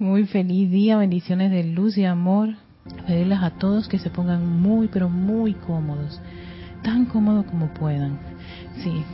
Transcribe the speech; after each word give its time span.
Muy 0.00 0.26
feliz 0.26 0.70
día, 0.70 0.96
bendiciones 0.96 1.50
de 1.50 1.64
luz 1.64 1.98
y 1.98 2.04
amor. 2.04 2.50
Pedirles 3.08 3.40
a 3.42 3.50
todos 3.50 3.88
que 3.88 3.98
se 3.98 4.10
pongan 4.10 4.46
muy, 4.46 4.86
pero 4.86 5.08
muy 5.08 5.54
cómodos, 5.54 6.20
tan 6.84 7.04
cómodos 7.06 7.46
como 7.46 7.74
puedan. 7.74 8.16
Sí, 8.84 9.04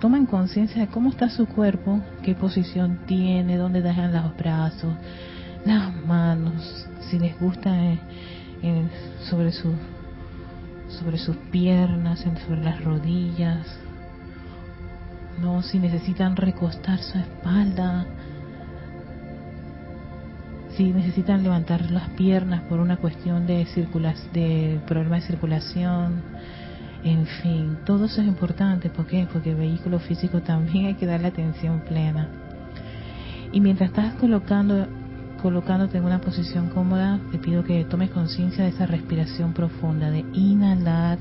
tomen 0.00 0.26
conciencia 0.26 0.82
de 0.82 0.86
cómo 0.86 1.10
está 1.10 1.28
su 1.28 1.46
cuerpo, 1.46 2.00
qué 2.22 2.36
posición 2.36 3.00
tiene, 3.08 3.56
dónde 3.56 3.82
dejan 3.82 4.12
los 4.12 4.36
brazos, 4.36 4.94
las 5.66 5.92
manos, 6.06 6.86
si 7.10 7.18
les 7.18 7.36
gusta 7.40 7.76
eh, 7.76 7.98
eh, 8.62 8.88
sobre 9.28 9.50
sus 9.50 9.74
sobre 11.00 11.18
sus 11.18 11.36
piernas, 11.50 12.24
sobre 12.46 12.62
las 12.62 12.82
rodillas, 12.84 13.66
no 15.42 15.62
si 15.62 15.80
necesitan 15.80 16.36
recostar 16.36 17.00
su 17.00 17.18
espalda, 17.18 18.06
si 20.78 20.92
necesitan 20.92 21.42
levantar 21.42 21.90
las 21.90 22.08
piernas 22.10 22.62
por 22.68 22.78
una 22.78 22.98
cuestión 22.98 23.48
de, 23.48 23.66
de 24.32 24.80
problema 24.86 25.16
de 25.16 25.22
circulación, 25.22 26.22
en 27.02 27.26
fin, 27.26 27.78
todo 27.84 28.04
eso 28.04 28.20
es 28.20 28.28
importante. 28.28 28.88
¿Por 28.88 29.08
qué? 29.08 29.26
Porque 29.32 29.50
el 29.50 29.56
vehículo 29.56 29.98
físico 29.98 30.40
también 30.52 30.86
hay 30.86 30.94
que 30.94 31.04
darle 31.04 31.26
atención 31.26 31.80
plena. 31.80 32.28
Y 33.50 33.60
mientras 33.60 33.90
estás 33.90 34.14
colocando, 34.14 34.86
colocándote 35.42 35.98
en 35.98 36.04
una 36.04 36.20
posición 36.20 36.68
cómoda, 36.68 37.18
te 37.32 37.38
pido 37.38 37.64
que 37.64 37.84
tomes 37.84 38.10
conciencia 38.10 38.62
de 38.62 38.70
esa 38.70 38.86
respiración 38.86 39.54
profunda, 39.54 40.12
de 40.12 40.24
inhalar 40.32 41.18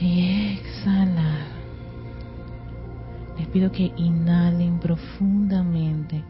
y 0.00 0.56
exhalar. 0.56 1.44
Les 3.36 3.48
pido 3.48 3.70
que 3.70 3.92
inhalen 3.98 4.78
profundamente 4.78 6.24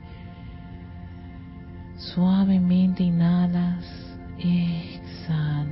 Suavemente 2.10 3.04
inhalas, 3.04 3.84
exhalas. 4.36 5.70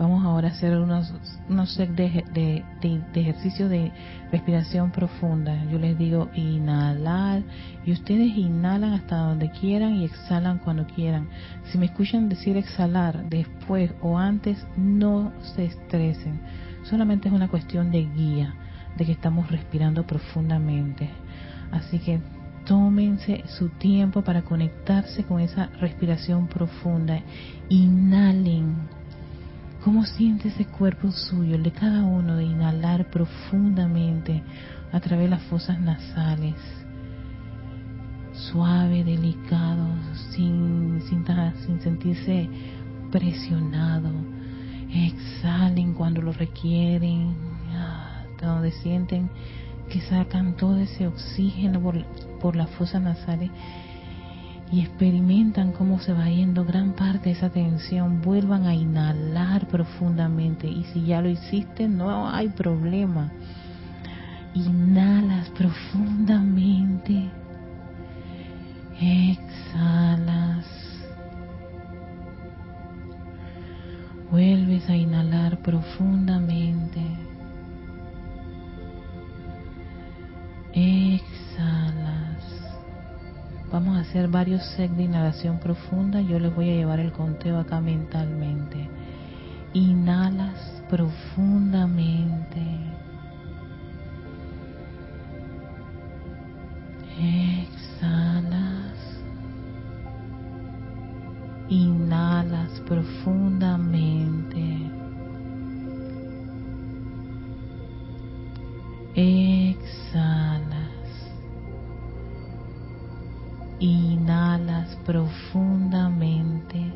Vamos 0.00 0.24
ahora 0.24 0.48
a 0.48 0.50
hacer 0.50 0.76
unos, 0.76 1.14
unos 1.48 1.76
de, 1.76 1.86
de, 1.86 2.64
de, 2.82 3.20
ejercicio 3.20 3.68
de 3.68 3.92
respiración 4.32 4.90
profunda. 4.90 5.64
Yo 5.70 5.78
les 5.78 5.96
digo 5.96 6.28
inhalar 6.34 7.42
y 7.86 7.92
ustedes 7.92 8.36
inhalan 8.36 8.94
hasta 8.94 9.16
donde 9.18 9.50
quieran 9.52 9.94
y 9.94 10.06
exhalan 10.06 10.58
cuando 10.58 10.86
quieran. 10.86 11.28
Si 11.66 11.78
me 11.78 11.86
escuchan 11.86 12.28
decir 12.28 12.56
exhalar 12.56 13.28
después 13.28 13.92
o 14.02 14.18
antes, 14.18 14.66
no 14.76 15.32
se 15.54 15.66
estresen. 15.66 16.40
Solamente 16.82 17.28
es 17.28 17.34
una 17.34 17.48
cuestión 17.48 17.92
de 17.92 18.06
guía, 18.06 18.54
de 18.96 19.04
que 19.06 19.12
estamos 19.12 19.48
respirando 19.52 20.04
profundamente. 20.04 21.08
Así 21.70 22.00
que 22.00 22.20
tómense 22.70 23.42
su 23.58 23.68
tiempo 23.68 24.22
para 24.22 24.42
conectarse 24.42 25.24
con 25.24 25.40
esa 25.40 25.70
respiración 25.80 26.46
profunda. 26.46 27.20
Inhalen. 27.68 28.76
¿Cómo 29.82 30.04
siente 30.04 30.50
ese 30.50 30.66
cuerpo 30.66 31.10
suyo, 31.10 31.56
el 31.56 31.64
de 31.64 31.72
cada 31.72 32.04
uno, 32.04 32.36
de 32.36 32.44
inhalar 32.44 33.10
profundamente 33.10 34.44
a 34.92 35.00
través 35.00 35.24
de 35.24 35.30
las 35.30 35.42
fosas 35.42 35.80
nasales? 35.80 36.54
Suave, 38.34 39.02
delicado, 39.02 39.88
sin, 40.30 41.02
sin, 41.08 41.24
sin 41.66 41.80
sentirse 41.80 42.48
presionado. 43.10 44.12
Exhalen 44.94 45.92
cuando 45.94 46.22
lo 46.22 46.32
requieren, 46.32 47.34
hasta 47.74 48.46
donde 48.46 48.70
sienten 48.70 49.28
que 49.90 50.00
sacan 50.00 50.56
todo 50.56 50.78
ese 50.78 51.06
oxígeno 51.06 51.80
por, 51.80 52.02
por 52.40 52.56
las 52.56 52.70
fosas 52.70 53.02
nasales 53.02 53.50
y 54.72 54.80
experimentan 54.80 55.72
cómo 55.72 55.98
se 55.98 56.12
va 56.12 56.28
yendo 56.28 56.64
gran 56.64 56.92
parte 56.92 57.30
de 57.30 57.32
esa 57.32 57.50
tensión, 57.50 58.22
vuelvan 58.22 58.66
a 58.66 58.74
inhalar 58.74 59.66
profundamente 59.66 60.68
y 60.68 60.84
si 60.84 61.04
ya 61.04 61.20
lo 61.20 61.28
hiciste 61.28 61.88
no 61.88 62.28
hay 62.28 62.48
problema. 62.48 63.32
Inhalas 64.54 65.48
profundamente, 65.50 67.30
exhalas, 69.00 70.66
vuelves 74.30 74.88
a 74.88 74.96
inhalar 74.96 75.58
profundamente. 75.58 77.29
Exhalas. 80.72 82.44
Vamos 83.72 83.96
a 83.96 84.00
hacer 84.00 84.28
varios 84.28 84.62
sets 84.76 84.96
de 84.96 85.04
inhalación 85.04 85.58
profunda. 85.58 86.20
Yo 86.20 86.38
les 86.38 86.54
voy 86.54 86.70
a 86.70 86.74
llevar 86.74 87.00
el 87.00 87.12
conteo 87.12 87.58
acá 87.58 87.80
mentalmente. 87.80 88.88
Inhalas 89.72 90.82
profundamente. 90.88 92.60
Exhalas. 97.18 98.96
Inhalas 101.68 102.80
profundamente. 102.88 104.90
Exhalas. 109.14 110.59
Inhalas 113.80 114.94
profundamente. 115.06 116.92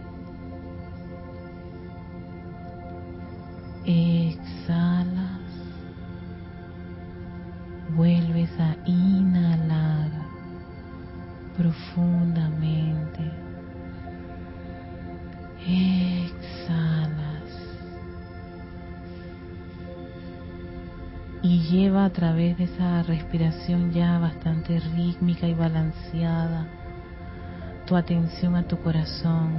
Esa 22.74 23.02
respiración 23.04 23.92
ya 23.92 24.18
bastante 24.18 24.80
rítmica 24.96 25.46
y 25.46 25.54
balanceada 25.54 26.66
tu 27.86 27.96
atención 27.96 28.56
a 28.56 28.64
tu 28.64 28.78
corazón. 28.78 29.52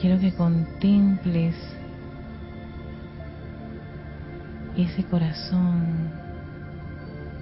Quiero 0.00 0.18
que 0.18 0.32
contemples 0.32 1.54
ese 4.76 5.04
corazón, 5.04 6.10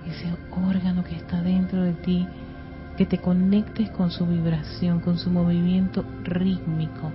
ese 0.06 0.32
órgano 0.50 1.04
que 1.04 1.16
está 1.16 1.40
dentro 1.42 1.82
de 1.82 1.92
ti, 1.94 2.26
que 2.96 3.06
te 3.06 3.18
conectes 3.18 3.90
con 3.90 4.10
su 4.10 4.26
vibración, 4.26 5.00
con 5.00 5.18
su 5.18 5.30
movimiento 5.30 6.04
rítmico 6.24 7.12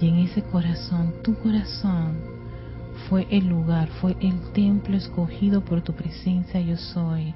Y 0.00 0.08
en 0.08 0.18
ese 0.18 0.42
corazón, 0.42 1.12
tu 1.22 1.34
corazón, 1.34 2.16
fue 3.08 3.26
el 3.30 3.48
lugar, 3.48 3.88
fue 4.00 4.16
el 4.20 4.52
templo 4.52 4.96
escogido 4.96 5.64
por 5.64 5.82
tu 5.82 5.92
presencia 5.92 6.60
yo 6.60 6.76
soy 6.76 7.34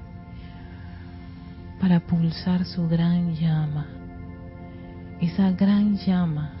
para 1.79 1.99
pulsar 1.99 2.65
su 2.65 2.87
gran 2.87 3.35
llama. 3.35 3.87
Esa 5.19 5.51
gran 5.51 5.97
llama 5.97 6.51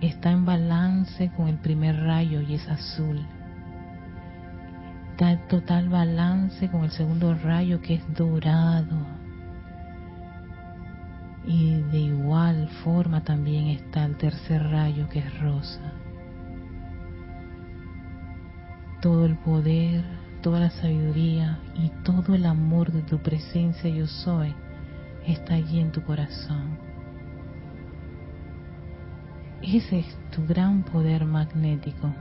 está 0.00 0.30
en 0.30 0.44
balance 0.44 1.30
con 1.36 1.48
el 1.48 1.56
primer 1.56 1.96
rayo 1.96 2.40
y 2.40 2.54
es 2.54 2.68
azul. 2.68 3.20
Está 5.10 5.32
en 5.32 5.48
total 5.48 5.88
balance 5.88 6.70
con 6.70 6.84
el 6.84 6.90
segundo 6.90 7.34
rayo 7.34 7.80
que 7.82 7.94
es 7.94 8.14
dorado 8.14 9.19
y 11.46 11.80
de 11.90 11.98
igual 11.98 12.68
forma 12.84 13.22
también 13.22 13.68
está 13.68 14.04
el 14.04 14.16
tercer 14.16 14.62
rayo 14.62 15.08
que 15.08 15.20
es 15.20 15.40
rosa. 15.40 15.92
Todo 19.00 19.24
el 19.24 19.36
poder, 19.36 20.04
toda 20.42 20.60
la 20.60 20.70
sabiduría 20.70 21.58
y 21.74 21.90
todo 22.04 22.34
el 22.34 22.44
amor 22.44 22.92
de 22.92 23.02
tu 23.02 23.18
presencia 23.18 23.88
yo 23.88 24.06
soy 24.06 24.54
está 25.26 25.54
allí 25.54 25.80
en 25.80 25.92
tu 25.92 26.02
corazón. 26.02 26.78
Ese 29.62 30.00
es 30.00 30.18
tu 30.30 30.46
gran 30.46 30.82
poder 30.82 31.24
magnético. 31.24 32.12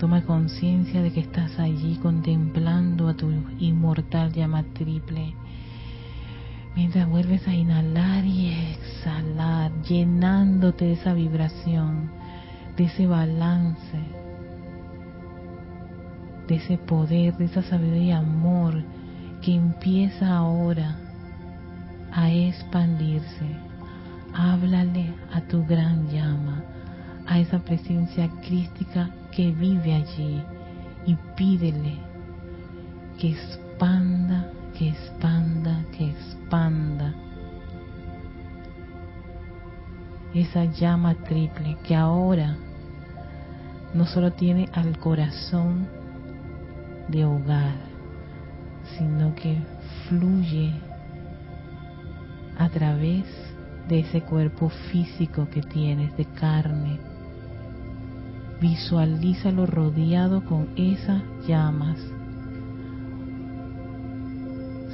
Toma 0.00 0.22
conciencia 0.22 1.02
de 1.02 1.12
que 1.12 1.20
estás 1.20 1.58
allí 1.58 1.98
contemplando 2.00 3.06
a 3.06 3.14
tu 3.14 3.30
inmortal 3.58 4.32
llama 4.32 4.64
triple. 4.72 5.34
Mientras 6.74 7.06
vuelves 7.06 7.46
a 7.46 7.52
inhalar 7.52 8.24
y 8.24 8.48
exhalar, 8.48 9.70
llenándote 9.82 10.86
de 10.86 10.92
esa 10.94 11.12
vibración, 11.12 12.10
de 12.78 12.84
ese 12.84 13.06
balance, 13.06 13.98
de 16.48 16.54
ese 16.54 16.78
poder, 16.78 17.36
de 17.36 17.44
esa 17.44 17.60
sabiduría 17.60 18.02
y 18.02 18.10
amor 18.12 18.82
que 19.42 19.54
empieza 19.54 20.34
ahora 20.34 20.96
a 22.10 22.30
expandirse. 22.30 23.44
Háblale 24.32 25.12
a 25.30 25.42
tu 25.42 25.62
gran 25.66 26.08
llama, 26.08 26.29
a 27.30 27.38
esa 27.38 27.60
presencia 27.60 28.28
crística 28.42 29.08
que 29.30 29.52
vive 29.52 29.94
allí 29.94 30.42
y 31.06 31.14
pídele 31.36 31.96
que 33.20 33.30
expanda, 33.30 34.50
que 34.76 34.88
expanda, 34.88 35.84
que 35.96 36.10
expanda 36.10 37.14
esa 40.34 40.64
llama 40.64 41.14
triple 41.14 41.76
que 41.84 41.94
ahora 41.94 42.56
no 43.94 44.06
solo 44.06 44.32
tiene 44.32 44.68
al 44.72 44.98
corazón 44.98 45.86
de 47.06 47.24
hogar, 47.24 47.76
sino 48.98 49.36
que 49.36 49.56
fluye 50.08 50.72
a 52.58 52.68
través 52.70 53.24
de 53.88 54.00
ese 54.00 54.20
cuerpo 54.22 54.68
físico 54.90 55.48
que 55.48 55.62
tienes 55.62 56.16
de 56.16 56.24
carne 56.24 57.09
Visualízalo 58.60 59.64
rodeado 59.64 60.44
con 60.44 60.68
esas 60.76 61.22
llamas. 61.46 61.98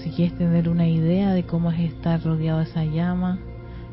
Si 0.03 0.11
quieres 0.11 0.39
tener 0.39 0.69
una 0.69 0.87
idea 0.87 1.33
de 1.33 1.45
cómo 1.45 1.73
es 1.73 1.81
estar 1.81 2.23
rodeado 2.23 2.59
de 2.61 2.65
esa 2.65 2.85
llama, 2.85 3.39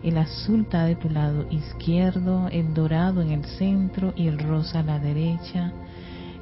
el 0.04 0.18
azul 0.18 0.62
está 0.62 0.86
de 0.86 0.96
tu 0.96 1.10
lado 1.10 1.48
izquierdo, 1.50 2.50
el 2.52 2.74
dorado 2.74 3.22
en 3.22 3.32
el 3.32 3.46
centro 3.46 4.14
y 4.16 4.28
el 4.28 4.38
rosa 4.38 4.82
a 4.82 4.84
la 4.84 5.00
derecha. 5.00 5.72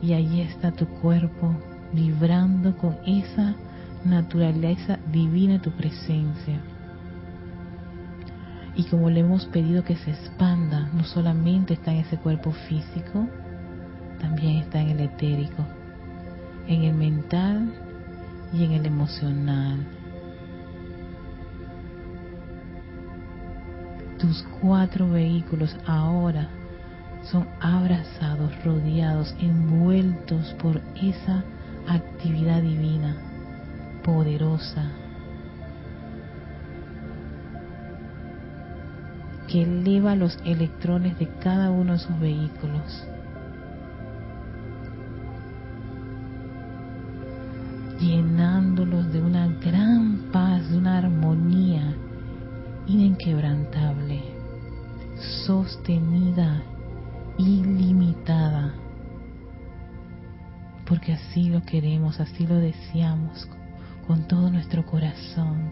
Y 0.02 0.14
ahí 0.14 0.42
está 0.42 0.72
tu 0.72 0.88
cuerpo 0.88 1.56
vibrando 1.94 2.76
con 2.76 2.98
esa 3.06 3.56
naturaleza 4.04 5.00
divina 5.12 5.62
tu 5.62 5.72
presencia. 5.72 6.60
Y 8.76 8.86
como 8.86 9.10
le 9.10 9.20
hemos 9.20 9.46
pedido 9.48 9.84
que 9.84 9.98
se 9.98 10.12
expanda, 10.12 10.90
no 10.94 11.04
solamente 11.04 11.74
está 11.74 11.92
en 11.92 12.00
ese 12.00 12.18
cuerpo 12.18 12.52
físico, 12.52 13.28
también 14.20 14.58
está 14.58 14.80
en 14.80 14.92
el 14.92 15.00
etérico, 15.02 15.66
en 16.68 16.84
el 16.84 16.94
mental 16.94 17.74
y 18.54 18.64
en 18.64 18.72
el 18.74 18.86
emocional. 18.86 19.86
Tus 24.20 24.44
cuatro 24.62 25.10
vehículos 25.10 25.76
ahora 25.86 26.48
son 27.24 27.48
abrazados, 27.60 28.52
rodeados, 28.64 29.36
envueltos 29.40 30.54
por 30.62 30.80
esa 30.96 31.44
actividad 31.88 32.62
divina, 32.62 33.16
poderosa, 34.04 34.92
que 39.52 39.64
eleva 39.64 40.16
los 40.16 40.38
electrones 40.46 41.20
de 41.20 41.28
cada 41.40 41.72
uno 41.72 41.94
de 41.94 42.00
sus 42.00 42.20
vehículos. 42.20 43.08
llenándolos 48.00 49.14
de 49.14 49.22
una 49.22 49.48
gran 49.48 50.32
paz, 50.32 50.68
de 50.72 50.78
una 50.80 50.98
armonía 50.98 51.96
inquebrantable, 52.88 54.24
sostenida, 55.46 56.64
ilimitada, 57.38 58.74
porque 60.88 61.14
así 61.14 61.52
lo 61.52 61.62
queremos, 61.62 62.20
así 62.20 62.48
lo 62.48 62.56
deseamos 62.56 63.48
con 64.08 64.28
todo 64.28 64.50
nuestro 64.50 64.84
corazón, 64.84 65.72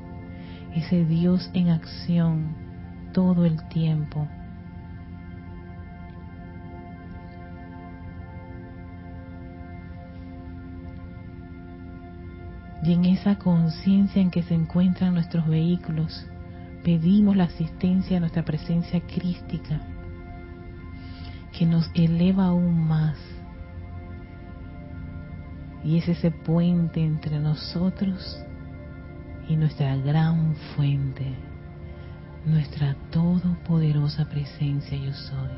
ese 0.75 1.05
Dios 1.05 1.49
en 1.55 1.69
acción 1.69 2.68
todo 3.11 3.45
el 3.45 3.67
tiempo. 3.69 4.27
Y 12.83 12.93
en 12.93 13.05
esa 13.05 13.37
conciencia 13.37 14.21
en 14.21 14.31
que 14.31 14.43
se 14.43 14.53
encuentran 14.53 15.13
nuestros 15.13 15.47
vehículos, 15.47 16.25
pedimos 16.83 17.35
la 17.35 17.43
asistencia 17.45 18.15
de 18.15 18.19
nuestra 18.21 18.43
presencia 18.43 19.01
crística, 19.01 19.81
que 21.57 21.65
nos 21.65 21.91
eleva 21.93 22.47
aún 22.47 22.87
más. 22.87 23.17
Y 25.83 25.97
es 25.97 26.07
ese 26.07 26.31
puente 26.31 27.03
entre 27.03 27.39
nosotros 27.39 28.43
y 29.47 29.55
nuestra 29.55 29.95
gran 29.97 30.55
fuente 30.75 31.48
nuestra 32.49 32.95
todopoderosa 33.11 34.25
presencia 34.25 34.97
yo 34.97 35.13
soy. 35.13 35.49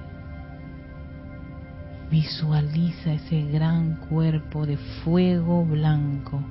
Visualiza 2.10 3.14
ese 3.14 3.44
gran 3.44 3.96
cuerpo 4.10 4.66
de 4.66 4.76
fuego 4.78 5.64
blanco, 5.64 6.42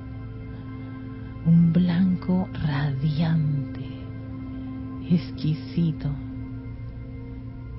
un 1.45 1.71
blanco 1.71 2.49
radiante, 2.65 3.85
exquisito. 5.09 6.09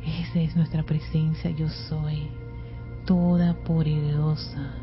Esa 0.04 0.40
es 0.40 0.54
nuestra 0.54 0.84
presencia 0.84 1.50
yo 1.50 1.68
soy, 1.68 2.28
toda 3.04 3.54
poderosa. 3.64 4.74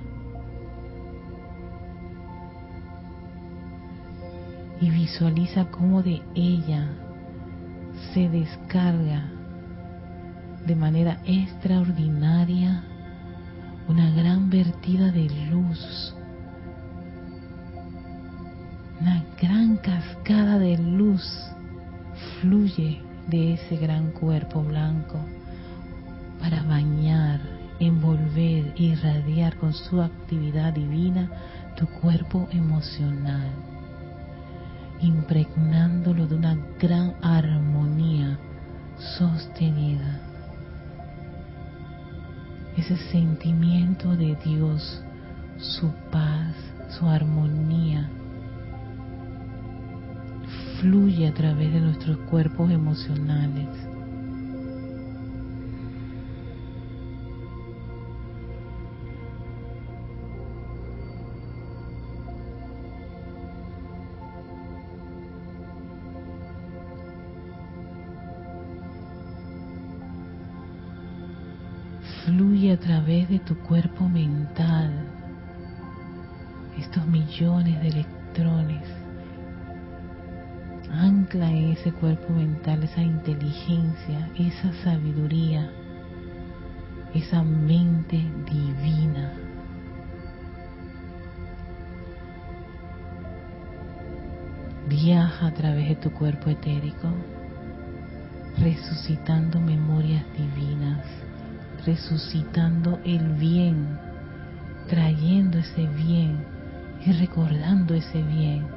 Y 4.81 4.89
visualiza 4.91 5.69
cómo 5.71 6.03
de 6.03 6.21
ella 6.35 7.08
se 8.13 8.30
descarga 8.30 9.30
de 10.66 10.75
manera 10.75 11.19
extraordinaria 11.25 12.84
una 13.88 14.12
gran 14.12 14.50
vertida 14.50 15.12
de 15.12 15.30
luz, 15.50 16.13
una 19.01 19.24
gran 19.42 19.78
cascada 19.78 20.60
de 20.60 20.78
luz 20.78 21.24
fluye 22.39 23.01
de 23.27 23.53
ese 23.53 23.77
gran 23.77 24.12
cuerpo 24.12 24.63
blanco 24.63 25.20
para 26.39 26.62
bañar, 26.63 27.39
envolver, 27.79 28.74
irradiar 28.75 29.56
con 29.58 29.74
su 29.74 30.01
actividad 30.01 30.74
divina 30.74 31.29
tu 31.75 31.88
cuerpo 31.88 32.48
emocional 32.51 33.68
impregnándolo 35.01 36.27
de 36.27 36.36
una 36.36 36.58
gran 36.79 37.13
armonía 37.22 38.38
sostenida. 39.18 40.20
Ese 42.77 42.98
sentimiento 43.12 44.15
de 44.15 44.38
Dios, 44.44 45.03
su 45.58 45.91
paz, 46.12 46.56
su 46.98 47.08
armonía, 47.08 48.10
fluye 50.79 51.27
a 51.27 51.34
través 51.34 51.74
de 51.74 51.82
nuestros 51.82 52.18
cuerpos 52.29 52.72
emocionales 52.72 53.88
través 72.79 73.27
de 73.29 73.39
tu 73.39 73.55
cuerpo 73.59 74.07
mental, 74.07 74.91
estos 76.77 77.05
millones 77.07 77.81
de 77.81 77.88
electrones. 77.89 78.83
Ancla 80.91 81.51
en 81.51 81.71
ese 81.71 81.91
cuerpo 81.91 82.33
mental 82.33 82.83
esa 82.83 83.01
inteligencia, 83.01 84.29
esa 84.36 84.74
sabiduría, 84.83 85.69
esa 87.13 87.43
mente 87.43 88.24
divina. 88.50 89.33
Viaja 94.88 95.48
a 95.48 95.53
través 95.53 95.89
de 95.89 95.95
tu 95.95 96.12
cuerpo 96.12 96.50
etérico, 96.50 97.09
resucitando 98.57 99.59
memorias 99.59 100.24
divinas 100.36 101.05
resucitando 101.89 103.00
el 103.03 103.34
bien 103.34 103.98
trayendo 104.88 105.58
ese 105.58 105.88
bien 105.88 106.43
y 107.05 107.12
recordando 107.13 107.96
ese 107.96 108.22
bien. 108.22 108.67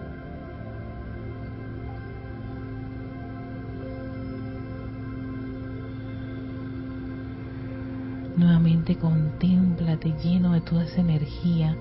Nuevamente 8.36 8.96
contémplate 8.96 10.14
lleno 10.22 10.52
de 10.52 10.62
toda 10.62 10.84
esa 10.84 11.00
energía 11.02 11.76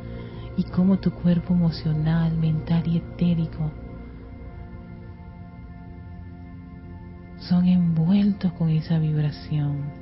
y 0.57 0.63
cómo 0.63 0.99
tu 0.99 1.11
cuerpo 1.11 1.53
emocional, 1.53 2.35
mental 2.37 2.83
y 2.87 2.97
etérico 2.97 3.71
son 7.39 7.67
envueltos 7.67 8.51
con 8.53 8.69
esa 8.69 8.99
vibración. 8.99 10.00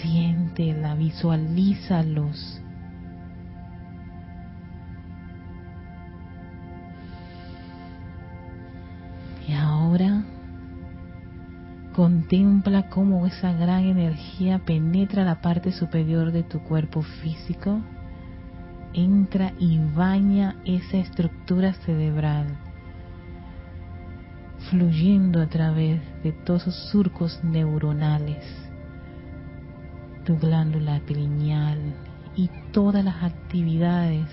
Siéntela, 0.00 0.94
visualízalos. 0.94 2.62
Y 9.46 9.54
ahora 9.54 10.24
contempla 11.94 12.88
cómo 12.90 13.26
esa 13.26 13.52
gran 13.52 13.84
energía 13.84 14.60
penetra 14.60 15.24
la 15.24 15.40
parte 15.40 15.72
superior 15.72 16.30
de 16.32 16.42
tu 16.42 16.60
cuerpo 16.60 17.02
físico, 17.02 17.80
entra 18.92 19.52
y 19.58 19.78
baña 19.78 20.56
esa 20.64 20.98
estructura 20.98 21.72
cerebral 21.72 22.46
fluyendo 24.70 25.40
a 25.40 25.46
través 25.46 26.00
de 26.22 26.32
todos 26.32 26.62
esos 26.62 26.90
surcos 26.90 27.42
neuronales, 27.42 28.44
tu 30.28 30.36
glándula 30.36 31.00
pineal 31.06 31.78
y 32.36 32.50
todas 32.70 33.02
las 33.02 33.22
actividades 33.22 34.26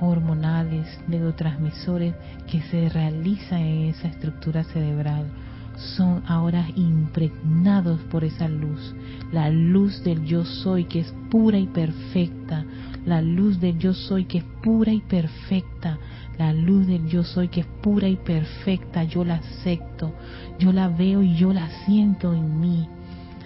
hormonales, 0.00 0.98
neurotransmisores 1.06 2.12
que 2.50 2.60
se 2.62 2.88
realizan 2.88 3.60
en 3.60 3.82
esa 3.90 4.08
estructura 4.08 4.64
cerebral 4.64 5.30
son 5.76 6.24
ahora 6.26 6.66
impregnados 6.74 8.00
por 8.10 8.24
esa 8.24 8.48
luz, 8.48 8.96
la 9.30 9.48
luz 9.48 10.02
del 10.02 10.24
yo 10.24 10.44
soy 10.44 10.86
que 10.86 10.98
es 10.98 11.14
pura 11.30 11.60
y 11.60 11.68
perfecta, 11.68 12.64
la 13.04 13.22
luz 13.22 13.60
del 13.60 13.78
yo 13.78 13.94
soy 13.94 14.24
que 14.24 14.38
es 14.38 14.44
pura 14.60 14.90
y 14.90 15.02
perfecta, 15.02 15.98
la 16.36 16.52
luz 16.52 16.88
del 16.88 17.06
yo 17.06 17.22
soy 17.22 17.46
que 17.46 17.60
es 17.60 17.66
pura 17.80 18.08
y 18.08 18.16
perfecta, 18.16 19.04
yo 19.04 19.24
la 19.24 19.36
acepto, 19.36 20.12
yo 20.58 20.72
la 20.72 20.88
veo 20.88 21.22
y 21.22 21.36
yo 21.36 21.52
la 21.52 21.68
siento 21.84 22.34
en 22.34 22.60
mí, 22.60 22.88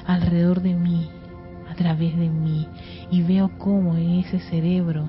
alrededor 0.06 0.62
de 0.62 0.74
mí, 0.74 1.06
través 1.80 2.14
de 2.14 2.28
mí, 2.28 2.68
y 3.10 3.22
veo 3.22 3.50
cómo 3.56 3.96
en 3.96 4.18
ese 4.18 4.38
cerebro 4.38 5.08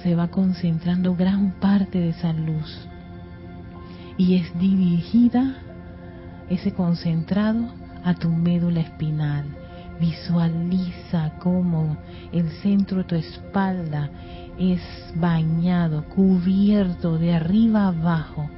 se 0.00 0.14
va 0.14 0.28
concentrando 0.28 1.16
gran 1.16 1.54
parte 1.58 1.98
de 1.98 2.10
esa 2.10 2.32
luz 2.32 2.86
y 4.16 4.36
es 4.36 4.56
dirigida 4.60 5.56
ese 6.48 6.72
concentrado 6.72 7.64
a 8.04 8.14
tu 8.14 8.28
médula 8.28 8.80
espinal. 8.80 9.44
Visualiza 9.98 11.32
cómo 11.40 11.96
el 12.32 12.48
centro 12.62 12.98
de 12.98 13.04
tu 13.04 13.16
espalda 13.16 14.08
es 14.56 14.80
bañado, 15.16 16.04
cubierto 16.04 17.18
de 17.18 17.34
arriba 17.34 17.88
abajo. 17.88 18.48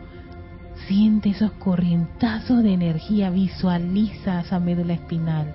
Siente 0.87 1.31
esos 1.31 1.53
corrientazos 1.53 2.62
de 2.62 2.75
energía, 2.75 3.31
visualiza 3.31 4.43
esa 4.43 4.61
médula 4.61 4.93
espinal 4.93 5.55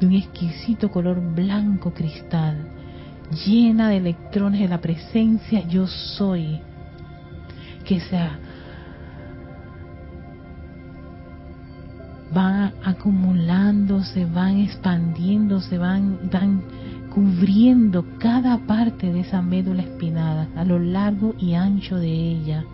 de 0.00 0.06
un 0.06 0.14
exquisito 0.14 0.90
color 0.90 1.20
blanco 1.34 1.92
cristal, 1.92 2.66
llena 3.46 3.88
de 3.88 3.98
electrones 3.98 4.60
de 4.60 4.68
la 4.68 4.80
presencia 4.80 5.66
yo 5.68 5.86
soy, 5.86 6.60
que 7.84 8.00
se 8.00 8.18
van 12.32 12.72
acumulando, 12.84 14.02
se 14.02 14.24
van 14.24 14.58
expandiendo, 14.58 15.60
se 15.60 15.78
van, 15.78 16.30
van 16.30 16.62
cubriendo 17.12 18.04
cada 18.18 18.58
parte 18.58 19.12
de 19.12 19.20
esa 19.20 19.42
médula 19.42 19.82
espinada 19.82 20.48
a 20.56 20.64
lo 20.64 20.78
largo 20.78 21.34
y 21.38 21.54
ancho 21.54 21.96
de 21.96 22.12
ella 22.12 22.64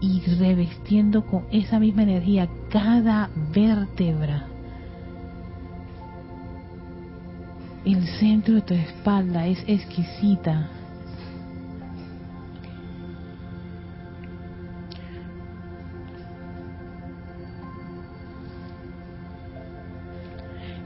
y 0.00 0.20
revestiendo 0.38 1.24
con 1.26 1.44
esa 1.52 1.78
misma 1.78 2.02
energía 2.02 2.48
cada 2.70 3.30
vértebra. 3.52 4.49
El 7.84 8.06
centro 8.18 8.56
de 8.56 8.60
tu 8.62 8.74
espalda 8.74 9.46
es 9.46 9.64
exquisita. 9.66 10.68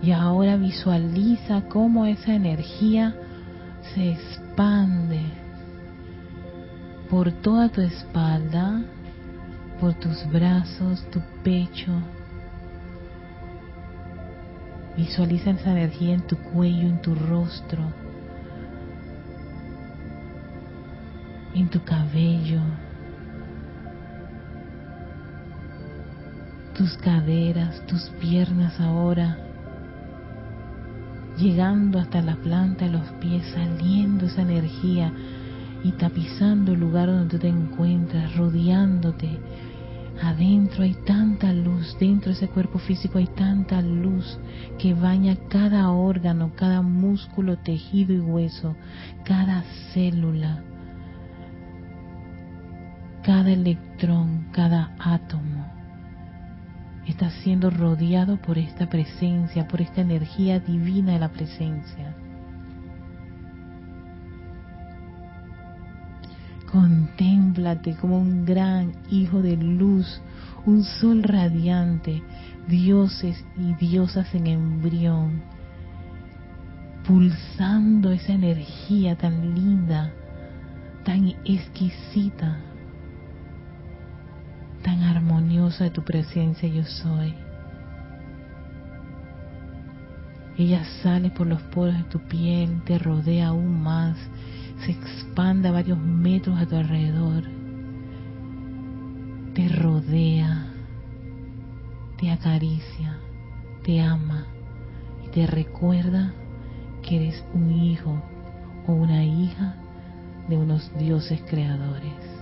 Y 0.00 0.12
ahora 0.12 0.56
visualiza 0.56 1.62
cómo 1.68 2.06
esa 2.06 2.34
energía 2.34 3.14
se 3.94 4.12
expande 4.12 5.22
por 7.10 7.32
toda 7.32 7.68
tu 7.70 7.80
espalda, 7.80 8.82
por 9.80 9.94
tus 9.94 10.30
brazos, 10.30 11.04
tu 11.10 11.20
pecho. 11.42 11.92
Visualiza 14.96 15.50
esa 15.50 15.72
energía 15.72 16.14
en 16.14 16.22
tu 16.22 16.36
cuello, 16.36 16.88
en 16.88 17.00
tu 17.02 17.14
rostro, 17.14 17.82
en 21.54 21.68
tu 21.68 21.82
cabello, 21.84 22.60
tus 26.76 26.96
caderas, 26.98 27.84
tus 27.86 28.08
piernas 28.20 28.80
ahora 28.80 29.38
llegando 31.36 31.98
hasta 31.98 32.22
la 32.22 32.36
planta 32.36 32.84
de 32.84 32.92
los 32.92 33.06
pies, 33.20 33.44
saliendo 33.54 34.26
esa 34.26 34.42
energía 34.42 35.12
y 35.82 35.92
tapizando 35.92 36.72
el 36.72 36.80
lugar 36.80 37.08
donde 37.08 37.28
tú 37.28 37.38
te 37.38 37.48
encuentras, 37.48 38.36
rodeándote. 38.36 39.38
Adentro 40.22 40.84
hay 40.84 40.94
tanta 41.06 41.52
luz, 41.52 41.96
dentro 41.98 42.30
de 42.30 42.36
ese 42.36 42.48
cuerpo 42.48 42.78
físico 42.78 43.18
hay 43.18 43.26
tanta 43.26 43.82
luz 43.82 44.38
que 44.78 44.94
baña 44.94 45.36
cada 45.48 45.90
órgano, 45.90 46.52
cada 46.54 46.82
músculo, 46.82 47.58
tejido 47.58 48.14
y 48.14 48.20
hueso, 48.20 48.76
cada 49.24 49.62
célula, 49.92 50.62
cada 53.22 53.50
electrón, 53.50 54.46
cada 54.52 54.94
átomo 54.98 55.74
está 57.06 57.30
siendo 57.30 57.70
rodeado 57.70 58.38
por 58.38 58.58
esta 58.58 58.88
presencia, 58.88 59.68
por 59.68 59.80
esta 59.80 60.00
energía 60.00 60.58
divina 60.60 61.12
de 61.12 61.18
la 61.18 61.28
presencia. 61.28 62.14
Contémplate 66.74 67.94
como 67.94 68.18
un 68.18 68.44
gran 68.44 68.94
hijo 69.08 69.42
de 69.42 69.56
luz, 69.56 70.20
un 70.66 70.82
sol 70.82 71.22
radiante, 71.22 72.20
dioses 72.66 73.44
y 73.56 73.74
diosas 73.74 74.34
en 74.34 74.48
embrión, 74.48 75.40
pulsando 77.06 78.10
esa 78.10 78.32
energía 78.32 79.16
tan 79.16 79.54
linda, 79.54 80.12
tan 81.04 81.28
exquisita 81.44 82.58
tan 84.84 85.02
armoniosa 85.02 85.84
de 85.84 85.90
tu 85.90 86.02
presencia 86.02 86.68
yo 86.68 86.84
soy. 86.84 87.34
Ella 90.56 90.84
sale 91.02 91.30
por 91.30 91.46
los 91.46 91.60
poros 91.62 91.96
de 91.96 92.04
tu 92.04 92.20
piel, 92.20 92.82
te 92.84 92.98
rodea 92.98 93.48
aún 93.48 93.82
más, 93.82 94.16
se 94.80 94.92
expande 94.92 95.68
a 95.68 95.72
varios 95.72 95.98
metros 95.98 96.58
a 96.58 96.66
tu 96.66 96.76
alrededor, 96.76 97.44
te 99.54 99.68
rodea, 99.68 100.66
te 102.18 102.30
acaricia, 102.30 103.18
te 103.84 104.00
ama 104.00 104.46
y 105.24 105.28
te 105.28 105.46
recuerda 105.46 106.32
que 107.02 107.16
eres 107.16 107.44
un 107.54 107.70
hijo 107.70 108.22
o 108.86 108.92
una 108.92 109.24
hija 109.24 109.76
de 110.48 110.56
unos 110.56 110.90
dioses 110.98 111.40
creadores. 111.48 112.34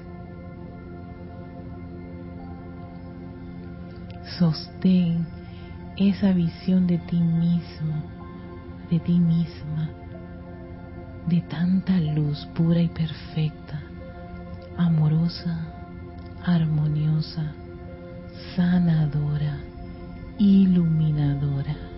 sostén 4.42 5.26
esa 5.96 6.32
visión 6.32 6.86
de 6.86 6.98
ti 6.98 7.20
mismo, 7.20 7.94
de 8.90 8.98
ti 8.98 9.18
misma, 9.18 9.90
de 11.26 11.40
tanta 11.42 11.98
luz 12.00 12.46
pura 12.54 12.80
y 12.80 12.88
perfecta, 12.88 13.80
amorosa, 14.76 15.66
armoniosa, 16.44 17.52
sanadora, 18.56 19.58
iluminadora. 20.38 21.91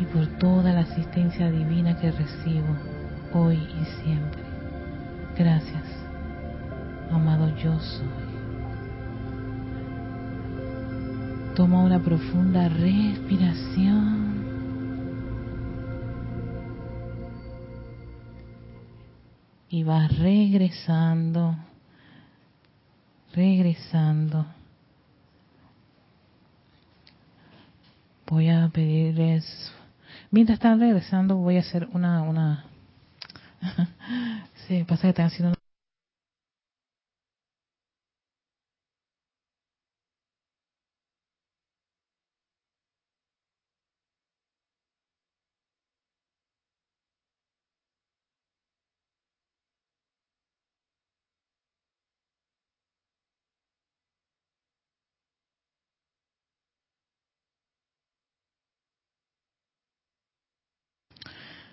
Y 0.00 0.04
por 0.06 0.26
toda 0.38 0.72
la 0.72 0.80
asistencia 0.80 1.50
divina 1.50 1.96
que 2.00 2.10
recibo 2.10 2.74
hoy 3.34 3.56
y 3.56 4.02
siempre. 4.02 4.42
Gracias, 5.36 5.84
amado 7.12 7.54
yo 7.56 7.78
soy. 7.78 8.30
Toma 11.54 11.82
una 11.82 11.98
profunda 11.98 12.68
respiración. 12.68 14.30
Y 19.68 19.82
vas 19.82 20.18
regresando, 20.18 21.56
regresando. 23.34 24.46
Voy 28.26 28.48
a 28.48 28.70
pedirles, 28.72 29.72
mientras 30.30 30.56
están 30.56 30.80
regresando, 30.80 31.36
voy 31.36 31.56
a 31.56 31.60
hacer 31.60 31.88
una, 31.92 32.22
una, 32.22 32.64
sí, 34.66 34.84
pasa 34.84 35.02
que 35.02 35.08
están 35.08 35.26
haciendo 35.26 35.59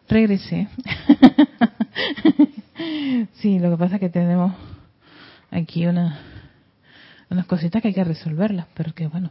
regresé. 0.08 0.67
sí, 3.36 3.60
lo 3.60 3.72
que 3.72 3.78
pasa 3.78 3.96
es 3.96 4.02
que 4.02 4.10
tenemos 4.10 4.54
aquí 5.52 5.86
una, 5.88 6.20
unas 7.30 7.46
cositas 7.46 7.82
que 7.82 7.89
hay 7.89 7.93
que 7.93 8.04
resolverlas, 8.04 8.67
pero 8.74 8.93
que 8.93 9.08
bueno. 9.08 9.30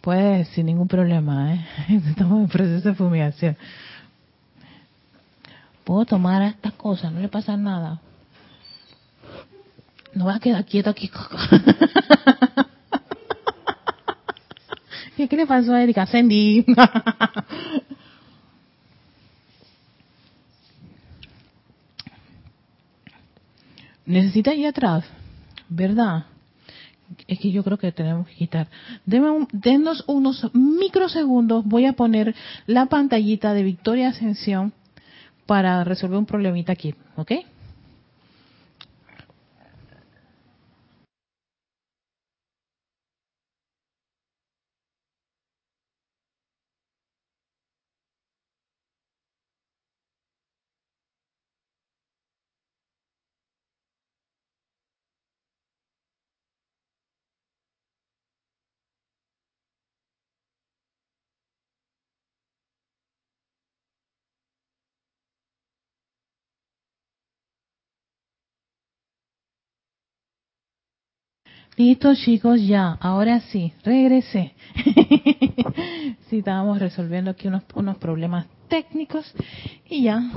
Pues 0.00 0.48
sin 0.48 0.66
ningún 0.66 0.88
problema, 0.88 1.54
¿eh? 1.54 1.66
Estamos 2.08 2.40
en 2.40 2.48
proceso 2.48 2.88
de 2.88 2.94
fumigación. 2.94 3.56
Puedo 5.84 6.04
tomar 6.04 6.42
estas 6.42 6.72
cosas, 6.74 7.12
no 7.12 7.20
le 7.20 7.28
pasa 7.28 7.56
nada. 7.56 8.00
No 10.14 10.26
va 10.26 10.36
a 10.36 10.40
quedar 10.40 10.64
quieto 10.64 10.90
aquí. 10.90 11.10
¿Qué, 15.16 15.36
le 15.36 15.46
pasó 15.46 15.74
a 15.74 15.82
Erika? 15.82 16.06
Sandy. 16.06 16.64
Necesita 24.08 24.54
ir 24.54 24.66
atrás, 24.66 25.04
¿verdad? 25.68 26.24
Es 27.26 27.38
que 27.38 27.52
yo 27.52 27.62
creo 27.62 27.78
que 27.78 27.92
tenemos 27.92 28.26
que 28.26 28.34
quitar. 28.34 28.68
denos 29.06 30.04
unos 30.06 30.50
microsegundos. 30.54 31.64
Voy 31.64 31.86
a 31.86 31.92
poner 31.92 32.34
la 32.66 32.86
pantallita 32.86 33.54
de 33.54 33.62
Victoria 33.62 34.08
Ascensión 34.08 34.72
para 35.46 35.84
resolver 35.84 36.18
un 36.18 36.26
problemita 36.26 36.72
aquí, 36.72 36.94
¿ok? 37.16 37.32
Listo 71.78 72.12
chicos, 72.16 72.60
ya, 72.60 72.98
ahora 73.00 73.38
sí, 73.38 73.72
regresé. 73.84 74.52
sí, 76.28 76.38
estábamos 76.38 76.80
resolviendo 76.80 77.30
aquí 77.30 77.46
unos, 77.46 77.62
unos 77.72 77.96
problemas 77.98 78.46
técnicos 78.66 79.32
y 79.88 80.02
ya. 80.02 80.28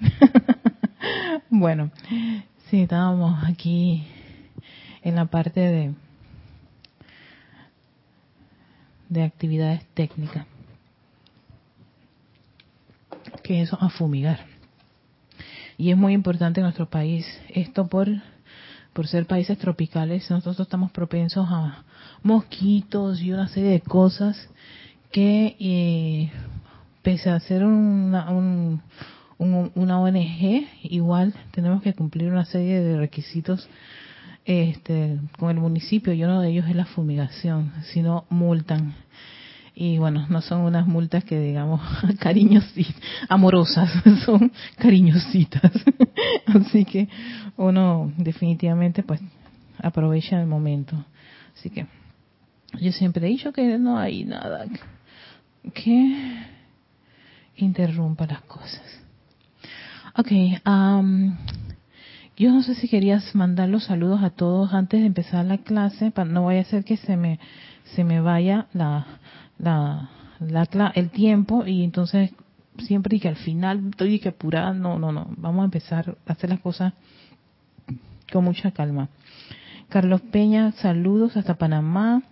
bueno, 1.50 1.90
sí, 2.70 2.82
estábamos 2.82 3.42
aquí 3.42 4.04
en 5.02 5.16
la 5.16 5.24
parte 5.24 5.58
de 5.58 5.92
de 9.12 9.22
actividades 9.22 9.84
técnicas, 9.94 10.46
que 13.42 13.62
eso 13.62 13.76
a 13.80 13.90
fumigar. 13.90 14.46
Y 15.76 15.90
es 15.90 15.96
muy 15.96 16.12
importante 16.12 16.60
en 16.60 16.64
nuestro 16.64 16.88
país 16.88 17.26
esto 17.48 17.88
por 17.88 18.08
por 18.92 19.06
ser 19.06 19.26
países 19.26 19.56
tropicales, 19.58 20.30
nosotros 20.30 20.66
estamos 20.66 20.90
propensos 20.90 21.46
a 21.50 21.84
mosquitos 22.22 23.22
y 23.22 23.32
una 23.32 23.48
serie 23.48 23.70
de 23.70 23.80
cosas 23.80 24.50
que, 25.10 25.56
eh, 25.58 26.30
pese 27.02 27.30
a 27.30 27.40
ser 27.40 27.64
una, 27.64 28.30
una 29.38 30.00
ONG, 30.00 30.66
igual 30.82 31.34
tenemos 31.52 31.82
que 31.82 31.94
cumplir 31.94 32.30
una 32.30 32.44
serie 32.44 32.80
de 32.80 32.98
requisitos 32.98 33.68
este, 34.44 35.18
con 35.38 35.50
el 35.50 35.56
municipio 35.56 36.12
y 36.12 36.24
uno 36.24 36.40
de 36.40 36.50
ellos 36.50 36.66
es 36.68 36.76
la 36.76 36.84
fumigación, 36.84 37.72
si 37.92 38.02
no 38.02 38.24
multan. 38.28 38.94
Y 39.74 39.98
bueno, 39.98 40.26
no 40.28 40.42
son 40.42 40.62
unas 40.62 40.86
multas 40.86 41.24
que 41.24 41.40
digamos 41.40 41.80
cariñositas, 42.20 42.94
amorosas, 43.28 43.90
son 44.24 44.52
cariñositas. 44.76 45.72
Así 46.46 46.84
que 46.84 47.08
uno 47.56 48.12
definitivamente 48.16 49.02
pues 49.02 49.20
aprovecha 49.78 50.40
el 50.40 50.46
momento. 50.46 50.96
Así 51.56 51.70
que 51.70 51.86
yo 52.80 52.92
siempre 52.92 53.26
he 53.26 53.30
dicho 53.30 53.52
que 53.52 53.78
no 53.78 53.98
hay 53.98 54.24
nada 54.24 54.66
que 55.74 56.46
interrumpa 57.56 58.26
las 58.26 58.42
cosas. 58.42 58.82
Ok, 60.16 60.30
um, 60.66 61.34
yo 62.36 62.50
no 62.50 62.62
sé 62.62 62.74
si 62.74 62.88
querías 62.88 63.34
mandar 63.34 63.68
los 63.68 63.84
saludos 63.84 64.22
a 64.22 64.30
todos 64.30 64.72
antes 64.72 65.00
de 65.00 65.06
empezar 65.06 65.44
la 65.44 65.58
clase, 65.58 66.10
para 66.10 66.30
no 66.30 66.46
vaya 66.46 66.62
a 66.62 66.64
ser 66.64 66.84
que 66.84 66.96
se 66.96 67.16
me 67.16 67.38
se 67.94 68.04
me 68.04 68.20
vaya 68.20 68.66
la, 68.72 69.06
la, 69.58 70.10
la, 70.40 70.92
el 70.94 71.10
tiempo 71.10 71.66
y 71.66 71.84
entonces 71.84 72.30
siempre 72.78 73.16
y 73.16 73.20
que 73.20 73.28
al 73.28 73.36
final 73.36 73.90
estoy 73.90 74.18
que 74.18 74.30
apurada, 74.30 74.72
no, 74.72 74.98
no, 74.98 75.12
no, 75.12 75.26
vamos 75.36 75.62
a 75.62 75.64
empezar 75.66 76.16
a 76.26 76.32
hacer 76.32 76.48
las 76.50 76.60
cosas 76.60 76.94
con 78.32 78.44
mucha 78.44 78.70
calma. 78.70 79.08
Carlos 79.90 80.22
Peña, 80.22 80.72
saludos 80.72 81.36
hasta 81.36 81.58
Panamá. 81.58 82.22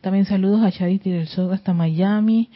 También 0.00 0.26
saludos 0.26 0.62
a 0.62 0.70
Charity 0.70 1.10
del 1.10 1.26
Sol 1.26 1.52
hasta 1.52 1.74
Miami. 1.74 2.50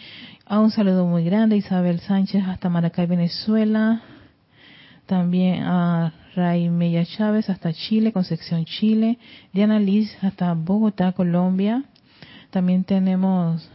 A 0.46 0.60
un 0.60 0.70
saludo 0.70 1.06
muy 1.06 1.24
grande 1.24 1.56
Isabel 1.56 1.98
Sánchez 2.00 2.44
hasta 2.46 2.68
Maracay, 2.68 3.06
Venezuela 3.06 4.02
también 5.06 5.62
a 5.64 6.12
Ray 6.34 6.70
Mella 6.70 7.04
Chávez 7.04 7.50
hasta 7.50 7.72
Chile, 7.72 8.12
Concepción, 8.12 8.64
Chile, 8.64 9.18
Diana 9.52 9.78
Liz 9.78 10.16
hasta 10.22 10.52
Bogotá, 10.54 11.12
Colombia. 11.12 11.84
También 12.50 12.84
tenemos 12.84 13.68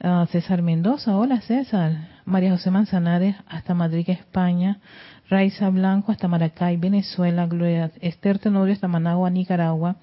a 0.00 0.26
César 0.26 0.62
Mendoza, 0.62 1.16
hola 1.16 1.40
César, 1.40 2.08
María 2.24 2.50
José 2.50 2.70
Manzanares 2.70 3.36
hasta 3.46 3.74
Madrid, 3.74 4.08
España, 4.08 4.80
Raiza 5.28 5.70
Blanco 5.70 6.12
hasta 6.12 6.28
Maracay, 6.28 6.76
Venezuela, 6.76 7.46
Gloria 7.46 7.90
Esther 8.00 8.38
Tenorio 8.38 8.74
hasta 8.74 8.88
Managua, 8.88 9.30
Nicaragua, 9.30 9.96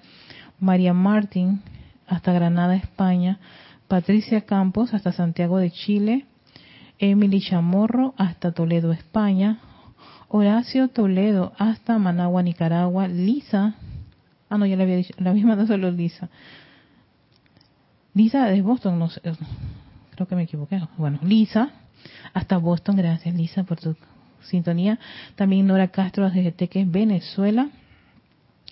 María 0.58 0.94
Martín 0.94 1.62
hasta 2.06 2.32
Granada, 2.32 2.74
España, 2.76 3.38
Patricia 3.88 4.42
Campos 4.42 4.94
hasta 4.94 5.12
Santiago 5.12 5.58
de 5.58 5.70
Chile, 5.70 6.26
Emily 6.98 7.40
Chamorro 7.40 8.14
hasta 8.16 8.52
Toledo, 8.52 8.92
España, 8.92 9.58
Horacio 10.32 10.88
Toledo 10.88 11.52
hasta 11.58 11.98
Managua, 11.98 12.42
Nicaragua, 12.42 13.08
Lisa, 13.08 13.74
ah 14.48 14.56
no, 14.56 14.64
ya 14.64 14.76
le 14.76 14.84
había 14.84 14.96
dicho, 14.96 15.12
la 15.18 15.32
misma 15.32 15.56
no 15.56 15.66
solo 15.66 15.90
Lisa, 15.90 16.28
Lisa 18.14 18.46
de 18.46 18.62
Boston, 18.62 18.98
no 18.98 19.10
sé, 19.10 19.20
creo 20.14 20.28
que 20.28 20.36
me 20.36 20.44
equivoqué, 20.44 20.80
bueno, 20.96 21.18
Lisa, 21.22 21.70
hasta 22.32 22.58
Boston, 22.58 22.96
gracias 22.96 23.34
Lisa 23.34 23.64
por 23.64 23.80
tu 23.80 23.96
sintonía, 24.42 25.00
también 25.34 25.66
Nora 25.66 25.88
Castro 25.88 26.30
desde 26.30 26.52
Teques, 26.52 26.88
Venezuela, 26.88 27.68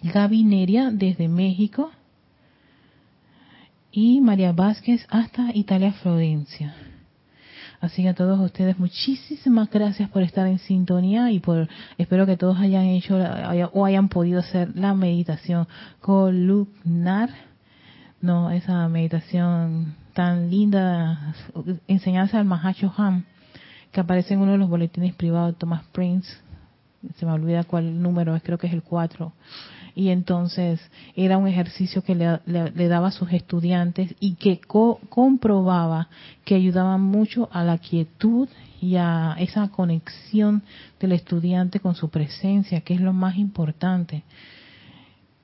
Gaby 0.03 0.45
Neria 0.45 0.91
desde 0.93 1.27
México, 1.27 1.91
y 3.91 4.21
María 4.21 4.53
Vázquez 4.53 5.05
hasta 5.11 5.51
Italia, 5.55 5.93
Florencia. 5.93 6.73
Así 7.81 8.03
que 8.03 8.09
a 8.09 8.15
todos 8.15 8.41
ustedes 8.41 8.79
muchísimas 8.79 9.71
gracias 9.71 10.11
por 10.11 10.23
estar 10.23 10.47
en 10.47 10.59
sintonía 10.59 11.31
y 11.31 11.39
por 11.39 11.69
espero 11.97 12.27
que 12.27 12.37
todos 12.37 12.59
hayan 12.59 12.87
hecho 12.87 13.17
o 13.73 13.85
hayan 13.85 14.09
podido 14.09 14.41
hacer 14.41 14.77
la 14.77 14.95
meditación 14.95 15.69
columnar, 16.01 17.31
no 18.21 18.51
esa 18.51 18.89
meditación 18.89 19.95
tan 20.13 20.51
linda, 20.51 21.35
enseñanza 21.87 22.41
al 22.41 22.47
Mahacho 22.47 22.93
Ham 22.97 23.25
que 23.93 24.01
aparece 24.01 24.35
en 24.35 24.41
uno 24.41 24.53
de 24.53 24.59
los 24.59 24.69
boletines 24.69 25.15
privados 25.15 25.55
de 25.55 25.59
Thomas 25.59 25.83
Prince. 25.93 26.29
Se 27.17 27.27
me 27.27 27.33
olvida 27.33 27.65
cuál 27.65 28.03
número 28.03 28.35
es, 28.35 28.43
creo 28.43 28.59
que 28.59 28.67
es 28.67 28.73
el 28.73 28.83
4 28.83 29.33
y 29.99 30.11
entonces 30.11 30.81
era 31.17 31.39
un 31.39 31.49
ejercicio 31.49 32.05
que 32.05 32.15
le, 32.15 32.89
daba 32.89 33.09
a 33.09 33.11
sus 33.11 33.33
estudiantes 33.33 34.15
y 34.21 34.35
que 34.37 34.61
comprobaba 34.61 36.09
que 36.45 36.55
ayudaba 36.55 36.99
mucho 36.99 37.49
a 37.51 37.65
la 37.65 37.79
quietud 37.79 38.49
y 38.81 38.95
a 38.95 39.35
esa 39.41 39.67
conexión 39.71 40.63
del 41.01 41.11
estudiante 41.11 41.81
con 41.81 41.97
su 41.97 42.11
presencia, 42.11 42.83
que 42.83 42.95
es 42.95 43.01
lo 43.01 43.13
más 43.13 43.39
importante. 43.39 44.23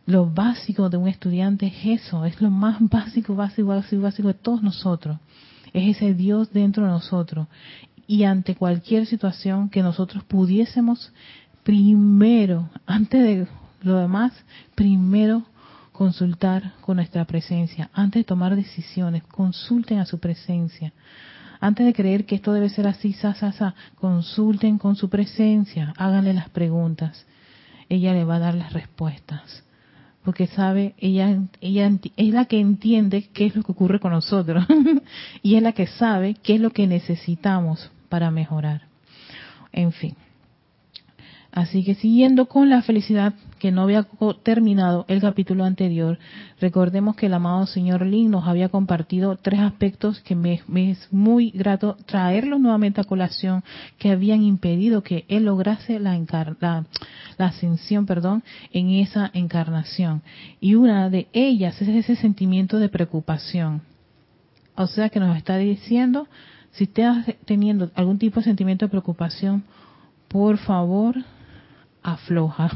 Lo 0.07 0.31
básico 0.31 0.89
de 0.89 0.99
un 0.99 1.09
estudiante 1.09 1.67
es 1.67 2.03
eso, 2.03 2.25
es 2.25 2.41
lo 2.41 2.49
más 2.49 2.77
básico, 2.79 3.35
básico, 3.35 3.67
básico, 3.67 4.03
básico 4.03 4.29
de 4.29 4.35
todos 4.35 4.63
nosotros. 4.63 5.19
Es 5.73 5.97
ese 5.97 6.15
Dios 6.15 6.53
dentro 6.53 6.85
de 6.85 6.91
nosotros. 6.91 7.49
Y 8.07 8.23
ante 8.23 8.55
cualquier 8.55 9.07
situación 9.07 9.69
que 9.69 9.83
nosotros 9.83 10.23
pudiésemos 10.23 11.13
primero, 11.65 12.69
antes 12.87 13.23
de 13.23 13.49
lo 13.83 13.97
demás, 13.97 14.33
primero 14.75 15.43
consultar 15.93 16.73
con 16.83 16.97
nuestra 16.97 17.25
presencia. 17.25 17.91
Antes 17.93 18.21
de 18.21 18.25
tomar 18.25 18.55
decisiones, 18.55 19.23
consulten 19.25 19.99
a 19.99 20.07
su 20.07 20.19
presencia. 20.19 20.93
Antes 21.61 21.87
de 21.87 21.95
creer 21.95 22.27
que 22.27 22.35
esto 22.35 22.53
debe 22.53 22.69
ser 22.69 22.87
así, 22.87 23.13
sa, 23.15 23.35
sa, 23.35 23.53
sa, 23.53 23.75
consulten 23.95 24.77
con 24.77 24.97
su 24.97 25.09
presencia, 25.09 25.95
háganle 25.97 26.35
las 26.35 26.51
preguntas. 26.51 27.27
Ella 27.89 28.13
le 28.13 28.25
va 28.25 28.37
a 28.37 28.41
dar 28.41 28.55
las 28.55 28.73
respuestas. 28.73 29.65
Porque 30.25 30.47
sabe, 30.47 30.95
ella, 30.99 31.39
ella 31.61 31.91
es 32.17 32.35
la 32.35 32.47
que 32.47 32.59
entiende 32.59 33.29
qué 33.33 33.47
es 33.47 33.57
lo 33.57 33.63
que 33.63 33.73
ocurre 33.73 34.01
con 34.01 34.13
nosotros. 34.13 34.67
y 35.43 35.55
es 35.55 35.63
la 35.63 35.73
que 35.73 35.87
sabe 35.87 36.35
qué 36.43 36.57
es 36.57 36.61
lo 36.61 36.71
que 36.71 36.87
necesitamos 36.87 37.91
para 38.09 38.31
mejorar. 38.31 38.83
En 39.73 39.93
fin. 39.93 40.17
Así 41.55 41.85
que 41.85 41.95
siguiendo 41.95 42.47
con 42.47 42.69
la 42.69 42.83
felicidad 42.83 43.33
que 43.61 43.71
no 43.71 43.83
había 43.83 44.09
terminado 44.43 45.05
el 45.07 45.21
capítulo 45.21 45.63
anterior, 45.63 46.19
recordemos 46.61 47.15
que 47.15 47.27
el 47.27 47.35
amado 47.35 47.65
señor 47.69 48.05
Lin 48.05 48.33
nos 48.33 48.49
había 48.49 48.71
compartido 48.71 49.37
tres 49.37 49.61
aspectos 49.61 50.21
que 50.23 50.35
me, 50.35 50.61
es 50.91 51.13
muy 51.13 51.53
grato 51.53 51.97
traerlos 52.07 52.59
nuevamente 52.59 53.01
a 53.01 53.05
colación, 53.05 53.63
que 53.99 54.11
habían 54.11 54.43
impedido 54.43 55.05
que 55.05 55.27
él 55.29 55.45
lograse 55.45 56.01
la, 56.01 56.19
la, 56.59 56.87
la 57.39 57.47
ascensión 57.47 58.05
perdón, 58.05 58.43
en 58.73 58.91
esa 58.91 59.31
encarnación. 59.33 60.23
Y 60.61 60.75
una 60.75 61.09
de 61.09 61.29
ellas 61.33 61.81
es 61.81 61.87
ese 61.89 62.17
sentimiento 62.17 62.81
de 62.81 62.89
preocupación. 62.89 63.83
O 64.75 64.89
sea 64.89 65.09
que 65.09 65.21
nos 65.21 65.37
está 65.37 65.57
diciendo, 65.57 66.27
si 66.73 66.83
estás 66.83 67.27
teniendo 67.45 67.93
algún 67.95 68.19
tipo 68.19 68.41
de 68.41 68.45
sentimiento 68.45 68.87
de 68.87 68.91
preocupación, 68.91 69.63
por 70.27 70.59
favor, 70.59 71.15
afloja, 72.05 72.71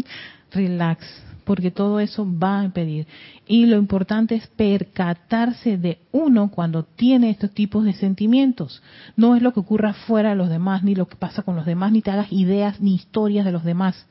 relax, 0.52 1.04
porque 1.44 1.70
todo 1.70 2.00
eso 2.00 2.26
va 2.26 2.60
a 2.60 2.64
impedir. 2.64 3.06
Y 3.46 3.66
lo 3.66 3.76
importante 3.76 4.36
es 4.36 4.46
percatarse 4.46 5.76
de 5.76 5.98
uno 6.12 6.50
cuando 6.50 6.84
tiene 6.84 7.30
estos 7.30 7.52
tipos 7.52 7.84
de 7.84 7.92
sentimientos. 7.92 8.82
No 9.16 9.34
es 9.34 9.42
lo 9.42 9.52
que 9.52 9.60
ocurra 9.60 9.92
fuera 9.92 10.30
de 10.30 10.36
los 10.36 10.48
demás, 10.48 10.84
ni 10.84 10.94
lo 10.94 11.08
que 11.08 11.16
pasa 11.16 11.42
con 11.42 11.56
los 11.56 11.66
demás, 11.66 11.92
ni 11.92 12.00
te 12.00 12.10
hagas 12.10 12.32
ideas 12.32 12.80
ni 12.80 12.94
historias 12.94 13.44
de 13.44 13.52
los 13.52 13.64
demás. 13.64 14.06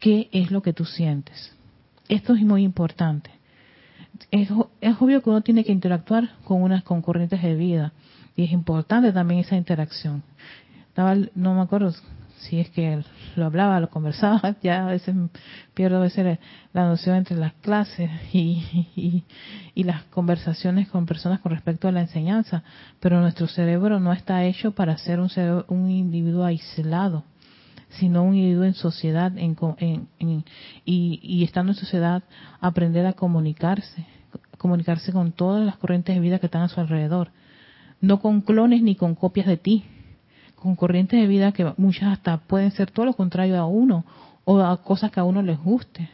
¿Qué 0.00 0.28
es 0.32 0.50
lo 0.50 0.62
que 0.62 0.72
tú 0.72 0.84
sientes? 0.84 1.54
Esto 2.08 2.34
es 2.34 2.42
muy 2.42 2.64
importante. 2.64 3.30
Es, 4.30 4.50
obvio 4.50 5.22
que 5.22 5.30
uno 5.30 5.42
tiene 5.42 5.64
que 5.64 5.72
interactuar 5.72 6.30
con 6.44 6.62
unas 6.62 6.82
concurrentes 6.82 7.42
de 7.42 7.54
vida 7.54 7.92
y 8.34 8.44
es 8.44 8.52
importante 8.52 9.12
también 9.12 9.40
esa 9.40 9.56
interacción. 9.56 10.22
no 11.34 11.54
me 11.54 11.60
acuerdo 11.60 11.92
si 12.38 12.60
es 12.60 12.70
que 12.70 13.02
lo 13.36 13.46
hablaba, 13.46 13.80
lo 13.80 13.90
conversaba, 13.90 14.56
ya 14.62 14.84
a 14.84 14.90
veces 14.90 15.14
pierdo 15.74 15.98
a 15.98 16.00
veces 16.00 16.38
la 16.72 16.86
noción 16.86 17.16
entre 17.16 17.36
las 17.36 17.52
clases 17.54 18.10
y, 18.32 19.24
y, 19.74 19.84
las 19.84 20.04
conversaciones 20.04 20.88
con 20.88 21.06
personas 21.06 21.40
con 21.40 21.52
respecto 21.52 21.88
a 21.88 21.92
la 21.92 22.00
enseñanza, 22.00 22.62
pero 23.00 23.20
nuestro 23.20 23.46
cerebro 23.46 24.00
no 24.00 24.12
está 24.12 24.44
hecho 24.44 24.72
para 24.72 24.96
ser 24.98 25.20
un, 25.20 25.30
un 25.68 25.90
individuo 25.90 26.44
aislado, 26.44 27.24
sino 27.90 28.22
un 28.22 28.34
individuo 28.34 28.64
en 28.64 28.74
sociedad 28.74 29.32
en, 29.36 29.56
en, 29.78 30.44
y, 30.84 31.20
y 31.22 31.44
estando 31.44 31.72
en 31.72 31.78
sociedad 31.78 32.22
aprender 32.60 33.06
a 33.06 33.14
comunicarse, 33.14 34.06
comunicarse 34.58 35.12
con 35.12 35.32
todas 35.32 35.64
las 35.64 35.76
corrientes 35.76 36.14
de 36.14 36.20
vida 36.20 36.38
que 36.38 36.46
están 36.46 36.62
a 36.62 36.68
su 36.68 36.80
alrededor, 36.80 37.30
no 38.00 38.20
con 38.20 38.42
clones 38.42 38.82
ni 38.82 38.94
con 38.94 39.14
copias 39.14 39.46
de 39.46 39.56
ti, 39.56 39.84
con 40.60 40.76
corrientes 40.76 41.20
de 41.20 41.26
vida 41.26 41.52
que 41.52 41.72
muchas 41.76 42.12
hasta 42.12 42.38
pueden 42.38 42.70
ser 42.72 42.90
todo 42.90 43.06
lo 43.06 43.14
contrario 43.14 43.58
a 43.58 43.66
uno 43.66 44.04
o 44.44 44.60
a 44.60 44.82
cosas 44.82 45.10
que 45.10 45.20
a 45.20 45.24
uno 45.24 45.42
les 45.42 45.58
guste, 45.58 46.08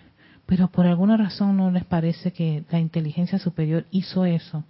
pero 0.47 0.69
por 0.69 0.87
alguna 0.87 1.17
razón 1.17 1.57
no 1.57 1.71
les 1.71 1.85
parece 1.85 2.33
que 2.33 2.65
la 2.71 2.79
inteligencia 2.79 3.39
superior 3.39 3.87
hizo 3.91 4.25
eso. 4.25 4.65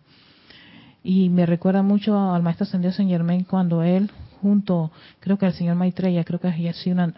Y 1.02 1.28
me 1.28 1.44
recuerda 1.44 1.82
mucho 1.82 2.18
al 2.32 2.42
maestro 2.42 2.64
ascendido 2.64 2.92
Saint 2.92 3.10
Germain 3.10 3.44
cuando 3.44 3.82
él 3.82 4.10
junto, 4.40 4.90
creo 5.20 5.38
que 5.38 5.46
al 5.46 5.54
señor 5.54 5.76
Maitreya, 5.76 6.24
creo 6.24 6.38
que 6.38 6.48
es 6.48 6.76
así 6.76 6.90
una, 6.90 7.12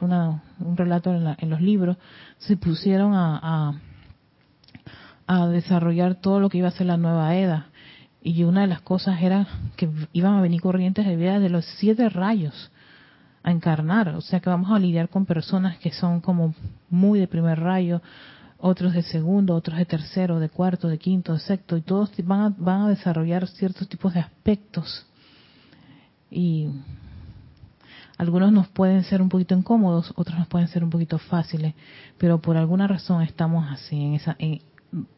un 0.60 0.76
relato 0.76 1.12
en, 1.12 1.50
los 1.50 1.60
libros, 1.60 1.96
se 2.38 2.56
pusieron 2.56 3.14
a, 3.14 3.40
a, 3.42 3.74
a 5.26 5.46
desarrollar 5.48 6.16
todo 6.16 6.38
lo 6.38 6.48
que 6.48 6.58
iba 6.58 6.68
a 6.68 6.72
ser 6.72 6.86
la 6.86 6.96
nueva 6.96 7.36
edad 7.36 7.66
y 8.26 8.42
una 8.42 8.62
de 8.62 8.66
las 8.66 8.80
cosas 8.80 9.22
era 9.22 9.46
que 9.76 9.88
iban 10.12 10.34
a 10.34 10.40
venir 10.40 10.60
corrientes 10.60 11.06
de 11.06 11.14
vida 11.14 11.38
de 11.38 11.48
los 11.48 11.64
siete 11.78 12.08
rayos 12.08 12.72
a 13.44 13.52
encarnar, 13.52 14.08
o 14.08 14.20
sea 14.20 14.40
que 14.40 14.50
vamos 14.50 14.72
a 14.72 14.80
lidiar 14.80 15.08
con 15.08 15.26
personas 15.26 15.78
que 15.78 15.92
son 15.92 16.20
como 16.20 16.52
muy 16.90 17.20
de 17.20 17.28
primer 17.28 17.60
rayo, 17.60 18.02
otros 18.58 18.94
de 18.94 19.02
segundo, 19.02 19.54
otros 19.54 19.78
de 19.78 19.84
tercero, 19.84 20.40
de 20.40 20.48
cuarto, 20.48 20.88
de 20.88 20.98
quinto, 20.98 21.34
de 21.34 21.38
sexto, 21.38 21.76
y 21.76 21.82
todos 21.82 22.10
van 22.24 22.40
a, 22.40 22.54
van 22.58 22.80
a 22.82 22.88
desarrollar 22.88 23.46
ciertos 23.46 23.88
tipos 23.88 24.12
de 24.12 24.18
aspectos. 24.18 25.06
Y 26.28 26.68
algunos 28.18 28.50
nos 28.50 28.66
pueden 28.66 29.04
ser 29.04 29.22
un 29.22 29.28
poquito 29.28 29.54
incómodos, 29.54 30.12
otros 30.16 30.36
nos 30.36 30.48
pueden 30.48 30.66
ser 30.66 30.82
un 30.82 30.90
poquito 30.90 31.18
fáciles, 31.18 31.74
pero 32.18 32.40
por 32.40 32.56
alguna 32.56 32.88
razón 32.88 33.22
estamos 33.22 33.70
así, 33.70 34.02
en 34.02 34.14
esa, 34.14 34.36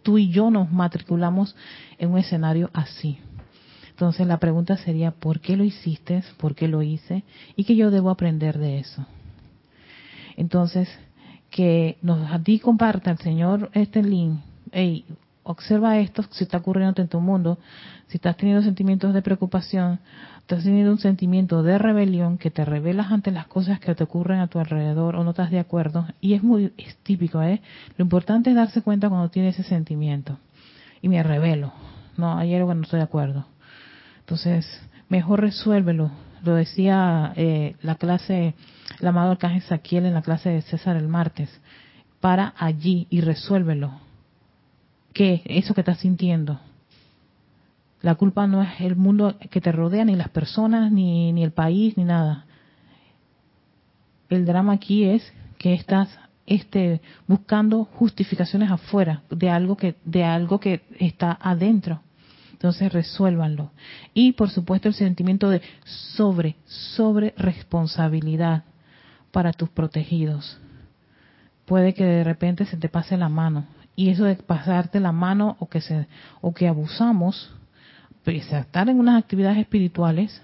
tú 0.03 0.19
y 0.19 0.31
yo 0.31 0.51
nos 0.51 0.71
matriculamos 0.73 1.57
en 1.99 2.11
un 2.11 2.19
escenario 2.19 2.71
así. 2.73 3.19
Entonces 3.91 4.27
la 4.27 4.38
pregunta 4.38 4.77
sería, 4.77 5.11
¿por 5.11 5.41
qué 5.41 5.57
lo 5.57 5.64
hiciste? 5.64 6.23
¿Por 6.37 6.55
qué 6.55 6.69
lo 6.69 6.83
hice? 6.83 7.25
¿Y 7.57 7.64
qué 7.64 7.75
yo 7.75 7.91
debo 7.91 8.11
aprender 8.11 8.59
de 8.59 8.79
eso? 8.79 9.07
Entonces, 10.37 10.88
que 11.51 11.99
nos 12.03 12.31
a 12.31 12.38
ti 12.38 12.61
comparta 12.61 13.11
el 13.11 13.19
Señor 13.19 13.71
este 13.75 14.03
observa 15.49 15.99
esto 15.99 16.23
si 16.31 16.45
está 16.45 16.59
ocurriendo 16.59 17.01
en 17.01 17.09
tu 17.09 17.21
mundo, 17.21 17.59
si 18.09 18.19
estás 18.19 18.37
teniendo 18.37 18.63
sentimientos 18.63 19.15
de 19.15 19.23
preocupación, 19.23 19.99
estás 20.41 20.63
teniendo 20.63 20.93
un 20.93 20.99
sentimiento 20.99 21.63
de 21.63 21.79
rebelión 21.79 22.37
que 22.37 22.51
te 22.51 22.65
revelas 22.65 23.11
ante 23.11 23.31
las 23.31 23.47
cosas 23.47 23.81
que 23.81 23.95
te 23.95 24.05
ocurren 24.05 24.41
a 24.41 24.47
tu 24.47 24.59
alrededor 24.59 25.17
o 25.17 25.25
no 25.25 25.31
estás 25.31 25.51
de 25.51 25.59
acuerdo 25.59 26.07
y 26.21 26.35
es 26.35 26.43
muy 26.43 26.73
es 26.77 26.97
típico 26.99 27.43
eh 27.43 27.61
lo 27.97 28.03
importante 28.03 28.51
es 28.51 28.57
darse 28.57 28.83
cuenta 28.83 29.09
cuando 29.09 29.31
tiene 29.31 29.49
ese 29.49 29.63
sentimiento. 29.63 30.39
Y 31.01 31.09
me 31.09 31.23
revelo 31.23 31.73
no 32.17 32.39
algo 32.39 32.69
que 32.69 32.75
no 32.75 32.83
estoy 32.83 32.99
de 32.99 33.05
acuerdo. 33.05 33.47
Entonces 34.21 34.67
mejor 35.09 35.41
resuélvelo. 35.41 36.11
Lo 36.45 36.55
decía 36.55 37.33
eh, 37.37 37.75
la 37.83 37.95
clase, 37.95 38.55
el 39.01 39.07
amado 39.07 39.33
Arcángel 39.33 39.63
Saquiel 39.63 40.07
en 40.07 40.15
la 40.15 40.23
clase 40.23 40.51
de 40.51 40.63
César 40.63 40.97
el 40.97 41.09
martes, 41.09 41.51
para 42.21 42.55
allí 42.59 43.07
y 43.11 43.23
resuélvelo. 43.23 44.08
¿Qué? 45.18 45.42
Eso 45.46 45.74
que 45.74 45.81
estás 45.81 45.98
sintiendo. 45.98 46.61
La 48.02 48.14
culpa 48.14 48.46
no 48.46 48.62
es 48.62 48.81
el 48.81 48.94
mundo 48.94 49.37
que 49.50 49.61
te 49.61 49.72
rodea, 49.72 50.04
ni 50.04 50.14
las 50.14 50.28
personas, 50.28 50.92
ni, 50.92 51.33
ni 51.33 51.42
el 51.42 51.50
país, 51.50 51.96
ni 51.96 52.04
nada. 52.04 52.46
El 54.31 54.46
drama 54.46 54.74
aquí 54.74 55.02
es 55.02 55.33
que 55.59 55.74
estás 55.74 56.09
este, 56.46 57.00
buscando 57.26 57.85
justificaciones 57.85 58.70
afuera 58.70 59.22
de 59.28 59.50
algo 59.50 59.76
que 59.76 59.96
de 60.04 60.22
algo 60.22 60.61
que 60.61 60.83
está 61.00 61.37
adentro. 61.40 62.00
Entonces 62.52 62.92
resuélvanlo. 62.92 63.72
Y 64.14 64.35
por 64.35 64.50
supuesto 64.50 64.87
el 64.87 64.94
sentimiento 64.94 65.50
de 65.50 65.62
sobre, 66.14 66.54
sobre 66.64 67.35
responsabilidad 67.37 68.62
para 69.33 69.52
tus 69.52 69.68
protegidos. 69.68 70.61
Puede 71.66 71.92
que 71.92 72.04
de 72.04 72.22
repente 72.22 72.66
se 72.66 72.76
te 72.76 72.88
pase 72.88 73.16
la 73.16 73.28
mano. 73.28 73.66
Y 73.99 74.11
eso 74.11 74.27
de 74.27 74.37
pasarte 74.37 75.01
la 75.01 75.11
mano 75.11 75.57
o 75.59 75.69
que 75.69 75.81
se, 75.81 76.07
o 76.41 76.55
que 76.55 76.69
abusamos, 76.69 77.51
estar 78.25 78.89
en 78.89 79.01
unas 79.01 79.21
actividades 79.21 79.59
espirituales, 79.59 80.41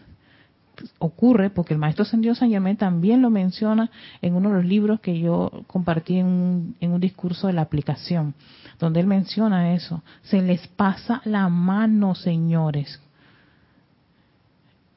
ocurre 0.99 1.51
porque 1.51 1.73
el 1.73 1.79
maestro 1.79 2.05
Sendido 2.05 2.35
San 2.35 2.51
Germán 2.51 2.77
también 2.77 3.23
lo 3.23 3.31
menciona 3.31 3.93
en 4.23 4.35
uno 4.35 4.49
de 4.49 4.57
los 4.57 4.65
libros 4.65 4.99
que 4.99 5.21
yo 5.21 5.53
compartí 5.69 6.19
en 6.19 6.27
un, 6.27 6.77
en 6.81 6.91
un 6.91 7.01
discurso 7.01 7.47
de 7.47 7.53
la 7.53 7.63
aplicación, 7.63 8.35
donde 8.81 8.99
él 8.99 9.07
menciona 9.07 9.73
eso. 9.75 10.03
Se 10.23 10.43
les 10.43 10.67
pasa 10.67 11.23
la 11.25 11.49
mano, 11.49 12.17
señores. 12.17 13.01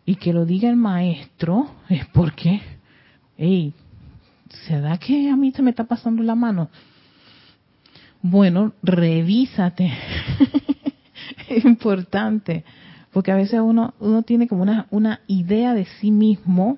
Y 0.04 0.16
que 0.16 0.34
lo 0.34 0.46
diga 0.48 0.68
el 0.68 0.78
maestro 0.78 1.70
es 1.90 2.08
porque, 2.08 2.60
hey, 3.38 3.72
¿se 4.66 4.82
da 4.82 4.98
que 4.98 5.30
a 5.30 5.36
mí 5.36 5.52
se 5.52 5.62
me 5.62 5.70
está 5.70 5.84
pasando 5.84 6.24
la 6.24 6.34
mano? 6.34 6.72
Bueno, 8.22 8.74
revísate. 8.84 9.92
es 11.50 11.66
importante 11.66 12.64
porque 13.18 13.32
a 13.32 13.36
veces 13.36 13.60
uno, 13.60 13.96
uno 14.00 14.22
tiene 14.22 14.48
como 14.48 14.64
una, 14.92 15.22
idea 15.26 15.74
de 15.74 15.86
sí 16.00 16.12
mismo, 16.12 16.78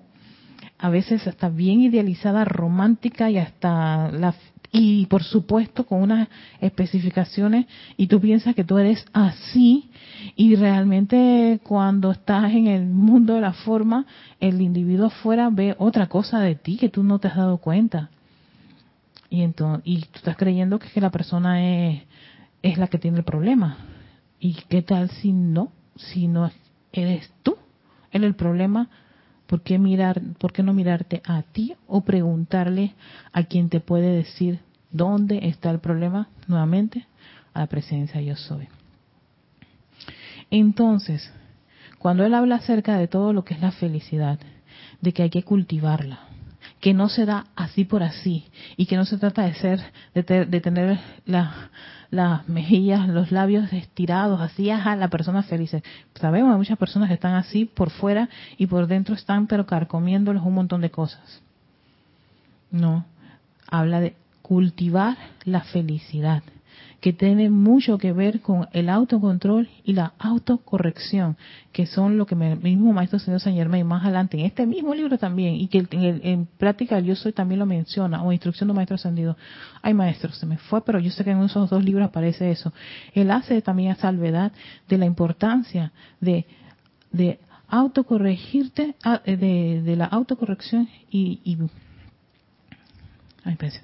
a 0.77 0.89
veces 0.89 1.27
hasta 1.27 1.49
bien 1.49 1.81
idealizada, 1.81 2.45
romántica 2.45 3.29
y 3.29 3.37
hasta 3.37 4.09
la 4.11 4.33
y 4.71 5.07
por 5.07 5.23
supuesto 5.23 5.85
con 5.85 6.01
unas 6.01 6.29
especificaciones 6.61 7.65
y 7.97 8.05
tú 8.05 8.21
piensas 8.21 8.53
que 8.53 8.63
tú 8.63 8.77
eres 8.77 9.03
así 9.13 9.89
y 10.35 10.55
realmente 10.55 11.59
cuando 11.63 12.11
estás 12.11 12.53
en 12.53 12.67
el 12.67 12.85
mundo 12.85 13.33
de 13.33 13.41
la 13.41 13.53
forma 13.53 14.05
el 14.39 14.61
individuo 14.61 15.07
afuera 15.07 15.49
ve 15.51 15.75
otra 15.79 16.05
cosa 16.05 16.39
de 16.39 16.53
ti 16.53 16.77
que 16.77 16.87
tú 16.87 17.01
no 17.01 17.17
te 17.17 17.29
has 17.29 17.35
dado 17.35 17.57
cuenta 17.57 18.11
y 19.29 19.43
entonces 19.43 19.81
y 19.85 20.01
tú 20.01 20.09
estás 20.15 20.37
creyendo 20.37 20.79
que, 20.79 20.89
que 20.89 21.01
la 21.01 21.11
persona 21.11 21.63
es 21.63 22.03
es 22.61 22.77
la 22.77 22.87
que 22.87 22.97
tiene 22.97 23.17
el 23.17 23.23
problema 23.23 23.77
y 24.39 24.53
qué 24.69 24.81
tal 24.81 25.09
si 25.09 25.31
no 25.31 25.71
si 25.95 26.27
no 26.27 26.49
eres 26.91 27.31
tú 27.43 27.57
en 28.11 28.23
el 28.23 28.35
problema, 28.35 28.89
¿por 29.47 29.61
qué, 29.61 29.77
mirar, 29.77 30.21
¿por 30.39 30.51
qué 30.51 30.63
no 30.63 30.73
mirarte 30.73 31.21
a 31.25 31.41
ti 31.43 31.75
o 31.87 32.01
preguntarle 32.01 32.93
a 33.31 33.43
quien 33.43 33.69
te 33.69 33.79
puede 33.79 34.11
decir 34.11 34.59
dónde 34.91 35.47
está 35.47 35.69
el 35.71 35.79
problema? 35.79 36.29
Nuevamente, 36.47 37.05
a 37.53 37.59
la 37.59 37.67
presencia 37.67 38.21
yo 38.21 38.35
soy. 38.35 38.67
Entonces, 40.51 41.31
cuando 41.99 42.25
él 42.25 42.33
habla 42.33 42.55
acerca 42.55 42.97
de 42.97 43.07
todo 43.07 43.33
lo 43.33 43.43
que 43.43 43.53
es 43.53 43.61
la 43.61 43.71
felicidad, 43.71 44.39
de 45.01 45.13
que 45.13 45.23
hay 45.23 45.29
que 45.29 45.43
cultivarla, 45.43 46.28
que 46.79 46.93
no 46.93 47.09
se 47.09 47.25
da 47.25 47.45
así 47.55 47.85
por 47.85 48.03
así 48.03 48.45
y 48.77 48.85
que 48.85 48.95
no 48.95 49.05
se 49.05 49.17
trata 49.17 49.43
de 49.43 49.53
ser, 49.55 49.79
de, 50.13 50.45
de 50.45 50.61
tener 50.61 50.99
la, 51.25 51.69
las 52.11 52.47
mejillas, 52.47 53.07
los 53.07 53.31
labios 53.31 53.71
estirados, 53.73 54.41
así, 54.41 54.69
ajá, 54.69 54.95
la 54.95 55.09
persona 55.09 55.43
feliz. 55.43 55.75
Sabemos, 56.15 56.51
hay 56.51 56.57
muchas 56.57 56.77
personas 56.77 57.09
que 57.09 57.15
están 57.15 57.35
así 57.35 57.65
por 57.65 57.89
fuera 57.89 58.29
y 58.57 58.67
por 58.67 58.87
dentro 58.87 59.15
están, 59.15 59.47
pero 59.47 59.65
carcomiéndoles 59.65 60.41
un 60.43 60.53
montón 60.53 60.81
de 60.81 60.91
cosas. 60.91 61.41
No, 62.71 63.05
habla 63.67 63.99
de 63.99 64.15
cultivar 64.41 65.17
la 65.43 65.61
felicidad 65.61 66.43
que 66.99 67.13
tiene 67.13 67.49
mucho 67.49 67.97
que 67.97 68.11
ver 68.11 68.41
con 68.41 68.67
el 68.73 68.89
autocontrol 68.89 69.69
y 69.83 69.93
la 69.93 70.13
autocorrección, 70.19 71.37
que 71.71 71.85
son 71.85 72.17
lo 72.17 72.25
que 72.25 72.35
el 72.35 72.59
mismo 72.59 72.91
maestro 72.91 73.19
señor 73.19 73.39
San 73.39 73.53
Germain 73.53 73.87
más 73.87 74.03
adelante 74.03 74.37
en 74.37 74.45
este 74.45 74.65
mismo 74.65 74.93
libro 74.93 75.17
también, 75.17 75.55
y 75.55 75.67
que 75.67 75.87
en, 75.91 76.21
en 76.23 76.45
práctica 76.45 76.99
yo 76.99 77.15
soy 77.15 77.31
también 77.31 77.59
lo 77.59 77.65
menciona, 77.65 78.21
o 78.23 78.33
instrucción 78.33 78.67
de 78.67 78.73
maestro 78.73 78.95
ascendido. 78.95 79.37
Ay 79.81 79.93
maestro, 79.93 80.31
se 80.33 80.45
me 80.45 80.57
fue, 80.57 80.83
pero 80.83 80.99
yo 80.99 81.09
sé 81.11 81.23
que 81.23 81.31
en 81.31 81.41
esos 81.43 81.69
dos 81.69 81.83
libros 81.83 82.07
aparece 82.07 82.51
eso. 82.51 82.73
Él 83.13 83.31
hace 83.31 83.61
también 83.61 83.91
a 83.91 83.95
salvedad 83.95 84.51
de 84.87 84.97
la 84.97 85.05
importancia 85.05 85.93
de, 86.19 86.45
de 87.11 87.39
autocorregirte, 87.69 88.95
ah, 89.03 89.21
de, 89.25 89.81
de 89.83 89.95
la 89.95 90.05
autocorrección 90.05 90.89
y, 91.09 91.39
y 91.45 91.57
ay, 93.45 93.55
pensé 93.55 93.81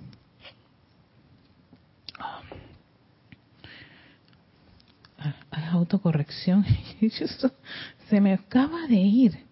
hay 5.51 5.64
autocorrección. 5.75 6.65
Se 8.09 8.21
me 8.21 8.33
acaba 8.33 8.87
de 8.87 8.95
ir. 8.95 9.45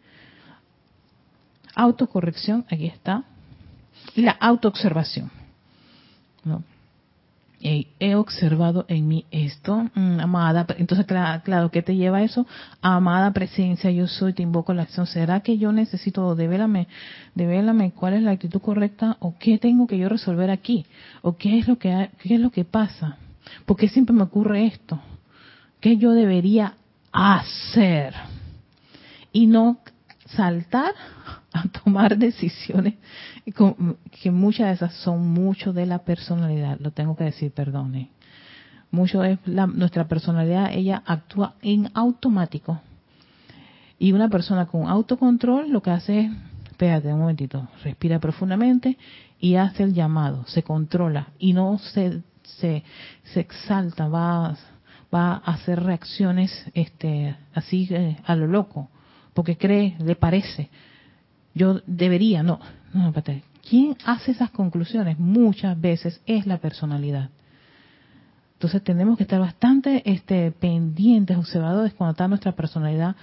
Autocorrección, 1.75 2.65
aquí 2.69 2.87
está. 2.87 3.23
Y 4.15 4.21
la 4.21 4.31
autoobservación. 4.31 5.31
¿no? 6.43 6.63
he 7.63 8.15
observado 8.15 8.85
en 8.89 9.07
mí 9.07 9.25
esto, 9.31 9.89
mm, 9.95 10.19
amada, 10.19 10.65
entonces 10.77 11.05
claro, 11.05 11.71
¿qué 11.71 11.81
te 11.81 11.95
lleva 11.95 12.17
a 12.17 12.23
eso? 12.23 12.45
Amada 12.81 13.31
presencia, 13.31 13.89
yo 13.89 14.07
soy, 14.07 14.33
te 14.33 14.43
invoco 14.43 14.73
la 14.73 14.83
acción. 14.83 15.07
¿Será 15.07 15.39
que 15.39 15.57
yo 15.57 15.71
necesito, 15.71 16.35
devélame, 16.35 16.87
devélame 17.35 17.91
cuál 17.91 18.15
es 18.15 18.23
la 18.23 18.31
actitud 18.31 18.61
correcta 18.61 19.15
o 19.19 19.35
qué 19.39 19.57
tengo 19.57 19.87
que 19.87 19.97
yo 19.97 20.09
resolver 20.09 20.49
aquí? 20.49 20.85
¿O 21.21 21.37
qué 21.37 21.57
es 21.57 21.67
lo 21.67 21.77
que, 21.77 22.09
qué 22.19 22.35
es 22.35 22.41
lo 22.41 22.51
que 22.51 22.65
pasa? 22.65 23.17
¿Por 23.65 23.77
qué 23.77 23.87
siempre 23.87 24.13
me 24.13 24.23
ocurre 24.23 24.65
esto? 24.65 24.99
¿Qué 25.83 25.97
yo 25.97 26.13
debería 26.13 26.75
hacer? 27.11 28.13
Y 29.33 29.47
no 29.47 29.79
saltar 30.27 30.93
a 31.51 31.67
tomar 31.67 32.17
decisiones 32.17 32.93
que 34.21 34.31
muchas 34.31 34.67
de 34.67 34.73
esas 34.75 34.93
son 35.01 35.27
mucho 35.33 35.73
de 35.73 35.85
la 35.85 35.99
personalidad, 35.99 36.79
lo 36.79 36.91
tengo 36.91 37.17
que 37.17 37.25
decir, 37.25 37.51
perdone. 37.51 38.11
Mucho 38.91 39.25
es 39.25 39.39
nuestra 39.45 40.07
personalidad, 40.07 40.71
ella 40.71 41.03
actúa 41.05 41.55
en 41.61 41.91
automático. 41.93 42.79
Y 43.99 44.13
una 44.13 44.29
persona 44.29 44.67
con 44.67 44.87
autocontrol 44.87 45.69
lo 45.69 45.81
que 45.81 45.91
hace 45.91 46.19
es, 46.21 46.31
espérate 46.71 47.11
un 47.11 47.19
momentito, 47.19 47.67
respira 47.83 48.19
profundamente 48.19 48.97
y 49.37 49.55
hace 49.55 49.83
el 49.83 49.93
llamado, 49.93 50.45
se 50.47 50.63
controla 50.63 51.27
y 51.39 51.51
no 51.51 51.77
se, 51.77 52.21
se, 52.43 52.85
se 53.33 53.39
exalta, 53.41 54.07
va 54.07 54.55
va 55.13 55.33
a 55.33 55.53
hacer 55.53 55.83
reacciones 55.83 56.51
este, 56.73 57.35
así 57.53 57.87
eh, 57.91 58.17
a 58.25 58.35
lo 58.35 58.47
loco, 58.47 58.89
porque 59.33 59.57
cree, 59.57 59.95
le 59.99 60.15
parece. 60.15 60.69
Yo 61.53 61.81
debería, 61.85 62.43
no, 62.43 62.59
no, 62.93 63.07
espérate. 63.07 63.43
¿Quién 63.69 63.95
hace 64.05 64.31
esas 64.31 64.49
conclusiones? 64.51 65.19
Muchas 65.19 65.79
veces 65.79 66.21
es 66.25 66.45
la 66.45 66.57
personalidad. 66.57 67.29
Entonces 68.55 68.83
tenemos 68.83 69.17
que 69.17 69.23
estar 69.23 69.39
bastante 69.39 70.09
este, 70.09 70.51
pendientes, 70.51 71.37
observadores 71.37 71.93
cuando 71.93 72.11
está 72.11 72.27
nuestra 72.27 72.53
personalidad 72.53 73.15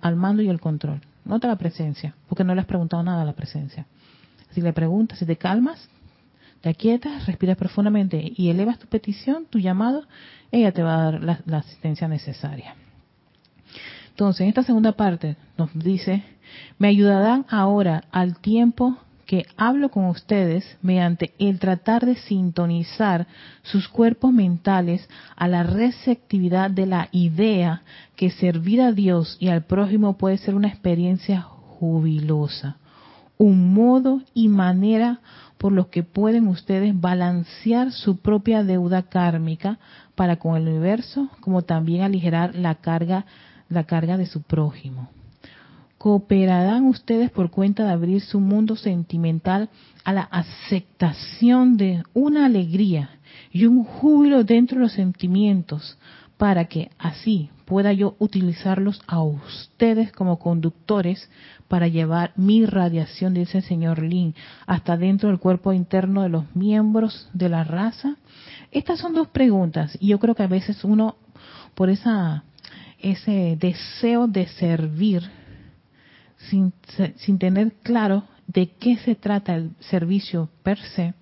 al 0.00 0.16
mando 0.16 0.42
y 0.42 0.48
el 0.48 0.60
control. 0.60 1.00
Nota 1.24 1.48
la 1.48 1.56
presencia, 1.56 2.14
porque 2.28 2.44
no 2.44 2.54
le 2.54 2.60
has 2.60 2.66
preguntado 2.66 3.02
nada 3.02 3.22
a 3.22 3.24
la 3.24 3.32
presencia. 3.32 3.86
Si 4.50 4.60
le 4.60 4.72
preguntas, 4.72 5.18
si 5.18 5.26
te 5.26 5.36
calmas, 5.36 5.88
te 6.62 6.70
aquietas, 6.70 7.26
respiras 7.26 7.56
profundamente 7.56 8.32
y 8.36 8.48
elevas 8.48 8.78
tu 8.78 8.86
petición, 8.86 9.46
tu 9.50 9.58
llamado, 9.58 10.04
ella 10.52 10.72
te 10.72 10.82
va 10.82 10.94
a 10.94 11.10
dar 11.10 11.42
la, 11.44 11.58
asistencia 11.58 12.08
necesaria. 12.08 12.76
Entonces, 14.10 14.42
en 14.42 14.48
esta 14.48 14.62
segunda 14.62 14.92
parte 14.92 15.36
nos 15.58 15.70
dice, 15.74 16.22
me 16.78 16.88
ayudarán 16.88 17.46
ahora 17.50 18.04
al 18.12 18.38
tiempo 18.38 18.96
que 19.26 19.46
hablo 19.56 19.88
con 19.88 20.04
ustedes 20.04 20.76
mediante 20.82 21.32
el 21.38 21.58
tratar 21.58 22.06
de 22.06 22.16
sintonizar 22.16 23.26
sus 23.62 23.88
cuerpos 23.88 24.32
mentales 24.32 25.08
a 25.34 25.48
la 25.48 25.62
receptividad 25.62 26.70
de 26.70 26.86
la 26.86 27.08
idea 27.12 27.82
que 28.14 28.30
servir 28.30 28.80
a 28.82 28.92
Dios 28.92 29.36
y 29.40 29.48
al 29.48 29.64
prójimo 29.64 30.16
puede 30.18 30.38
ser 30.38 30.54
una 30.54 30.68
experiencia 30.68 31.40
jubilosa, 31.40 32.76
un 33.42 33.74
modo 33.74 34.22
y 34.34 34.46
manera 34.46 35.18
por 35.58 35.72
los 35.72 35.88
que 35.88 36.04
pueden 36.04 36.46
ustedes 36.46 36.98
balancear 37.00 37.90
su 37.90 38.18
propia 38.18 38.62
deuda 38.62 39.02
kármica 39.02 39.80
para 40.14 40.36
con 40.36 40.56
el 40.56 40.68
universo, 40.68 41.28
como 41.40 41.62
también 41.62 42.02
aligerar 42.02 42.54
la 42.54 42.76
carga, 42.76 43.26
la 43.68 43.82
carga 43.82 44.16
de 44.16 44.26
su 44.26 44.42
prójimo. 44.42 45.08
cooperarán 45.98 46.86
ustedes 46.86 47.30
por 47.30 47.50
cuenta 47.50 47.84
de 47.84 47.92
abrir 47.92 48.20
su 48.20 48.38
mundo 48.38 48.76
sentimental 48.76 49.70
a 50.04 50.12
la 50.12 50.22
aceptación 50.22 51.76
de 51.76 52.04
una 52.14 52.46
alegría 52.46 53.10
y 53.50 53.66
un 53.66 53.82
júbilo 53.82 54.44
dentro 54.44 54.78
de 54.78 54.84
los 54.84 54.92
sentimientos 54.92 55.98
para 56.36 56.66
que 56.66 56.90
así 56.96 57.50
pueda 57.72 57.94
yo 57.94 58.16
utilizarlos 58.18 59.00
a 59.06 59.22
ustedes 59.22 60.12
como 60.12 60.38
conductores 60.38 61.30
para 61.68 61.88
llevar 61.88 62.34
mi 62.36 62.66
radiación, 62.66 63.32
dice 63.32 63.58
el 63.58 63.64
señor 63.64 64.02
Lin, 64.02 64.34
hasta 64.66 64.98
dentro 64.98 65.30
del 65.30 65.38
cuerpo 65.38 65.72
interno 65.72 66.20
de 66.20 66.28
los 66.28 66.54
miembros 66.54 67.30
de 67.32 67.48
la 67.48 67.64
raza? 67.64 68.16
Estas 68.72 68.98
son 68.98 69.14
dos 69.14 69.28
preguntas 69.28 69.96
y 69.98 70.08
yo 70.08 70.18
creo 70.18 70.34
que 70.34 70.42
a 70.42 70.48
veces 70.48 70.84
uno, 70.84 71.16
por 71.74 71.88
esa 71.88 72.44
ese 72.98 73.56
deseo 73.58 74.26
de 74.26 74.48
servir, 74.48 75.22
sin, 76.50 76.74
sin 77.16 77.38
tener 77.38 77.72
claro 77.82 78.24
de 78.46 78.68
qué 78.68 78.98
se 78.98 79.14
trata 79.14 79.54
el 79.54 79.70
servicio 79.80 80.50
per 80.62 80.78
se, 80.78 81.14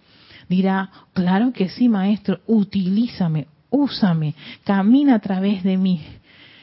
dirá, 0.48 0.90
claro 1.12 1.52
que 1.52 1.68
sí, 1.68 1.88
maestro, 1.88 2.40
utilízame, 2.48 3.46
úsame, 3.70 4.34
camina 4.64 5.14
a 5.14 5.20
través 5.20 5.62
de 5.62 5.76
mí. 5.76 6.04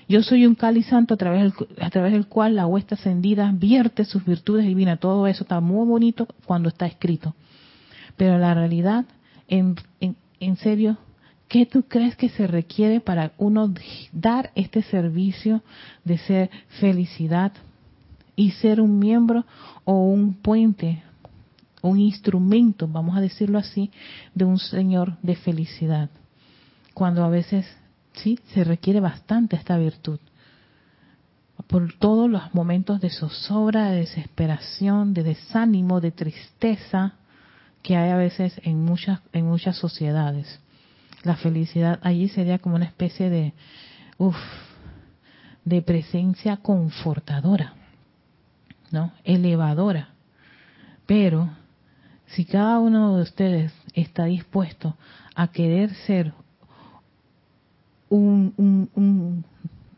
Yo 0.09 0.23
soy 0.23 0.45
un 0.45 0.55
cáliz 0.55 0.85
santo 0.87 1.15
a 1.15 1.17
través, 1.17 1.41
del, 1.41 1.53
a 1.81 1.89
través 1.89 2.13
del 2.13 2.27
cual 2.27 2.55
la 2.55 2.65
huesta 2.65 2.95
ascendida 2.95 3.51
vierte 3.53 4.05
sus 4.05 4.23
virtudes 4.23 4.65
divinas. 4.65 4.99
Todo 4.99 5.27
eso 5.27 5.43
está 5.43 5.59
muy 5.59 5.85
bonito 5.85 6.27
cuando 6.45 6.69
está 6.69 6.85
escrito. 6.85 7.35
Pero 8.15 8.37
la 8.37 8.53
realidad, 8.53 9.05
en, 9.49 9.75
en, 9.99 10.15
en 10.39 10.55
serio, 10.57 10.97
¿qué 11.49 11.65
tú 11.65 11.83
crees 11.83 12.15
que 12.15 12.29
se 12.29 12.47
requiere 12.47 13.01
para 13.01 13.33
uno 13.37 13.73
dar 14.13 14.51
este 14.55 14.81
servicio 14.81 15.61
de 16.05 16.17
ser 16.19 16.49
felicidad 16.79 17.51
y 18.37 18.51
ser 18.51 18.79
un 18.79 18.99
miembro 18.99 19.45
o 19.83 20.05
un 20.05 20.35
puente, 20.35 21.03
un 21.81 21.99
instrumento, 21.99 22.87
vamos 22.87 23.17
a 23.17 23.21
decirlo 23.21 23.59
así, 23.59 23.91
de 24.33 24.45
un 24.45 24.57
Señor 24.57 25.17
de 25.21 25.35
felicidad? 25.35 26.09
Cuando 26.93 27.25
a 27.25 27.29
veces 27.29 27.67
sí 28.17 28.39
se 28.53 28.63
requiere 28.63 28.99
bastante 28.99 29.55
esta 29.55 29.77
virtud 29.77 30.19
por 31.67 31.93
todos 31.93 32.29
los 32.29 32.53
momentos 32.53 33.01
de 33.01 33.09
zozobra, 33.09 33.91
de 33.91 33.99
desesperación, 33.99 35.13
de 35.13 35.23
desánimo, 35.23 35.99
de 35.99 36.11
tristeza 36.11 37.13
que 37.81 37.97
hay 37.97 38.11
a 38.11 38.15
veces 38.15 38.59
en 38.63 38.83
muchas 38.83 39.19
en 39.33 39.45
muchas 39.45 39.77
sociedades. 39.77 40.59
La 41.23 41.35
felicidad 41.35 41.99
allí 42.03 42.29
sería 42.29 42.59
como 42.59 42.75
una 42.75 42.85
especie 42.85 43.29
de 43.29 43.53
uf, 44.17 44.37
de 45.65 45.81
presencia 45.81 46.57
confortadora, 46.57 47.73
¿no? 48.91 49.11
Elevadora. 49.23 50.09
Pero 51.05 51.49
si 52.27 52.45
cada 52.45 52.79
uno 52.79 53.17
de 53.17 53.23
ustedes 53.23 53.73
está 53.93 54.25
dispuesto 54.25 54.95
a 55.35 55.49
querer 55.49 55.93
ser 55.93 56.33
un, 58.09 58.53
un, 58.57 58.89
un, 58.95 59.45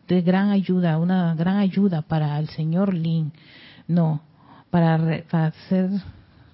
de 0.08 0.22
gran 0.22 0.50
ayuda, 0.50 0.98
una 0.98 1.36
gran 1.36 1.58
ayuda 1.58 2.02
para 2.02 2.38
el 2.40 2.50
señor 2.50 2.94
Lin, 2.94 3.32
no, 3.88 4.22
para, 4.70 5.24
para 5.30 5.52
ser 5.70 5.90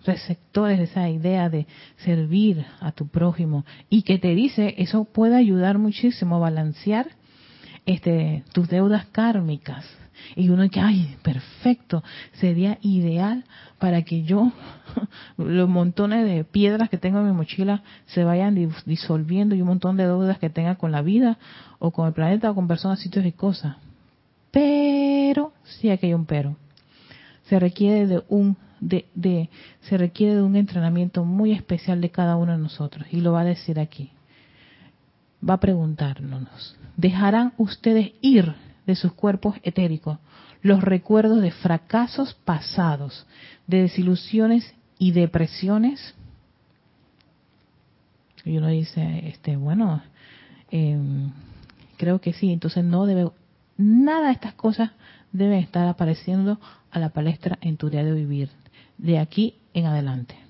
receptores 0.06 0.78
de 0.78 0.84
esa 0.86 1.10
idea 1.10 1.50
de 1.50 1.68
servir 1.98 2.66
a 2.80 2.92
tu 2.92 3.08
prójimo. 3.08 3.66
Y 3.90 4.04
que 4.04 4.20
te 4.20 4.36
dice 4.36 4.76
eso 4.78 5.06
puede 5.06 5.36
ayudar 5.36 5.78
muchísimo 5.78 6.36
a 6.36 6.40
balancear 6.40 7.08
este 7.86 8.44
tus 8.54 8.70
deudas 8.70 9.06
kármicas. 9.08 9.86
Y 10.36 10.50
uno 10.50 10.70
que 10.70 10.80
ay 10.80 11.18
perfecto 11.24 12.04
sería 12.34 12.78
ideal 12.82 13.44
para 13.80 14.04
que 14.04 14.24
yo 14.24 14.52
los 15.38 15.70
montones 15.70 16.26
de 16.26 16.46
piedras 16.46 16.90
que 16.90 16.98
tengo 16.98 17.20
en 17.20 17.28
mi 17.28 17.34
mochila 17.34 17.84
se 18.06 18.24
vayan 18.24 18.56
disolviendo 18.86 19.56
y 19.56 19.62
un 19.62 19.68
montón 19.68 19.98
de 19.98 20.06
deudas 20.06 20.40
que 20.40 20.50
tenga 20.50 20.76
con 20.76 20.92
la 20.92 21.02
vida 21.02 21.38
o 21.80 21.92
con 21.92 22.08
el 22.08 22.14
planeta 22.14 22.50
o 22.50 22.56
con 22.56 22.68
personas 22.68 23.00
sitios 23.00 23.26
y 23.26 23.34
cosas 23.34 23.76
pero 24.56 25.52
sí 25.66 25.90
aquí 25.90 26.06
hay 26.06 26.14
un 26.14 26.26
pero. 26.26 26.56
Se 27.50 27.60
requiere 27.60 28.08
de 28.08 28.24
un 28.30 28.56
de, 28.80 29.06
de, 29.14 29.50
se 29.82 29.98
requiere 29.98 30.36
de 30.36 30.44
un 30.44 30.56
entrenamiento 30.56 31.26
muy 31.26 31.52
especial 31.52 32.00
de 32.00 32.10
cada 32.10 32.38
uno 32.38 32.54
de 32.54 32.60
nosotros 32.60 33.06
y 33.12 33.20
lo 33.20 33.34
va 33.34 33.42
a 33.42 33.44
decir 33.44 33.82
aquí. 33.82 34.12
Va 35.48 35.56
a 35.56 35.60
preguntarnos, 35.60 36.76
¿dejarán 36.98 37.54
ustedes 37.58 38.14
ir 38.22 38.56
de 38.86 38.96
sus 38.96 39.14
cuerpos 39.14 39.56
etéricos 39.64 40.18
los 40.62 40.84
recuerdos 40.84 41.42
de 41.42 41.52
fracasos 41.52 42.34
pasados, 42.34 43.28
de 43.68 43.84
desilusiones 43.84 44.74
y 44.98 45.12
depresiones? 45.12 46.16
Y 48.44 48.58
uno 48.58 48.68
dice, 48.68 49.28
este, 49.28 49.56
bueno, 49.58 50.02
eh, 50.72 50.98
creo 51.98 52.20
que 52.20 52.34
sí, 52.34 52.52
entonces 52.52 52.84
no 52.84 53.06
debe, 53.06 53.30
nada 53.78 54.28
de 54.28 54.34
estas 54.34 54.54
cosas 54.54 54.92
deben 55.32 55.60
estar 55.60 55.88
apareciendo 55.88 56.60
a 56.90 57.00
la 57.00 57.10
palestra 57.10 57.60
en 57.62 57.78
tu 57.78 57.90
día 57.90 58.04
de 58.04 58.14
vivir 58.14 58.50
de 58.98 59.20
aquí 59.20 59.56
en 59.74 59.86
adelante. 59.86 60.45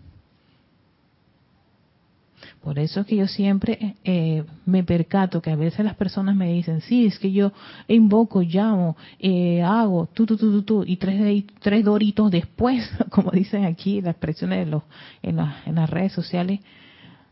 Por 2.66 2.80
eso 2.80 3.02
es 3.02 3.06
que 3.06 3.16
yo 3.16 3.28
siempre 3.28 3.96
eh, 4.04 4.44
me 4.66 4.84
percato 4.84 5.40
que 5.40 5.52
a 5.52 5.56
veces 5.56 5.86
las 5.86 5.94
personas 5.94 6.36
me 6.36 6.52
dicen, 6.52 6.82
sí, 6.82 7.06
es 7.06 7.20
que 7.20 7.32
yo 7.32 7.52
invoco, 7.88 8.42
llamo, 8.42 8.98
eh, 9.20 9.62
hago, 9.62 10.10
tú, 10.12 10.26
tú, 10.26 10.36
tú, 10.36 10.52
tú, 10.52 10.64
tú, 10.64 10.84
y 10.84 10.98
tres, 10.98 11.44
tres 11.60 11.86
doritos 11.86 12.32
después, 12.32 12.90
como 13.12 13.30
dicen 13.30 13.66
aquí 13.66 14.02
las 14.02 14.14
expresiones 14.14 14.66
de 14.66 14.72
los, 14.72 14.82
en, 15.22 15.38
en 15.68 15.76
las 15.76 15.88
redes 15.92 16.14
sociales, 16.14 16.60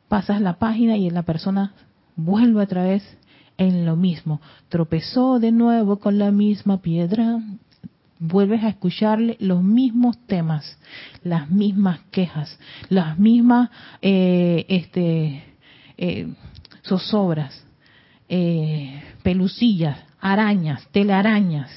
pasas 0.07 0.39
la 0.39 0.59
página 0.59 0.97
y 0.97 1.09
la 1.09 1.23
persona 1.23 1.73
vuelve 2.15 2.61
otra 2.61 2.83
vez 2.83 3.01
en 3.57 3.87
lo 3.87 3.95
mismo. 3.95 4.39
Tropezó 4.69 5.39
de 5.39 5.51
nuevo 5.51 5.97
con 5.97 6.19
la 6.19 6.29
misma 6.29 6.83
piedra, 6.83 7.39
vuelves 8.19 8.63
a 8.63 8.69
escucharle 8.69 9.37
los 9.39 9.63
mismos 9.63 10.17
temas, 10.27 10.77
las 11.23 11.49
mismas 11.49 11.99
quejas, 12.11 12.59
las 12.89 13.17
mismas 13.17 13.69
eh, 14.01 14.65
este, 14.69 15.43
eh, 15.97 16.33
zozobras, 16.83 17.65
eh, 18.29 19.01
pelucillas, 19.23 19.99
arañas, 20.19 20.87
telarañas. 20.91 21.69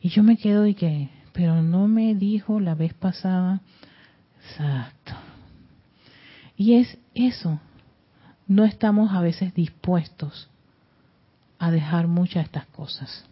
Y 0.00 0.10
yo 0.10 0.22
me 0.22 0.36
quedo 0.36 0.66
y 0.66 0.74
que, 0.74 1.08
pero 1.32 1.62
no 1.62 1.88
me 1.88 2.14
dijo 2.14 2.60
la 2.60 2.74
vez 2.74 2.94
pasada, 2.94 3.60
exacto. 4.42 5.14
Y 6.56 6.74
es 6.74 6.98
eso, 7.14 7.60
no 8.46 8.64
estamos 8.64 9.12
a 9.12 9.20
veces 9.20 9.54
dispuestos 9.54 10.48
a 11.58 11.70
dejar 11.70 12.06
muchas 12.06 12.44
de 12.44 12.46
estas 12.46 12.66
cosas 12.66 13.28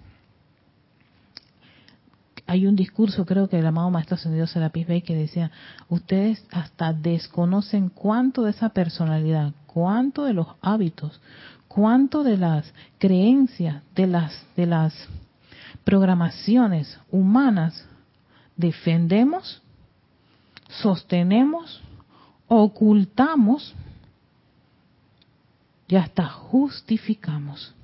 hay 2.46 2.66
un 2.66 2.76
discurso, 2.76 3.26
creo 3.26 3.48
que 3.48 3.58
el 3.58 3.66
amado 3.66 3.90
Maestro 3.90 4.14
Ascendido 4.14 4.46
Serapis 4.46 4.86
Bey, 4.86 5.02
que 5.02 5.16
decía, 5.16 5.50
ustedes 5.88 6.44
hasta 6.52 6.92
desconocen 6.92 7.88
cuánto 7.88 8.44
de 8.44 8.50
esa 8.50 8.68
personalidad, 8.68 9.52
cuánto 9.66 10.24
de 10.24 10.32
los 10.32 10.46
hábitos, 10.62 11.20
cuánto 11.66 12.22
de 12.22 12.36
las 12.36 12.72
creencias, 12.98 13.82
de 13.96 14.06
las, 14.06 14.46
de 14.56 14.66
las 14.66 14.94
programaciones 15.84 17.00
humanas 17.10 17.84
defendemos, 18.56 19.60
sostenemos, 20.68 21.82
ocultamos 22.46 23.74
y 25.88 25.96
hasta 25.96 26.28
justificamos. 26.28 27.74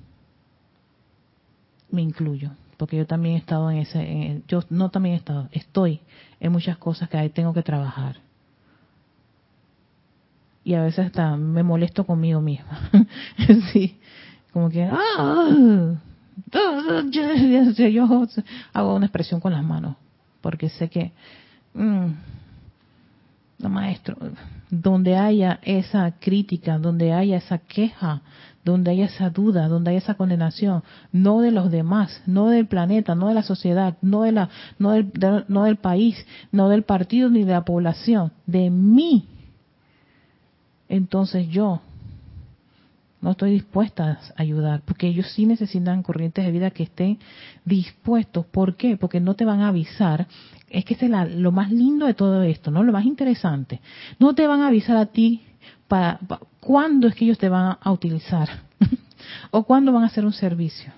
Me 1.91 2.01
incluyo 2.01 2.51
porque 2.83 2.97
yo 2.97 3.07
también 3.07 3.35
he 3.35 3.37
estado 3.37 3.71
en 3.71 3.77
ese, 3.77 4.41
yo 4.45 4.61
no 4.69 4.89
también 4.89 5.15
he 5.15 5.17
estado, 5.17 5.47
estoy 5.53 6.01
en 6.41 6.51
muchas 6.51 6.77
cosas 6.77 7.07
que 7.07 7.17
ahí 7.17 7.29
tengo 7.29 7.53
que 7.53 7.63
trabajar. 7.63 8.17
Y 10.65 10.73
a 10.73 10.83
veces 10.83 11.05
hasta 11.05 11.37
me 11.37 11.63
molesto 11.63 12.05
conmigo 12.05 12.41
misma. 12.41 12.89
sí, 13.71 13.97
como 14.51 14.69
que, 14.69 14.83
ah, 14.83 15.95
yo 16.51 18.27
hago 18.73 18.95
una 18.95 19.05
expresión 19.05 19.39
con 19.39 19.53
las 19.53 19.63
manos, 19.63 19.95
porque 20.41 20.67
sé 20.67 20.89
que, 20.89 21.13
mm, 21.75 22.07
no 23.59 23.69
maestro, 23.69 24.17
donde 24.69 25.15
haya 25.15 25.61
esa 25.63 26.11
crítica, 26.19 26.77
donde 26.79 27.13
haya 27.13 27.37
esa 27.37 27.59
queja, 27.59 28.23
donde 28.63 28.91
haya 28.91 29.05
esa 29.05 29.29
duda, 29.29 29.67
donde 29.67 29.91
haya 29.91 29.99
esa 29.99 30.15
condenación, 30.15 30.83
no 31.11 31.41
de 31.41 31.51
los 31.51 31.69
demás, 31.69 32.21
no 32.25 32.49
del 32.49 32.67
planeta, 32.67 33.15
no 33.15 33.27
de 33.27 33.33
la 33.33 33.43
sociedad, 33.43 33.97
no 34.01 34.23
de 34.23 34.31
la, 34.31 34.49
no 34.79 34.91
del, 34.91 35.11
no 35.47 35.63
del 35.63 35.77
país, 35.77 36.25
no 36.51 36.69
del 36.69 36.83
partido 36.83 37.29
ni 37.29 37.43
de 37.43 37.51
la 37.51 37.65
población, 37.65 38.31
de 38.45 38.69
mí. 38.69 39.27
Entonces 40.87 41.47
yo 41.49 41.81
no 43.23 43.31
estoy 43.31 43.51
dispuesta 43.51 44.19
a 44.35 44.41
ayudar, 44.41 44.81
porque 44.85 45.07
ellos 45.07 45.31
sí 45.31 45.45
necesitan 45.45 46.03
corrientes 46.03 46.45
de 46.45 46.51
vida 46.51 46.71
que 46.71 46.83
estén 46.83 47.19
dispuestos. 47.63 48.45
¿Por 48.45 48.75
qué? 48.75 48.97
Porque 48.97 49.21
no 49.21 49.33
te 49.33 49.45
van 49.45 49.61
a 49.61 49.69
avisar. 49.69 50.27
Es 50.69 50.83
que 50.83 50.93
es 50.93 51.09
lo 51.31 51.51
más 51.53 51.71
lindo 51.71 52.05
de 52.05 52.15
todo 52.15 52.41
esto, 52.41 52.69
¿no? 52.69 52.83
Lo 52.83 52.91
más 52.91 53.05
interesante. 53.05 53.79
No 54.19 54.35
te 54.35 54.45
van 54.45 54.59
a 54.59 54.67
avisar 54.67 54.97
a 54.97 55.05
ti 55.05 55.41
para, 55.87 56.19
cuándo 56.59 57.07
es 57.07 57.15
que 57.15 57.25
ellos 57.25 57.37
te 57.37 57.49
van 57.49 57.77
a 57.81 57.91
utilizar 57.91 58.49
o 59.51 59.63
cuándo 59.63 59.91
van 59.91 60.03
a 60.03 60.07
hacer 60.07 60.25
un 60.25 60.33
servicio. 60.33 60.91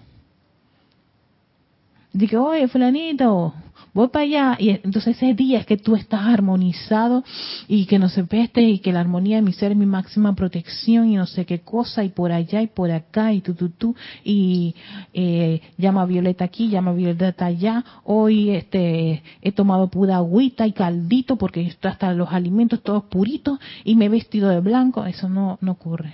Dice, 2.15 2.37
oye, 2.37 2.69
fulanito, 2.69 3.53
voy 3.93 4.07
para 4.07 4.23
allá. 4.23 4.55
Y 4.57 4.69
entonces 4.69 5.17
ese 5.17 5.33
día 5.33 5.59
es 5.59 5.65
que 5.65 5.75
tú 5.75 5.97
estás 5.97 6.21
armonizado 6.21 7.25
y 7.67 7.85
que 7.87 7.99
no 7.99 8.07
se 8.07 8.23
peste 8.23 8.61
y 8.61 8.79
que 8.79 8.93
la 8.93 9.01
armonía 9.01 9.35
de 9.35 9.41
mi 9.41 9.51
ser 9.51 9.73
es 9.73 9.77
mi 9.77 9.85
máxima 9.85 10.33
protección 10.33 11.09
y 11.09 11.17
no 11.17 11.25
sé 11.25 11.45
qué 11.45 11.59
cosa 11.59 12.05
y 12.05 12.09
por 12.09 12.31
allá 12.31 12.61
y 12.61 12.67
por 12.67 12.89
acá 12.89 13.33
y 13.33 13.41
tú, 13.41 13.53
tú, 13.53 13.67
tú. 13.67 13.95
Y 14.23 14.75
eh, 15.13 15.59
llama 15.77 16.05
Violeta 16.05 16.45
aquí, 16.45 16.69
llama 16.69 16.93
Violeta 16.93 17.47
allá. 17.47 17.83
Hoy 18.05 18.51
este 18.51 19.21
he 19.41 19.51
tomado 19.51 19.89
pura 19.89 20.15
agüita 20.15 20.65
y 20.65 20.71
caldito 20.71 21.35
porque 21.35 21.75
hasta 21.83 22.13
los 22.13 22.31
alimentos 22.31 22.81
todos 22.81 23.03
puritos 23.03 23.59
y 23.83 23.97
me 23.97 24.05
he 24.05 24.09
vestido 24.09 24.47
de 24.47 24.61
blanco. 24.61 25.05
Eso 25.05 25.27
no, 25.27 25.57
no 25.59 25.73
ocurre. 25.73 26.13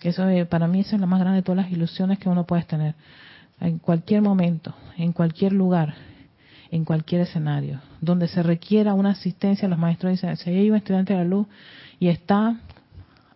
Eso 0.00 0.26
eh, 0.26 0.46
para 0.46 0.68
mí 0.68 0.80
es 0.80 0.92
la 0.94 1.04
más 1.04 1.20
grande 1.20 1.40
de 1.40 1.42
todas 1.42 1.64
las 1.64 1.70
ilusiones 1.70 2.18
que 2.18 2.30
uno 2.30 2.44
puede 2.44 2.62
tener. 2.62 2.94
En 3.60 3.78
cualquier 3.78 4.22
momento, 4.22 4.74
en 4.96 5.12
cualquier 5.12 5.52
lugar, 5.52 5.94
en 6.70 6.84
cualquier 6.84 7.22
escenario, 7.22 7.80
donde 8.00 8.28
se 8.28 8.42
requiera 8.42 8.94
una 8.94 9.10
asistencia, 9.10 9.68
los 9.68 9.78
maestros 9.78 10.12
dicen, 10.12 10.36
si 10.36 10.50
hay 10.50 10.70
un 10.70 10.76
estudiante 10.76 11.12
de 11.12 11.20
la 11.20 11.24
luz 11.24 11.46
y 12.00 12.08
está 12.08 12.60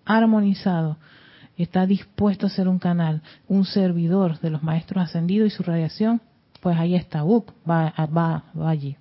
armonizado, 0.04 0.96
está 1.56 1.86
dispuesto 1.86 2.46
a 2.46 2.50
ser 2.50 2.68
un 2.68 2.78
canal, 2.78 3.22
un 3.46 3.64
servidor 3.64 4.38
de 4.40 4.50
los 4.50 4.62
maestros 4.62 5.04
ascendidos 5.04 5.48
y 5.48 5.56
su 5.56 5.62
radiación, 5.62 6.20
pues 6.60 6.76
ahí 6.76 6.94
está, 6.94 7.24
up, 7.24 7.52
va, 7.68 7.94
va, 8.06 8.44
va 8.58 8.70
allí. 8.70 8.96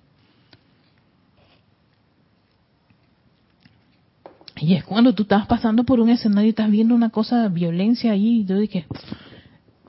Y 4.60 4.74
es 4.74 4.84
cuando 4.84 5.14
tú 5.14 5.22
estás 5.22 5.46
pasando 5.46 5.84
por 5.84 6.00
un 6.00 6.10
escenario 6.10 6.46
y 6.46 6.50
estás 6.50 6.70
viendo 6.70 6.94
una 6.94 7.10
cosa 7.10 7.42
de 7.42 7.48
violencia 7.48 8.12
ahí, 8.12 8.40
y 8.40 8.44
yo 8.44 8.58
dije, 8.58 8.86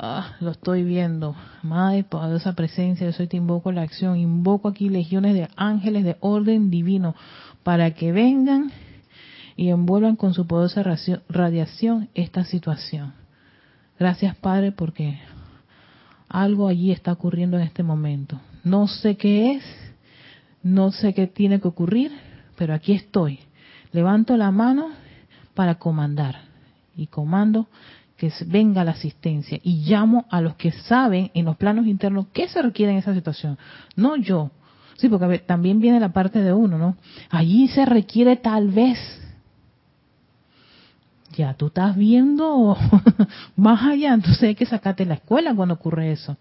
Ah, 0.01 0.37
lo 0.39 0.51
estoy 0.51 0.83
viendo. 0.83 1.35
Madre 1.61 2.05
esa 2.33 2.53
presencia, 2.53 3.05
yo 3.05 3.11
soy 3.11 3.27
te 3.27 3.35
invoco 3.35 3.73
la 3.73 3.81
acción. 3.81 4.15
Invoco 4.15 4.69
aquí 4.69 4.87
legiones 4.87 5.33
de 5.33 5.49
ángeles 5.57 6.05
de 6.05 6.15
orden 6.21 6.71
divino 6.71 7.15
para 7.63 7.91
que 7.91 8.13
vengan 8.13 8.71
y 9.57 9.67
envuelvan 9.67 10.15
con 10.15 10.33
su 10.33 10.47
poderosa 10.47 10.83
radiación 11.27 12.07
esta 12.13 12.45
situación. 12.45 13.11
Gracias, 13.99 14.37
Padre, 14.37 14.71
porque 14.71 15.19
algo 16.29 16.69
allí 16.69 16.93
está 16.93 17.11
ocurriendo 17.11 17.57
en 17.57 17.63
este 17.63 17.83
momento. 17.83 18.39
No 18.63 18.87
sé 18.87 19.17
qué 19.17 19.51
es, 19.51 19.63
no 20.63 20.93
sé 20.93 21.13
qué 21.13 21.27
tiene 21.27 21.59
que 21.59 21.67
ocurrir, 21.67 22.13
pero 22.55 22.73
aquí 22.73 22.93
estoy. 22.93 23.39
Levanto 23.91 24.37
la 24.37 24.51
mano 24.51 24.91
para 25.55 25.75
comandar 25.75 26.39
y 26.95 27.07
comando 27.07 27.67
que 28.19 28.33
venga 28.47 28.83
la 28.83 28.91
asistencia 28.91 29.59
y 29.63 29.85
llamo 29.85 30.25
a 30.29 30.41
los 30.41 30.55
que 30.55 30.73
saben 30.73 31.31
en 31.33 31.45
los 31.45 31.55
planos 31.55 31.87
internos 31.87 32.25
qué 32.33 32.49
se 32.49 32.61
requiere 32.61 32.91
en 32.91 32.97
esa 32.97 33.13
situación, 33.13 33.57
no 33.95 34.17
yo. 34.17 34.51
Sí, 34.97 35.07
porque 35.07 35.39
también 35.39 35.79
viene 35.79 36.01
la 36.01 36.09
parte 36.09 36.41
de 36.43 36.51
uno, 36.51 36.77
¿no? 36.77 36.97
Allí 37.29 37.69
se 37.69 37.85
requiere 37.85 38.35
tal 38.35 38.67
vez. 38.67 38.99
Ya, 41.37 41.53
tú 41.53 41.67
estás 41.67 41.95
viendo 41.95 42.75
más 43.55 43.83
allá, 43.83 44.13
entonces 44.13 44.43
hay 44.43 44.55
que 44.55 44.65
sacarte 44.65 45.05
la 45.05 45.13
escuela 45.13 45.55
cuando 45.55 45.75
ocurre 45.75 46.11
eso. 46.11 46.35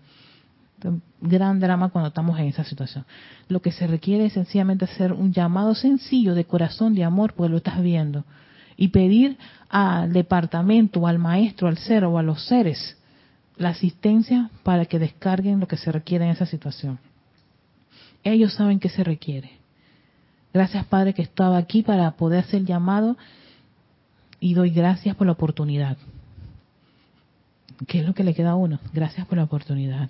Gran 1.20 1.60
drama 1.60 1.90
cuando 1.90 2.08
estamos 2.08 2.36
en 2.40 2.46
esa 2.46 2.64
situación. 2.64 3.04
Lo 3.48 3.62
que 3.62 3.70
se 3.70 3.86
requiere 3.86 4.26
es 4.26 4.32
sencillamente 4.32 4.86
hacer 4.86 5.12
un 5.12 5.32
llamado 5.32 5.76
sencillo 5.76 6.34
de 6.34 6.44
corazón, 6.44 6.94
de 6.96 7.04
amor, 7.04 7.34
porque 7.34 7.50
lo 7.50 7.58
estás 7.58 7.80
viendo 7.80 8.24
y 8.78 8.88
pedir 8.88 9.36
al 9.68 10.12
departamento, 10.12 11.06
al 11.06 11.18
maestro, 11.18 11.68
al 11.68 11.76
ser 11.76 12.04
o 12.04 12.16
a 12.16 12.22
los 12.22 12.46
seres 12.46 12.96
la 13.58 13.70
asistencia 13.70 14.50
para 14.62 14.86
que 14.86 15.00
descarguen 15.00 15.58
lo 15.58 15.66
que 15.66 15.76
se 15.76 15.90
requiere 15.90 16.24
en 16.24 16.30
esa 16.30 16.46
situación. 16.46 17.00
Ellos 18.22 18.54
saben 18.54 18.78
qué 18.78 18.88
se 18.88 19.02
requiere. 19.02 19.50
Gracias 20.54 20.86
Padre 20.86 21.12
que 21.12 21.22
estaba 21.22 21.58
aquí 21.58 21.82
para 21.82 22.12
poder 22.12 22.44
hacer 22.44 22.64
llamado 22.64 23.16
y 24.38 24.54
doy 24.54 24.70
gracias 24.70 25.16
por 25.16 25.26
la 25.26 25.32
oportunidad. 25.32 25.96
¿Qué 27.88 28.00
es 28.00 28.06
lo 28.06 28.14
que 28.14 28.24
le 28.24 28.34
queda 28.34 28.52
a 28.52 28.56
uno? 28.56 28.78
Gracias 28.92 29.26
por 29.26 29.38
la 29.38 29.44
oportunidad. 29.44 30.08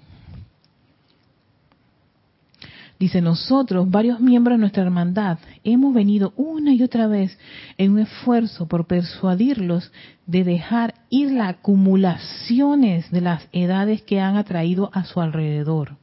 Dice, 2.99 3.23
nosotros, 3.23 3.89
varios 3.89 4.19
miembros 4.19 4.57
de 4.57 4.61
nuestra 4.61 4.83
hermandad, 4.83 5.39
hemos 5.63 5.95
venido 5.95 6.33
una 6.37 6.75
y 6.75 6.83
otra 6.83 7.07
vez 7.07 7.39
en 7.77 7.93
un 7.93 8.01
esfuerzo 8.01 8.67
por 8.67 8.89
persuadirlos 8.89 9.93
de 10.27 10.43
dejar 10.43 10.95
ir 11.09 11.31
las 11.31 11.51
acumulaciones 11.51 13.09
de 13.13 13.21
las 13.21 13.49
edades 13.53 14.03
que 14.03 14.21
han 14.21 14.37
atraído 14.37 14.91
a 14.93 15.05
su 15.05 15.21
alrededor. 15.21 15.97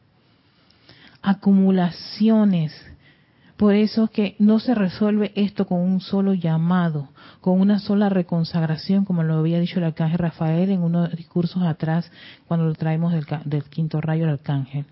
Acumulaciones. 1.21 2.73
Por 3.57 3.73
eso 3.73 4.05
es 4.05 4.09
que 4.11 4.35
no 4.39 4.59
se 4.59 4.73
resuelve 4.73 5.33
esto 5.35 5.67
con 5.67 5.81
un 5.81 5.99
solo 5.99 6.33
llamado, 6.33 7.09
con 7.41 7.59
una 7.59 7.79
sola 7.79 8.07
reconsagración, 8.07 9.03
como 9.03 9.23
lo 9.23 9.35
había 9.35 9.59
dicho 9.59 9.79
el 9.79 9.85
arcángel 9.85 10.19
Rafael 10.19 10.69
en 10.69 10.81
unos 10.81 11.13
discursos 11.13 11.63
atrás, 11.63 12.09
cuando 12.47 12.65
lo 12.65 12.73
traemos 12.73 13.11
del, 13.11 13.25
del 13.43 13.63
quinto 13.65 13.99
rayo 13.99 14.25
del 14.25 14.35
arcángel 14.35 14.85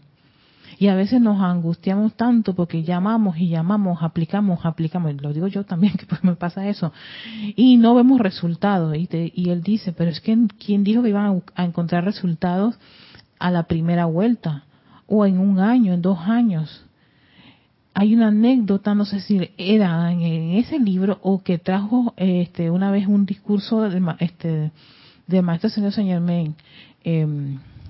y 0.79 0.87
a 0.87 0.95
veces 0.95 1.21
nos 1.21 1.41
angustiamos 1.41 2.13
tanto 2.13 2.55
porque 2.55 2.83
llamamos 2.83 3.37
y 3.37 3.49
llamamos, 3.49 4.01
aplicamos, 4.01 4.65
aplicamos. 4.65 5.13
Lo 5.21 5.33
digo 5.33 5.47
yo 5.47 5.63
también, 5.63 5.93
que 5.97 6.05
pues 6.05 6.23
me 6.23 6.35
pasa 6.35 6.67
eso. 6.67 6.91
Y 7.55 7.77
no 7.77 7.95
vemos 7.95 8.19
resultados. 8.19 8.95
Y, 8.95 9.07
y 9.35 9.49
él 9.49 9.61
dice, 9.61 9.93
pero 9.93 10.11
es 10.11 10.19
que 10.21 10.37
¿quién 10.63 10.83
dijo 10.83 11.03
que 11.03 11.09
iban 11.09 11.43
a, 11.55 11.63
encontrar 11.63 12.05
resultados 12.05 12.75
a 13.39 13.51
la 13.51 13.63
primera 13.63 14.05
vuelta? 14.05 14.63
O 15.07 15.25
en 15.25 15.37
un 15.37 15.59
año, 15.59 15.93
en 15.93 16.01
dos 16.01 16.19
años. 16.19 16.85
Hay 17.95 18.15
una 18.15 18.29
anécdota, 18.29 18.95
no 18.95 19.05
sé 19.05 19.19
si 19.19 19.51
era 19.57 20.11
en, 20.11 20.53
ese 20.53 20.79
libro 20.79 21.19
o 21.21 21.43
que 21.43 21.59
trajo 21.59 22.13
este, 22.17 22.71
una 22.71 22.89
vez 22.89 23.05
un 23.05 23.27
discurso 23.27 23.81
del, 23.81 24.03
este, 24.19 24.71
del 25.27 25.43
maestro 25.43 25.69
señor 25.69 25.93
Señor 25.93 26.21
Men. 26.21 26.55
Eh, 27.03 27.27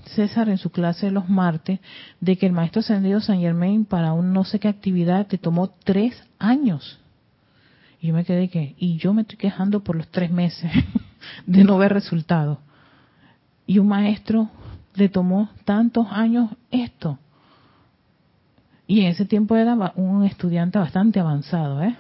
César 0.06 0.50
en 0.50 0.58
su 0.58 0.72
clase 0.72 1.08
de 1.08 1.12
los 1.12 1.30
martes 1.30 1.80
de 2.20 2.38
que 2.38 2.46
el 2.46 2.52
maestro 2.52 2.82
ascendido 2.82 3.22
San 3.22 3.40
Germain 3.40 3.86
para 3.86 4.14
un 4.14 4.34
no 4.34 4.44
sé 4.44 4.60
qué 4.60 4.68
actividad 4.68 5.28
te 5.28 5.38
tomó 5.38 5.70
tres 5.84 6.22
años. 6.40 7.00
Y 8.02 8.08
yo 8.08 8.14
me 8.14 8.26
quedé 8.26 8.50
que, 8.50 8.76
y 8.78 8.98
yo 8.98 9.14
me 9.14 9.22
estoy 9.22 9.38
quejando 9.38 9.82
por 9.82 9.96
los 9.96 10.08
tres 10.10 10.30
meses 10.30 10.72
de 11.46 11.64
no 11.64 11.78
ver 11.78 11.94
resultados. 11.94 12.60
Y 13.66 13.80
un 13.80 13.88
maestro 13.88 14.50
le 14.96 15.10
tomó 15.10 15.50
tantos 15.66 16.08
años 16.12 16.52
esto. 16.70 17.18
Y 18.88 19.02
en 19.02 19.08
ese 19.08 19.26
tiempo 19.26 19.56
era 19.56 19.74
un 19.96 20.26
estudiante 20.26 20.78
bastante 20.78 21.20
avanzado, 21.20 21.82
¿eh? 21.82 21.96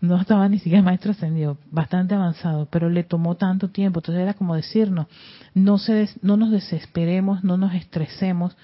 No 0.00 0.20
estaba 0.20 0.48
ni 0.48 0.58
siquiera 0.58 0.82
maestro 0.82 1.12
ascendido, 1.12 1.58
bastante 1.70 2.14
avanzado, 2.14 2.68
pero 2.70 2.90
le 2.90 3.02
tomó 3.02 3.36
tanto 3.36 3.70
tiempo. 3.70 4.00
Entonces 4.00 4.22
era 4.22 4.34
como 4.34 4.54
decirnos, 4.54 5.06
no, 5.54 5.78
se 5.78 6.08
no 6.22 6.36
nos 6.36 6.50
desesperemos, 6.50 7.42
no 7.44 7.56
nos 7.56 7.74
estresemos, 7.74 8.56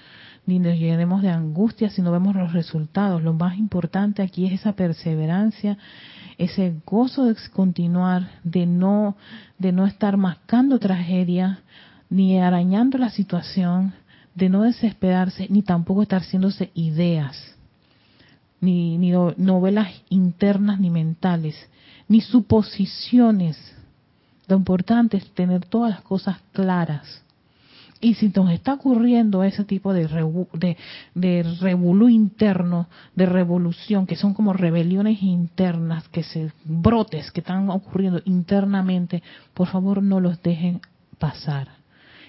ni 0.45 0.59
nos 0.59 0.77
llenemos 0.77 1.21
de 1.21 1.29
angustia 1.29 1.89
si 1.89 2.01
no 2.01 2.11
vemos 2.11 2.35
los 2.35 2.53
resultados. 2.53 3.23
Lo 3.23 3.33
más 3.33 3.57
importante 3.57 4.21
aquí 4.21 4.45
es 4.45 4.53
esa 4.53 4.73
perseverancia, 4.73 5.77
ese 6.37 6.75
gozo 6.85 7.25
de 7.25 7.35
continuar, 7.51 8.29
de 8.43 8.65
no, 8.65 9.15
de 9.57 9.71
no 9.71 9.85
estar 9.85 10.17
mascando 10.17 10.79
tragedia, 10.79 11.61
ni 12.09 12.39
arañando 12.39 12.97
la 12.99 13.09
situación, 13.09 13.93
de 14.35 14.49
no 14.49 14.61
desesperarse, 14.63 15.47
ni 15.49 15.63
tampoco 15.63 16.03
estar 16.03 16.21
haciéndose 16.21 16.71
ideas 16.75 17.52
ni, 18.63 18.97
ni 18.97 19.11
novelas 19.11 19.89
internas 20.09 20.79
ni 20.79 20.89
mentales, 20.89 21.55
ni 22.07 22.21
suposiciones. 22.21 23.57
Lo 24.47 24.55
importante 24.55 25.17
es 25.17 25.29
tener 25.33 25.65
todas 25.65 25.91
las 25.91 26.01
cosas 26.01 26.37
claras. 26.53 27.23
Y 27.99 28.15
si 28.15 28.29
nos 28.29 28.51
está 28.51 28.73
ocurriendo 28.73 29.43
ese 29.43 29.63
tipo 29.63 29.93
de, 29.93 30.07
de, 30.53 30.77
de 31.13 31.43
revolú 31.61 32.09
interno, 32.09 32.87
de 33.15 33.25
revolución, 33.25 34.05
que 34.05 34.15
son 34.15 34.33
como 34.33 34.53
rebeliones 34.53 35.21
internas, 35.21 36.07
que 36.09 36.23
se 36.23 36.51
brotes 36.65 37.31
que 37.31 37.41
están 37.41 37.69
ocurriendo 37.69 38.21
internamente, 38.25 39.23
por 39.53 39.67
favor 39.67 40.01
no 40.01 40.19
los 40.19 40.41
dejen 40.41 40.81
pasar. 41.17 41.67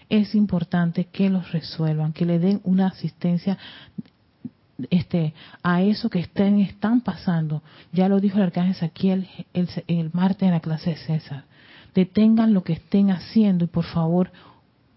Es 0.08 0.34
importante 0.34 1.06
que 1.06 1.30
los 1.30 1.50
resuelvan, 1.50 2.12
que 2.12 2.26
le 2.26 2.38
den 2.38 2.60
una 2.64 2.88
asistencia 2.88 3.58
este, 4.90 5.34
a 5.62 5.82
eso 5.82 6.10
que 6.10 6.20
estén, 6.20 6.60
están 6.60 7.00
pasando. 7.00 7.62
Ya 7.92 8.08
lo 8.08 8.20
dijo 8.20 8.36
el 8.38 8.44
arcángel 8.44 8.74
Saquiel 8.74 9.28
el, 9.52 9.68
el 9.86 10.10
martes 10.12 10.42
en 10.42 10.52
la 10.52 10.60
clase 10.60 10.90
de 10.90 10.96
César. 10.96 11.44
detengan 11.94 12.54
lo 12.54 12.64
que 12.64 12.74
estén 12.74 13.10
haciendo 13.10 13.64
y 13.64 13.68
por 13.68 13.84
favor 13.84 14.32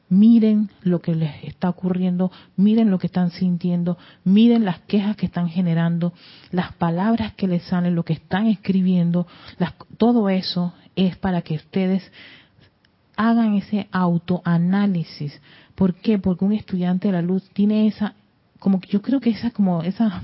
miren 0.10 0.70
lo 0.82 1.02
que 1.02 1.14
les 1.16 1.44
está 1.44 1.70
ocurriendo, 1.70 2.32
miren 2.56 2.90
lo 2.90 2.98
que 2.98 3.08
están 3.08 3.32
sintiendo, 3.32 3.98
miren 4.24 4.66
las 4.66 4.80
quejas 4.82 5.16
que 5.16 5.26
están 5.26 5.50
generando, 5.50 6.14
las 6.52 6.74
palabras 6.74 7.34
que 7.34 7.48
les 7.48 7.64
salen, 7.64 7.96
lo 7.96 8.06
que 8.06 8.14
están 8.14 8.48
escribiendo, 8.48 9.28
todo 9.98 10.30
eso 10.30 10.74
es 10.96 11.18
para 11.18 11.42
que 11.42 11.56
ustedes 11.56 12.10
hagan 13.16 13.56
ese 13.56 13.88
autoanálisis. 13.92 15.42
¿Por 15.76 15.96
qué? 15.96 16.20
Porque 16.20 16.46
un 16.46 16.54
estudiante 16.54 17.08
de 17.08 17.14
la 17.14 17.22
luz 17.22 17.50
tiene 17.54 17.88
esa, 17.88 18.16
como 18.60 18.82
yo 18.82 19.02
creo 19.02 19.20
que 19.20 19.30
esa 19.30 19.52
como 19.52 19.82
esa 19.84 20.24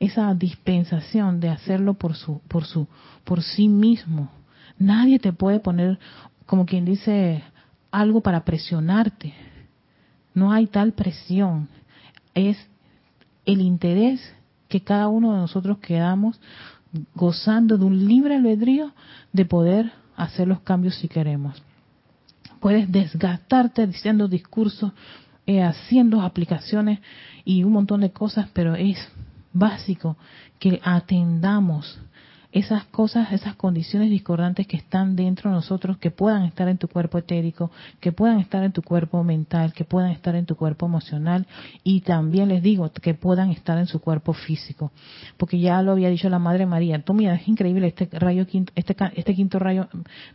esa 0.00 0.34
dispensación 0.34 1.40
de 1.40 1.48
hacerlo 1.48 1.94
por 1.94 2.14
su 2.14 2.40
por 2.48 2.64
su 2.64 2.86
por 3.24 3.42
sí 3.42 3.68
mismo. 3.68 4.30
Nadie 4.78 5.18
te 5.18 5.32
puede 5.32 5.60
poner 5.60 5.98
como 6.46 6.66
quien 6.66 6.84
dice 6.84 7.42
algo 7.90 8.20
para 8.20 8.44
presionarte. 8.44 9.34
No 10.34 10.52
hay 10.52 10.66
tal 10.66 10.92
presión. 10.92 11.68
Es 12.34 12.58
el 13.46 13.60
interés 13.60 14.34
que 14.68 14.80
cada 14.80 15.08
uno 15.08 15.32
de 15.32 15.38
nosotros 15.38 15.78
quedamos 15.78 16.40
gozando 17.14 17.78
de 17.78 17.84
un 17.84 18.06
libre 18.06 18.36
albedrío 18.36 18.92
de 19.32 19.44
poder 19.44 19.92
hacer 20.16 20.48
los 20.48 20.60
cambios 20.60 20.96
si 20.96 21.08
queremos. 21.08 21.62
Puedes 22.60 22.90
desgastarte 22.90 23.86
diciendo 23.86 24.26
discursos, 24.26 24.92
eh, 25.46 25.62
haciendo 25.62 26.22
aplicaciones 26.22 27.00
y 27.44 27.64
un 27.64 27.72
montón 27.72 28.00
de 28.00 28.12
cosas, 28.12 28.48
pero 28.52 28.74
es 28.74 28.98
básico 29.52 30.16
que 30.58 30.80
atendamos 30.82 31.98
esas 32.54 32.84
cosas, 32.84 33.32
esas 33.32 33.56
condiciones 33.56 34.10
discordantes 34.10 34.68
que 34.68 34.76
están 34.76 35.16
dentro 35.16 35.50
de 35.50 35.56
nosotros, 35.56 35.98
que 35.98 36.12
puedan 36.12 36.44
estar 36.44 36.68
en 36.68 36.78
tu 36.78 36.86
cuerpo 36.86 37.18
etérico, 37.18 37.72
que 37.98 38.12
puedan 38.12 38.38
estar 38.38 38.62
en 38.62 38.70
tu 38.70 38.80
cuerpo 38.80 39.24
mental, 39.24 39.72
que 39.72 39.84
puedan 39.84 40.12
estar 40.12 40.36
en 40.36 40.46
tu 40.46 40.54
cuerpo 40.54 40.86
emocional 40.86 41.48
y 41.82 42.02
también 42.02 42.48
les 42.48 42.62
digo 42.62 42.92
que 42.92 43.14
puedan 43.14 43.50
estar 43.50 43.76
en 43.76 43.88
su 43.88 44.00
cuerpo 44.00 44.34
físico. 44.34 44.92
Porque 45.36 45.58
ya 45.58 45.82
lo 45.82 45.90
había 45.90 46.10
dicho 46.10 46.28
la 46.28 46.38
Madre 46.38 46.64
María, 46.64 47.02
tú 47.02 47.12
mira, 47.12 47.34
es 47.34 47.48
increíble, 47.48 47.88
este 47.88 48.08
rayo 48.12 48.46
quinto, 48.46 48.72
este, 48.76 48.94
este 49.16 49.34
quinto 49.34 49.58
rayo 49.58 49.88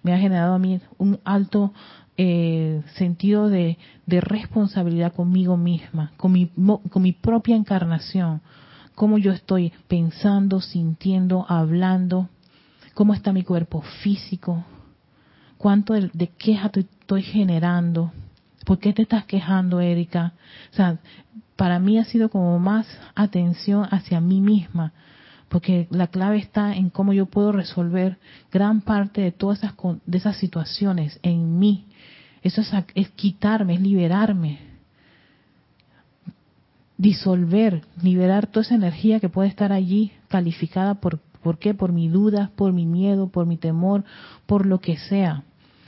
me 0.03 0.13
ha 0.13 0.19
generado 0.19 0.55
a 0.55 0.59
mí 0.59 0.81
un 0.97 1.21
alto 1.23 1.73
eh, 2.21 2.81
sentido 2.95 3.47
de, 3.47 3.77
de 4.05 4.19
responsabilidad 4.19 5.13
conmigo 5.13 5.55
misma, 5.55 6.11
con 6.17 6.33
mi, 6.33 6.51
con 6.89 7.01
mi 7.01 7.13
propia 7.13 7.55
encarnación 7.55 8.41
cómo 8.99 9.17
yo 9.17 9.31
estoy 9.31 9.71
pensando, 9.87 10.59
sintiendo, 10.59 11.45
hablando, 11.47 12.27
cómo 12.93 13.13
está 13.13 13.31
mi 13.31 13.43
cuerpo 13.43 13.81
físico, 14.03 14.65
cuánto 15.57 15.93
de, 15.93 16.27
queja 16.37 16.69
estoy, 16.73 17.21
generando, 17.21 18.11
por 18.65 18.79
qué 18.79 18.91
te 18.91 19.03
estás 19.03 19.23
quejando, 19.23 19.79
Erika. 19.79 20.33
O 20.73 20.75
sea, 20.75 20.99
para 21.55 21.79
mí 21.79 21.97
ha 21.97 22.03
sido 22.03 22.27
como 22.27 22.59
más 22.59 22.87
atención 23.15 23.87
hacia 23.89 24.19
mí 24.19 24.41
misma, 24.41 24.91
porque 25.47 25.87
la 25.91 26.07
clave 26.07 26.39
está 26.39 26.75
en 26.75 26.89
cómo 26.89 27.13
yo 27.13 27.25
puedo 27.25 27.53
resolver 27.53 28.17
gran 28.51 28.81
parte 28.81 29.21
de 29.21 29.31
todas 29.31 29.59
esas, 29.59 29.75
de 30.05 30.17
esas 30.17 30.35
situaciones 30.35 31.21
en 31.23 31.57
mí. 31.57 31.85
Eso 32.43 32.61
es, 32.61 32.71
es 32.95 33.09
quitarme, 33.09 33.75
es 33.75 33.81
liberarme 33.81 34.69
disolver, 36.99 37.81
liberar 38.03 38.45
toda 38.47 38.63
esa 38.63 38.75
energía 38.75 39.21
que 39.21 39.29
puede 39.29 39.47
estar 39.47 39.71
allí 39.71 40.11
calificada 40.27 40.95
por, 40.95 41.17
¿por 41.41 41.57
qué? 41.57 41.73
Por 41.73 41.93
mi 41.93 42.09
duda, 42.09 42.51
por 42.57 42.73
mi 42.73 42.85
miedo, 42.85 43.29
por 43.29 43.45
mi 43.45 43.55
temor, 43.55 44.03
por 44.45 44.65
lo 44.65 44.79
que 44.79 44.97
sea. 44.97 45.43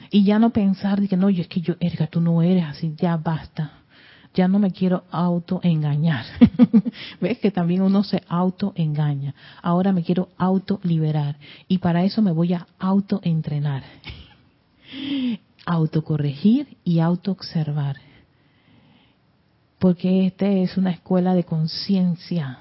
Y 0.09 0.23
ya 0.23 0.39
no 0.39 0.51
pensar 0.51 1.01
de 1.01 1.09
que 1.09 1.17
no, 1.17 1.29
yo 1.29 1.41
es 1.41 1.49
que 1.49 1.59
yo, 1.59 1.75
Erika, 1.81 2.07
tú 2.07 2.21
no 2.21 2.41
eres 2.41 2.63
así, 2.63 2.95
ya 2.97 3.17
basta. 3.17 3.73
Ya 4.33 4.47
no 4.47 4.57
me 4.57 4.71
quiero 4.71 5.03
autoengañar. 5.11 6.23
¿Ves 7.21 7.39
que 7.39 7.51
también 7.51 7.81
uno 7.81 8.05
se 8.05 8.23
autoengaña? 8.29 9.35
Ahora 9.61 9.91
me 9.91 10.03
quiero 10.03 10.29
autoliberar. 10.37 11.35
Y 11.67 11.79
para 11.79 12.05
eso 12.05 12.21
me 12.21 12.31
voy 12.31 12.53
a 12.53 12.65
autoentrenar. 12.79 13.83
Autocorregir 15.65 16.77
y 16.83 16.99
autoobservar 16.99 17.97
porque 19.81 20.27
esta 20.27 20.45
es 20.45 20.77
una 20.77 20.91
escuela 20.91 21.33
de 21.33 21.43
conciencia. 21.43 22.59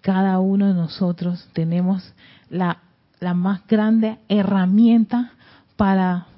Cada 0.00 0.38
uno 0.38 0.68
de 0.68 0.74
nosotros 0.74 1.44
tenemos 1.54 2.14
la, 2.48 2.82
la 3.18 3.34
más 3.34 3.66
grande 3.66 4.18
herramienta 4.28 5.32
para 5.76 6.28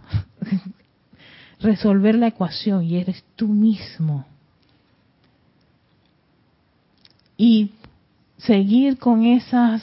resolver 1.61 2.15
la 2.15 2.29
ecuación 2.29 2.85
y 2.85 2.97
eres 2.97 3.23
tú 3.37 3.49
mismo. 3.49 4.25
Y 7.37 7.73
seguir 8.39 8.97
con 8.97 9.27
esas, 9.27 9.83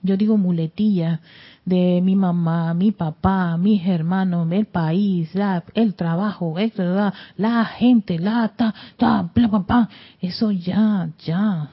yo 0.00 0.16
digo 0.16 0.38
muletillas, 0.38 1.20
de 1.64 2.00
mi 2.02 2.14
mamá, 2.14 2.74
mi 2.74 2.92
papá, 2.92 3.56
mis 3.56 3.86
hermanos, 3.86 4.50
el 4.52 4.66
país, 4.66 5.34
la, 5.34 5.64
el 5.74 5.94
trabajo, 5.94 6.56
la, 6.76 7.14
la 7.36 7.64
gente, 7.64 8.18
la 8.18 8.48
ta, 8.48 8.74
ta, 8.96 9.30
bla, 9.34 9.48
bla, 9.48 9.58
bla. 9.60 9.88
Eso 10.20 10.50
ya, 10.50 11.08
ya. 11.24 11.70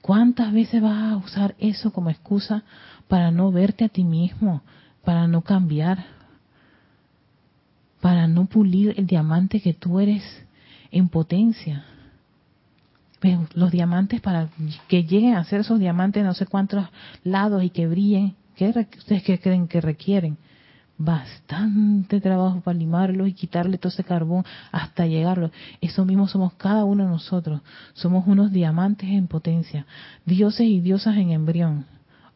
¿Cuántas 0.00 0.52
veces 0.52 0.80
vas 0.80 1.12
a 1.12 1.16
usar 1.16 1.54
eso 1.58 1.92
como 1.92 2.08
excusa 2.08 2.62
para 3.06 3.30
no 3.30 3.52
verte 3.52 3.84
a 3.84 3.88
ti 3.88 4.02
mismo, 4.02 4.62
para 5.04 5.26
no 5.26 5.42
cambiar, 5.42 6.06
para 8.00 8.26
no 8.26 8.46
pulir 8.46 8.94
el 8.96 9.06
diamante 9.06 9.60
que 9.60 9.74
tú 9.74 10.00
eres 10.00 10.24
en 10.90 11.08
potencia? 11.08 11.84
los 13.52 13.70
diamantes 13.70 14.22
para 14.22 14.48
que 14.88 15.04
lleguen 15.04 15.34
a 15.34 15.44
ser 15.44 15.60
esos 15.60 15.78
diamantes 15.78 16.24
no 16.24 16.32
sé 16.32 16.46
cuántos 16.46 16.86
lados 17.22 17.62
y 17.62 17.68
que 17.68 17.86
brillen 17.86 18.34
ustedes 18.68 19.22
qué 19.22 19.38
creen 19.38 19.68
que 19.68 19.80
requieren? 19.80 20.36
Bastante 20.98 22.20
trabajo 22.20 22.60
para 22.60 22.76
limarlo 22.76 23.26
y 23.26 23.32
quitarle 23.32 23.78
todo 23.78 23.88
ese 23.88 24.04
carbón 24.04 24.44
hasta 24.70 25.06
llegarlo. 25.06 25.50
Eso 25.80 26.04
mismo 26.04 26.28
somos 26.28 26.52
cada 26.54 26.84
uno 26.84 27.04
de 27.04 27.10
nosotros. 27.10 27.62
Somos 27.94 28.26
unos 28.26 28.52
diamantes 28.52 29.08
en 29.08 29.26
potencia, 29.26 29.86
dioses 30.26 30.66
y 30.66 30.80
diosas 30.80 31.16
en 31.16 31.30
embrión. 31.30 31.86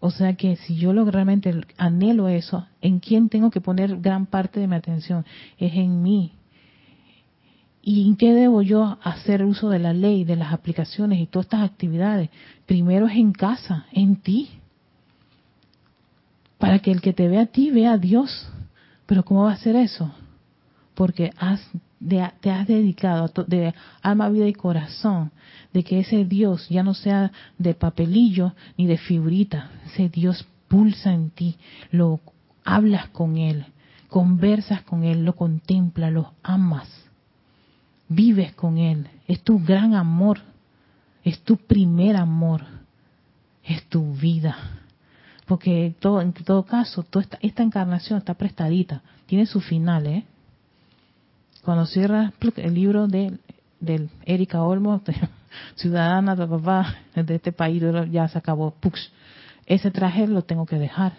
O 0.00 0.10
sea 0.10 0.34
que 0.34 0.56
si 0.56 0.76
yo 0.76 0.92
lo, 0.92 1.04
realmente 1.10 1.54
anhelo 1.76 2.28
eso, 2.28 2.66
¿en 2.80 3.00
quién 3.00 3.28
tengo 3.28 3.50
que 3.50 3.60
poner 3.60 4.00
gran 4.00 4.26
parte 4.26 4.60
de 4.60 4.66
mi 4.66 4.76
atención? 4.76 5.26
Es 5.58 5.74
en 5.74 6.02
mí. 6.02 6.32
¿Y 7.82 8.08
en 8.08 8.16
qué 8.16 8.32
debo 8.32 8.62
yo 8.62 8.98
hacer 9.02 9.44
uso 9.44 9.68
de 9.68 9.78
la 9.78 9.92
ley, 9.92 10.24
de 10.24 10.36
las 10.36 10.54
aplicaciones 10.54 11.20
y 11.20 11.26
todas 11.26 11.46
estas 11.46 11.62
actividades? 11.62 12.30
Primero 12.64 13.08
es 13.08 13.16
en 13.16 13.32
casa, 13.32 13.86
en 13.92 14.16
ti 14.16 14.48
para 16.58 16.78
que 16.78 16.90
el 16.90 17.00
que 17.00 17.12
te 17.12 17.28
ve 17.28 17.38
a 17.38 17.46
ti 17.46 17.70
vea 17.70 17.92
a 17.92 17.98
Dios. 17.98 18.48
Pero 19.06 19.24
¿cómo 19.24 19.44
va 19.44 19.52
a 19.52 19.56
ser 19.56 19.76
eso? 19.76 20.12
Porque 20.94 21.32
has, 21.36 21.60
te 22.40 22.50
has 22.50 22.66
dedicado 22.66 23.30
de 23.46 23.74
alma, 24.02 24.28
vida 24.28 24.46
y 24.46 24.52
corazón, 24.52 25.32
de 25.72 25.82
que 25.82 26.00
ese 26.00 26.24
Dios 26.24 26.68
ya 26.68 26.82
no 26.82 26.94
sea 26.94 27.32
de 27.58 27.74
papelillo 27.74 28.54
ni 28.76 28.86
de 28.86 28.96
figurita, 28.96 29.70
ese 29.86 30.08
Dios 30.08 30.46
pulsa 30.68 31.12
en 31.12 31.30
ti, 31.30 31.56
lo 31.90 32.20
hablas 32.64 33.08
con 33.08 33.36
Él, 33.36 33.66
conversas 34.08 34.82
con 34.82 35.04
Él, 35.04 35.24
lo 35.24 35.34
contemplas, 35.34 36.12
lo 36.12 36.32
amas, 36.42 36.88
vives 38.08 38.54
con 38.54 38.78
Él, 38.78 39.08
es 39.26 39.42
tu 39.42 39.58
gran 39.58 39.94
amor, 39.94 40.38
es 41.24 41.40
tu 41.40 41.56
primer 41.56 42.16
amor, 42.16 42.64
es 43.64 43.82
tu 43.88 44.14
vida 44.14 44.83
porque 45.46 45.94
todo, 45.98 46.20
en 46.20 46.32
todo 46.32 46.64
caso, 46.64 47.02
toda 47.02 47.26
esta, 47.40 47.62
encarnación 47.62 48.18
está 48.18 48.34
prestadita, 48.34 49.02
tiene 49.26 49.46
su 49.46 49.60
final, 49.60 50.06
¿eh? 50.06 50.24
Cuando 51.62 51.86
cierras 51.86 52.32
el 52.56 52.74
libro 52.74 53.06
de 53.06 53.38
del 53.80 54.08
Erika 54.24 54.62
Olmo, 54.62 55.02
ciudadana 55.76 56.34
de 56.34 56.46
papá 56.46 56.96
de 57.14 57.34
este 57.34 57.52
país, 57.52 57.82
ya 58.10 58.28
se 58.28 58.38
acabó. 58.38 58.74
Ese 59.66 59.90
traje 59.90 60.26
lo 60.26 60.42
tengo 60.42 60.66
que 60.66 60.78
dejar. 60.78 61.12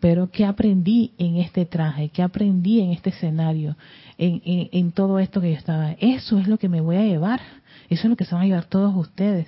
Pero 0.00 0.30
¿qué 0.30 0.44
aprendí 0.44 1.12
en 1.18 1.36
este 1.36 1.64
traje? 1.64 2.08
¿Qué 2.08 2.22
aprendí 2.22 2.80
en 2.80 2.90
este 2.90 3.10
escenario? 3.10 3.76
En, 4.18 4.42
en, 4.44 4.68
en 4.72 4.92
todo 4.92 5.20
esto 5.20 5.40
que 5.40 5.52
yo 5.52 5.56
estaba. 5.56 5.92
Eso 5.92 6.38
es 6.38 6.48
lo 6.48 6.58
que 6.58 6.68
me 6.68 6.80
voy 6.80 6.96
a 6.96 7.04
llevar. 7.04 7.40
Eso 7.88 8.02
es 8.02 8.10
lo 8.10 8.16
que 8.16 8.24
se 8.24 8.34
van 8.34 8.42
a 8.44 8.46
llevar 8.46 8.64
todos 8.64 8.94
ustedes. 8.96 9.46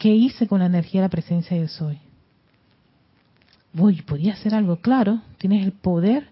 ¿Qué 0.00 0.08
hice 0.08 0.48
con 0.48 0.60
la 0.60 0.66
energía 0.66 1.02
de 1.02 1.08
la 1.08 1.10
presencia 1.10 1.60
de 1.60 1.68
soy? 1.68 1.98
Voy, 3.74 4.00
podía 4.00 4.32
hacer 4.32 4.54
algo, 4.54 4.76
claro, 4.76 5.20
tienes 5.36 5.62
el 5.62 5.72
poder 5.72 6.28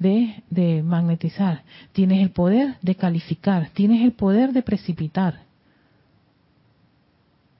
de, 0.00 0.42
de 0.50 0.82
magnetizar, 0.82 1.62
tienes 1.92 2.20
el 2.20 2.30
poder 2.30 2.74
de 2.82 2.96
calificar, 2.96 3.70
tienes 3.72 4.02
el 4.02 4.10
poder 4.10 4.52
de 4.52 4.62
precipitar. 4.62 5.42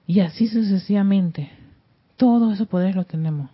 Y 0.05 0.19
así 0.19 0.49
sucesivamente. 0.49 1.49
Todos 2.17 2.55
esos 2.55 2.67
poderes 2.67 2.97
los 2.97 3.07
tenemos. 3.07 3.49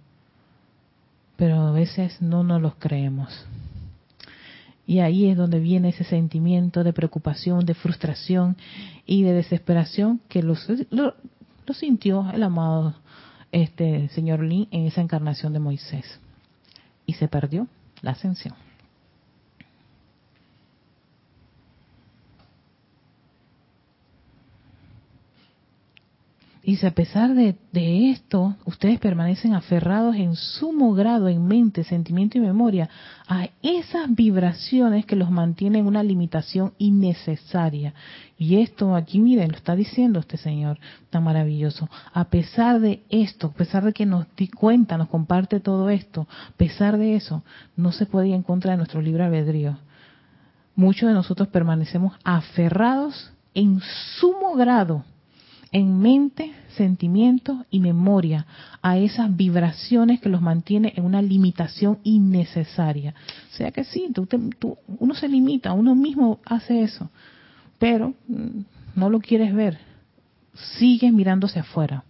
pero 1.35 1.61
a 1.61 1.71
veces 1.71 2.19
no 2.19 2.43
nos 2.43 2.63
los 2.63 2.73
creemos. 2.79 3.45
Y 4.87 5.01
ahí 5.01 5.27
es 5.29 5.37
donde 5.37 5.59
viene 5.59 5.89
ese 5.89 6.03
sentimiento 6.03 6.83
de 6.83 6.93
preocupación, 6.93 7.63
de 7.63 7.75
frustración 7.75 8.57
y 9.05 9.21
de 9.21 9.33
desesperación 9.33 10.19
que 10.29 10.41
lo, 10.41 10.55
lo 11.65 11.73
sintió 11.73 12.29
el 12.31 12.43
amado 12.43 12.95
este 13.51 14.07
señor 14.09 14.41
Lin 14.41 14.67
en 14.71 14.85
esa 14.87 15.01
encarnación 15.01 15.53
de 15.53 15.59
Moisés. 15.59 16.19
Y 17.05 17.13
se 17.13 17.27
perdió 17.27 17.67
la 18.01 18.11
ascensión. 18.11 18.55
Dice, 26.63 26.85
a 26.85 26.91
pesar 26.91 27.33
de, 27.33 27.55
esto, 28.11 28.55
ustedes 28.65 28.99
permanecen 28.99 29.55
aferrados 29.55 30.15
en 30.15 30.35
sumo 30.35 30.93
grado 30.93 31.27
en 31.27 31.47
mente, 31.47 31.83
sentimiento 31.83 32.37
y 32.37 32.41
memoria 32.41 32.87
a 33.27 33.49
esas 33.63 34.13
vibraciones 34.13 35.07
que 35.07 35.15
los 35.15 35.31
mantienen 35.31 35.81
en 35.81 35.87
una 35.87 36.03
limitación 36.03 36.73
innecesaria. 36.77 37.95
Y 38.37 38.57
esto 38.57 38.95
aquí, 38.95 39.19
miren, 39.19 39.49
lo 39.49 39.57
está 39.57 39.75
diciendo 39.75 40.19
este 40.19 40.37
señor 40.37 40.77
tan 41.09 41.23
maravilloso. 41.23 41.89
A 42.13 42.25
pesar 42.25 42.79
de 42.79 43.01
esto, 43.09 43.47
a 43.47 43.53
pesar 43.53 43.83
de 43.83 43.93
que 43.93 44.05
nos 44.05 44.27
di 44.35 44.47
cuenta, 44.47 44.99
nos 44.99 45.09
comparte 45.09 45.61
todo 45.61 45.89
esto, 45.89 46.27
a 46.49 46.57
pesar 46.57 46.99
de 46.99 47.15
eso, 47.15 47.43
no 47.75 47.91
se 47.91 48.05
puede 48.05 48.27
ir 48.27 48.35
en 48.35 48.43
contra 48.43 48.71
de 48.71 48.77
nuestro 48.77 49.01
libre 49.01 49.23
albedrío. 49.23 49.79
Muchos 50.75 51.09
de 51.09 51.15
nosotros 51.15 51.47
permanecemos 51.47 52.13
aferrados 52.23 53.31
en 53.55 53.81
sumo 54.19 54.53
grado 54.53 55.05
en 55.71 55.99
mente, 55.99 56.51
sentimiento 56.75 57.65
y 57.69 57.79
memoria 57.79 58.45
a 58.81 58.97
esas 58.97 59.35
vibraciones 59.35 60.19
que 60.19 60.29
los 60.29 60.41
mantiene 60.41 60.93
en 60.97 61.05
una 61.05 61.21
limitación 61.21 61.99
innecesaria. 62.03 63.13
O 63.53 63.55
sea 63.55 63.71
que 63.71 63.85
sí, 63.85 64.11
uno 64.99 65.13
se 65.13 65.29
limita, 65.29 65.71
uno 65.71 65.95
mismo 65.95 66.39
hace 66.45 66.81
eso, 66.81 67.09
pero 67.79 68.13
mm, 68.27 68.61
no 68.95 69.09
lo 69.09 69.19
quieres 69.21 69.53
ver, 69.53 69.79
sigues 70.77 71.13
mirándose 71.13 71.59
afuera. 71.59 72.03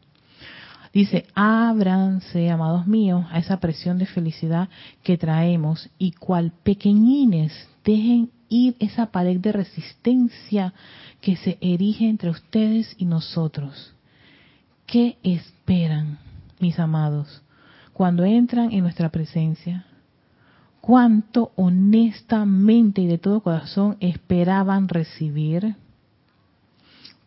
Dice, 0.92 1.26
ábranse, 1.36 2.50
amados 2.50 2.86
míos, 2.86 3.26
a 3.32 3.40
esa 3.40 3.60
presión 3.60 3.98
de 3.98 4.06
felicidad 4.06 4.68
que 5.04 5.18
traemos 5.18 5.90
y 5.98 6.12
cual 6.12 6.52
pequeñines 6.64 7.54
dejen 7.86 8.30
esa 8.80 9.08
pared 9.08 9.40
de 9.40 9.54
resistencia 9.54 10.74
que 11.22 11.38
se 11.38 11.58
erige 11.62 12.10
entre 12.10 12.30
ustedes 12.30 12.94
y 12.98 13.06
nosotros. 13.06 13.94
¿Qué 14.86 15.18
esperan, 15.24 16.20
mis 16.60 16.78
amados, 16.78 17.42
cuando 17.94 18.26
entran 18.26 18.72
en 18.72 18.82
nuestra 18.82 19.10
presencia? 19.10 19.86
¿Cuánto 20.82 21.52
honestamente 21.56 23.02
y 23.02 23.08
de 23.08 23.18
todo 23.18 23.42
corazón 23.42 23.96
esperaban 24.00 24.90
recibir? 24.90 25.76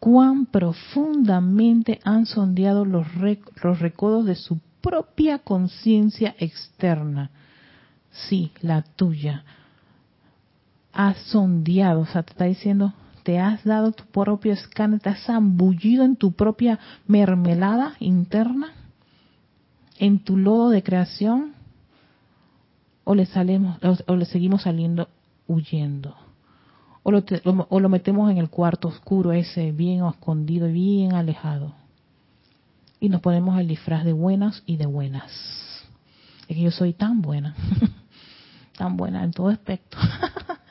¿Cuán 0.01 0.45
profundamente 0.45 2.01
han 2.05 2.27
sondeado 2.27 2.85
los, 2.85 3.07
los 3.63 3.79
recodos 3.79 4.27
de 4.27 4.35
su 4.35 4.59
propia 4.83 5.39
conciencia 5.39 6.35
externa? 6.39 7.31
Sí, 8.11 8.53
la 8.61 8.83
tuya. 8.83 9.45
Has 10.95 11.19
sondeado, 11.27 12.01
o 12.01 12.07
sea, 12.07 12.23
te 12.23 12.31
está 12.33 12.45
diciendo, 12.45 12.95
te 13.25 13.41
has 13.41 13.65
dado 13.65 13.93
tu 13.93 14.05
propio 14.05 14.53
escáner, 14.53 15.01
te 15.01 15.09
has 15.09 15.25
zambullido 15.25 16.05
en 16.05 16.15
tu 16.15 16.33
propia 16.33 16.79
mermelada 17.07 17.95
interna, 17.99 18.73
en 19.99 20.21
tu 20.21 20.37
lodo 20.37 20.71
de 20.71 20.83
creación, 20.83 21.55
o 23.03 23.15
le, 23.15 23.27
salimos, 23.27 23.79
o 24.07 24.17
le 24.17 24.25
seguimos 24.25 24.63
saliendo 24.63 25.09
huyendo. 25.47 26.15
O 27.03 27.11
lo, 27.11 27.23
o 27.69 27.81
lo 27.81 27.89
metemos 27.89 28.31
en 28.31 28.39
el 28.39 28.49
cuarto 28.49 28.89
oscuro 28.89 29.33
ese, 29.33 29.73
bien 29.73 30.05
escondido, 30.05 30.69
bien 30.69 31.13
alejado. 31.13 31.75
Y 32.99 33.11
nos 33.11 33.21
ponemos 33.21 33.59
el 33.59 33.69
disfraz 33.69 34.05
de 34.05 34.15
buenas 34.15 34.63
y 34.65 34.77
de 34.77 34.87
buenas. 34.87 35.31
Es 36.49 36.57
que 36.57 36.63
yo 36.63 36.71
soy 36.71 36.93
tan 36.95 37.21
buena, 37.21 37.55
tan 38.79 38.97
buena 38.97 39.25
en 39.25 39.33
todo 39.33 39.49
aspecto. 39.49 39.99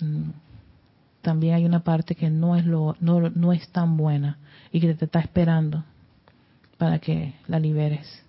Mm. 0.00 0.30
También 1.22 1.54
hay 1.54 1.64
una 1.64 1.80
parte 1.80 2.14
que 2.14 2.28
no 2.28 2.54
es 2.56 2.66
lo 2.66 2.96
no, 3.00 3.30
no 3.30 3.52
es 3.52 3.66
tan 3.70 3.96
buena 3.96 4.38
y 4.70 4.80
que 4.80 4.92
te 4.94 5.06
está 5.06 5.20
esperando 5.20 5.84
para 6.76 6.98
que 6.98 7.34
la 7.48 7.58
liberes. 7.58 8.22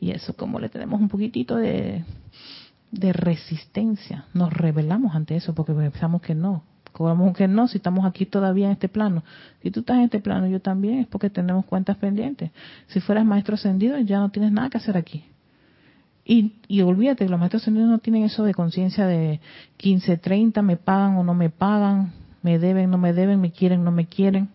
Y 0.00 0.10
eso 0.10 0.36
como 0.36 0.60
le 0.60 0.68
tenemos 0.68 1.00
un 1.00 1.08
poquitito 1.08 1.56
de, 1.56 2.04
de 2.90 3.12
resistencia 3.12 4.26
nos 4.34 4.52
rebelamos 4.52 5.14
ante 5.14 5.36
eso 5.36 5.54
porque 5.54 5.72
pensamos 5.72 6.20
que 6.20 6.34
no 6.34 6.62
como 6.92 7.34
que 7.34 7.46
no 7.46 7.68
si 7.68 7.76
estamos 7.76 8.06
aquí 8.06 8.24
todavía 8.24 8.66
en 8.66 8.72
este 8.72 8.88
plano. 8.88 9.22
Si 9.62 9.70
tú 9.70 9.80
estás 9.80 9.98
en 9.98 10.04
este 10.04 10.20
plano 10.20 10.46
yo 10.46 10.60
también 10.60 11.00
es 11.00 11.06
porque 11.06 11.28
tenemos 11.28 11.66
cuentas 11.66 11.98
pendientes. 11.98 12.50
Si 12.88 13.00
fueras 13.00 13.26
maestro 13.26 13.54
ascendido 13.54 13.98
ya 13.98 14.18
no 14.18 14.30
tienes 14.30 14.52
nada 14.52 14.70
que 14.70 14.78
hacer 14.78 14.96
aquí 14.96 15.24
y, 16.28 16.54
y 16.66 16.80
olvídate, 16.80 17.28
los 17.28 17.38
maestros 17.38 17.62
ascendidos 17.62 17.88
no 17.88 18.00
tienen 18.00 18.24
eso 18.24 18.42
de 18.42 18.52
conciencia 18.52 19.06
de 19.06 19.40
15, 19.76 20.16
30, 20.16 20.60
me 20.60 20.76
pagan 20.76 21.16
o 21.18 21.22
no 21.22 21.34
me 21.34 21.50
pagan, 21.50 22.12
me 22.42 22.58
deben, 22.58 22.90
no 22.90 22.98
me 22.98 23.12
deben, 23.12 23.40
me 23.40 23.52
quieren, 23.52 23.84
no 23.84 23.92
me 23.92 24.06
quieren, 24.06 24.48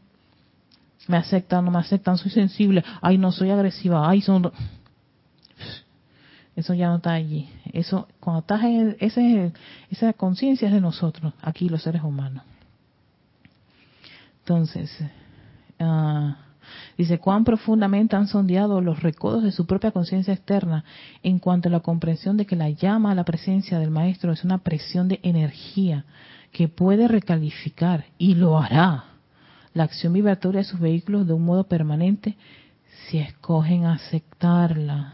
me 1.08 1.16
aceptan, 1.16 1.64
no 1.64 1.72
me 1.72 1.80
aceptan, 1.80 2.18
soy 2.18 2.30
sensible, 2.30 2.84
ay, 3.02 3.18
no 3.18 3.32
soy 3.32 3.52
agresiva, 3.52 4.10
ay, 4.10 4.22
son... 4.22 4.52
Eso 6.54 6.74
ya 6.74 6.90
no 6.90 6.98
está 6.98 7.14
allí. 7.14 7.50
Eso, 7.72 8.10
cuando 8.20 8.42
estás 8.42 8.62
en 8.64 8.98
ese, 9.00 9.54
esa 9.90 10.12
conciencia 10.12 10.68
es 10.68 10.74
de 10.74 10.82
nosotros, 10.82 11.34
aquí 11.42 11.70
los 11.70 11.82
seres 11.82 12.04
humanos. 12.04 12.44
Entonces, 14.40 14.92
uh, 15.80 16.34
dice, 16.98 17.20
cuán 17.20 17.44
profundamente 17.44 18.16
han 18.16 18.28
sondeado 18.28 18.82
los 18.82 19.02
recodos 19.02 19.44
de 19.44 19.52
su 19.52 19.66
propia 19.66 19.92
conciencia 19.92 20.34
externa 20.34 20.84
en 21.24 21.40
cuanto 21.40 21.70
a 21.70 21.72
la 21.72 21.80
comprensión 21.80 22.38
de 22.38 22.46
que 22.46 22.56
la 22.56 22.70
llama 22.70 23.12
a 23.12 23.16
la 23.16 23.24
presencia 23.24 23.80
del 23.80 23.92
Maestro 23.92 24.32
es 24.32 24.44
una 24.44 24.60
presión 24.60 25.08
de 25.08 25.20
energía 25.24 26.06
que 26.52 26.68
puede 26.68 27.08
recalificar 27.08 28.06
y 28.18 28.36
lo 28.36 28.58
hará 28.58 29.06
la 29.74 29.84
acción 29.84 30.14
vibratoria 30.14 30.60
de 30.60 30.66
sus 30.66 30.80
vehículos 30.80 31.28
de 31.28 31.34
un 31.34 31.46
modo 31.46 31.64
permanente 31.64 32.36
si 33.08 33.18
escogen 33.18 33.86
aceptarla. 33.86 35.14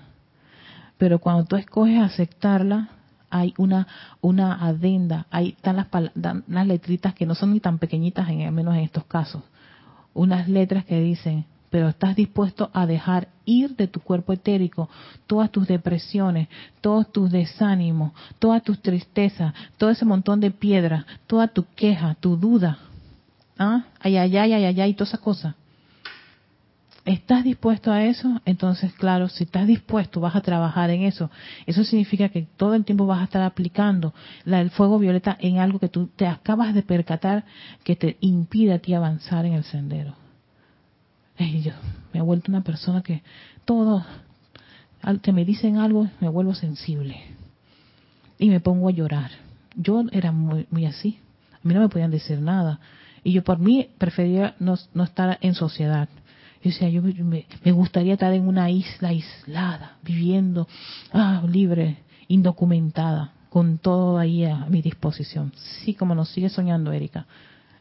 Pero 0.98 1.20
cuando 1.20 1.46
tú 1.46 1.56
escoges 1.56 2.02
aceptarla, 2.02 2.90
hay 3.30 3.54
una 3.58 3.88
una 4.22 4.54
adenda, 4.66 5.28
hay 5.30 5.50
están 5.50 5.76
las, 5.76 5.88
las 6.48 6.68
letritas 6.68 7.14
que 7.14 7.26
no 7.26 7.36
son 7.36 7.54
ni 7.54 7.60
tan 7.60 7.78
pequeñitas, 7.78 8.30
en, 8.30 8.42
al 8.42 8.52
menos 8.52 8.76
en 8.76 8.82
estos 8.82 9.06
casos, 9.06 9.44
unas 10.18 10.50
letras 10.50 10.84
que 10.86 11.00
dicen 11.00 11.46
pero 11.70 11.90
estás 11.90 12.16
dispuesto 12.16 12.70
a 12.74 12.86
dejar 12.86 13.28
ir 13.46 13.76
de 13.76 13.88
tu 13.88 14.00
cuerpo 14.00 14.34
etérico 14.34 14.90
todas 15.26 15.52
tus 15.52 15.68
depresiones, 15.68 16.48
todos 16.82 17.12
tus 17.12 17.30
desánimos, 17.32 18.14
todas 18.40 18.64
tus 18.64 18.82
tristezas, 18.82 19.54
todo 19.78 19.90
ese 19.90 20.06
montón 20.06 20.40
de 20.40 20.52
piedras, 20.52 21.06
toda 21.28 21.48
tu 21.48 21.66
queja, 21.76 22.16
tu 22.20 22.38
duda, 22.38 22.80
¿ah? 23.58 23.86
ay, 24.00 24.18
ay, 24.18 24.38
ay, 24.38 24.54
ay, 24.54 24.66
ay, 24.66 24.82
ay, 24.82 24.94
todas 24.94 25.10
esas 25.10 25.20
cosas. 25.20 25.56
¿Estás 27.08 27.44
dispuesto 27.44 27.92
a 27.92 28.04
eso? 28.04 28.42
Entonces, 28.46 28.94
claro, 28.94 29.30
si 29.30 29.46
estás 29.46 29.66
dispuesto, 29.66 30.20
vas 30.20 30.36
a 30.36 30.42
trabajar 30.42 30.92
en 30.92 31.04
eso. 31.04 31.32
Eso 31.66 31.84
significa 31.84 32.30
que 32.30 32.48
todo 32.58 32.76
el 32.76 32.86
tiempo 32.86 33.08
vas 33.08 33.22
a 33.22 33.24
estar 33.24 33.42
aplicando 33.42 34.14
la, 34.46 34.62
el 34.62 34.70
fuego 34.70 35.00
violeta 35.00 35.36
en 35.40 35.58
algo 35.58 35.80
que 35.80 35.90
tú 35.90 36.08
te 36.16 36.28
acabas 36.28 36.76
de 36.76 36.84
percatar 36.84 37.46
que 37.84 37.96
te 37.96 38.18
impide 38.20 38.74
a 38.74 38.80
ti 38.80 38.94
avanzar 38.94 39.46
en 39.46 39.54
el 39.54 39.64
sendero 39.64 40.16
yo 41.38 41.74
me 42.14 42.20
he 42.20 42.24
vuelto 42.24 42.52
una 42.52 42.64
persona 42.64 43.02
que 43.02 43.22
todo, 43.66 44.06
que 45.22 45.32
me 45.32 45.46
dicen 45.46 45.78
algo, 45.78 46.10
me 46.20 46.30
vuelvo 46.30 46.56
sensible. 46.56 47.22
Y 48.40 48.50
me 48.50 48.60
pongo 48.60 48.88
a 48.88 48.92
llorar. 48.92 49.32
Yo 49.76 50.04
era 50.12 50.32
muy, 50.32 50.68
muy 50.70 50.86
así. 50.86 51.20
A 51.54 51.60
mí 51.68 51.74
no 51.74 51.82
me 51.82 51.90
podían 51.90 52.12
decir 52.12 52.40
nada. 52.40 52.80
Y 53.24 53.34
yo 53.34 53.44
por 53.44 53.60
mí 53.60 53.90
prefería 53.98 54.56
no 54.60 54.76
estar 55.04 55.38
en 55.42 55.54
sociedad. 55.54 56.08
Yo 56.70 57.08
yo 57.08 57.26
me, 57.26 57.46
gustaría 57.72 58.14
estar 58.14 58.34
en 58.34 58.48
una 58.48 58.70
isla 58.70 59.10
aislada, 59.10 59.98
viviendo 60.04 60.68
ah, 61.14 61.44
libre, 61.48 61.98
indocumentada, 62.28 63.34
con 63.50 63.78
todo 63.78 64.18
ahí 64.18 64.46
a 64.46 64.66
mi 64.66 64.82
disposición. 64.82 65.54
Sí, 65.84 65.94
como 65.94 66.16
nos 66.16 66.30
sigue 66.30 66.50
soñando 66.50 66.92
Erika 66.92 67.26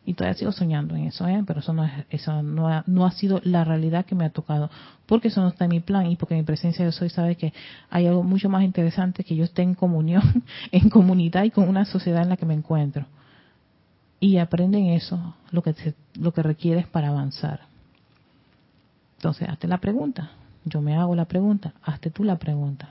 y 0.07 0.15
todavía 0.15 0.39
sigo 0.39 0.53
soñando 0.53 0.95
en 0.95 1.09
eso, 1.09 1.27
¿eh? 1.27 1.43
pero 1.45 1.59
eso 1.61 1.73
no 1.73 1.85
es, 1.85 1.91
eso 2.11 2.41
no 2.43 2.69
ha, 2.69 2.85
no 2.87 3.05
ha 3.05 3.11
sido 3.11 3.41
la 3.43 3.65
realidad 3.65 4.07
que 4.07 4.15
me 4.15 4.25
ha 4.25 4.31
tocado, 4.31 4.71
porque 5.05 5.29
eso 5.29 5.43
no 5.43 5.49
está 5.49 5.65
en 5.65 5.73
mi 5.73 5.81
plan 5.81 6.07
y 6.07 6.15
porque 6.15 6.37
mi 6.37 6.45
presencia 6.45 6.85
de 6.85 6.93
soy 6.93 7.11
sabe 7.11 7.35
que 7.35 7.53
hay 7.91 8.07
algo 8.07 8.23
mucho 8.23 8.49
más 8.49 8.63
interesante 8.63 9.25
que 9.25 9.35
yo 9.35 9.43
esté 9.43 9.63
en 9.63 9.75
comunión, 9.75 10.45
en 10.71 10.89
comunidad 10.91 11.43
y 11.43 11.51
con 11.51 11.69
una 11.69 11.85
sociedad 11.85 12.23
en 12.23 12.29
la 12.29 12.37
que 12.37 12.47
me 12.47 12.55
encuentro. 12.55 13.05
Y 14.21 14.39
aprenden 14.39 14.87
eso, 14.87 15.35
lo 15.51 15.63
que 15.63 15.75
lo 16.15 16.33
que 16.33 16.43
requieres 16.43 16.87
para 16.87 17.09
avanzar. 17.09 17.66
Entonces, 19.27 19.49
hazte 19.49 19.67
la 19.67 19.79
pregunta. 19.79 20.31
Yo 20.65 20.81
me 20.81 20.95
hago 20.95 21.17
la 21.17 21.25
pregunta, 21.25 21.73
hazte 21.83 22.11
tú 22.11 22.23
la 22.23 22.39
pregunta. 22.39 22.91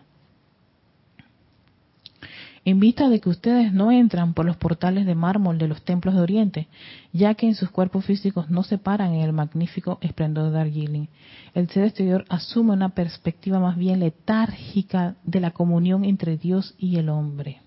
en 2.65 2.79
vista 2.79 3.07
de 3.09 3.21
que 3.21 3.29
ustedes 3.29 3.71
no 3.71 3.91
entran 3.91 4.33
por 4.33 4.45
los 4.45 4.57
portales 4.57 5.05
de 5.05 5.15
mármol 5.15 5.59
de 5.59 5.67
los 5.67 5.83
templos 5.83 6.15
de 6.15 6.21
Oriente, 6.21 6.67
ya 7.13 7.35
que 7.35 7.45
en 7.45 7.55
sus 7.55 7.69
cuerpos 7.69 8.03
físicos 8.03 8.49
no 8.49 8.63
se 8.63 8.79
paran 8.79 9.13
en 9.13 9.21
el 9.21 9.31
magnífico 9.31 9.97
esplendor 10.01 10.45
de 10.45 10.57
Darjeeling. 10.57 11.07
El 11.53 11.69
ser 11.69 11.85
exterior 11.85 12.25
asume 12.27 12.73
una 12.73 12.89
perspectiva 12.89 13.59
más 13.59 13.77
bien 13.77 13.99
letárgica 13.99 15.15
de 15.23 15.39
la 15.39 15.51
comunión 15.51 16.03
entre 16.03 16.37
Dios 16.37 16.73
y 16.77 16.97
el 16.97 17.07
hombre. 17.07 17.61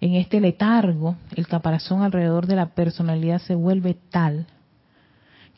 En 0.00 0.14
este 0.14 0.40
letargo, 0.40 1.16
el 1.36 1.46
caparazón 1.46 2.02
alrededor 2.02 2.46
de 2.46 2.56
la 2.56 2.70
personalidad 2.70 3.40
se 3.42 3.54
vuelve 3.54 3.94
tal 4.10 4.46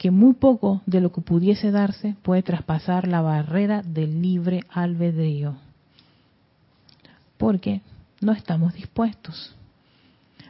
que 0.00 0.10
muy 0.10 0.32
poco 0.32 0.80
de 0.86 1.02
lo 1.02 1.12
que 1.12 1.20
pudiese 1.20 1.70
darse 1.70 2.16
puede 2.22 2.42
traspasar 2.42 3.06
la 3.06 3.20
barrera 3.20 3.82
del 3.82 4.22
libre 4.22 4.64
albedrío. 4.70 5.56
Porque 7.36 7.82
no 8.22 8.32
estamos 8.32 8.72
dispuestos. 8.72 9.54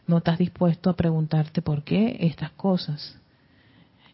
No 0.07 0.19
estás 0.19 0.39
dispuesto 0.39 0.89
a 0.89 0.95
preguntarte 0.95 1.63
por 1.63 1.83
qué 1.83 2.17
estas 2.21 2.53
cosas. 2.53 3.19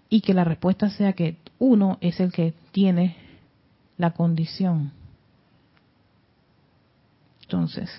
Y 0.09 0.23
que 0.23 0.33
la 0.33 0.43
respuesta 0.43 0.89
sea 0.89 1.13
que 1.13 1.37
uno 1.59 1.99
es 2.01 2.19
el 2.19 2.33
que 2.33 2.55
tiene 2.73 3.15
la 3.99 4.13
condición. 4.13 4.91
Entonces, 7.43 7.91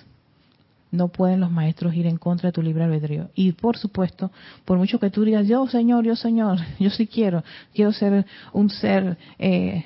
no 0.90 1.08
pueden 1.08 1.40
los 1.40 1.50
maestros 1.50 1.94
ir 1.94 2.06
en 2.06 2.16
contra 2.16 2.48
de 2.48 2.52
tu 2.52 2.62
libre 2.62 2.84
albedrío. 2.84 3.30
Y 3.34 3.52
por 3.52 3.76
supuesto, 3.76 4.30
por 4.64 4.78
mucho 4.78 4.98
que 4.98 5.10
tú 5.10 5.24
digas, 5.24 5.46
yo 5.46 5.66
Señor, 5.66 6.04
yo 6.04 6.16
Señor, 6.16 6.58
yo 6.78 6.90
sí 6.90 7.06
quiero, 7.06 7.44
quiero 7.74 7.92
ser 7.92 8.26
un 8.52 8.70
ser, 8.70 9.16
eh, 9.38 9.84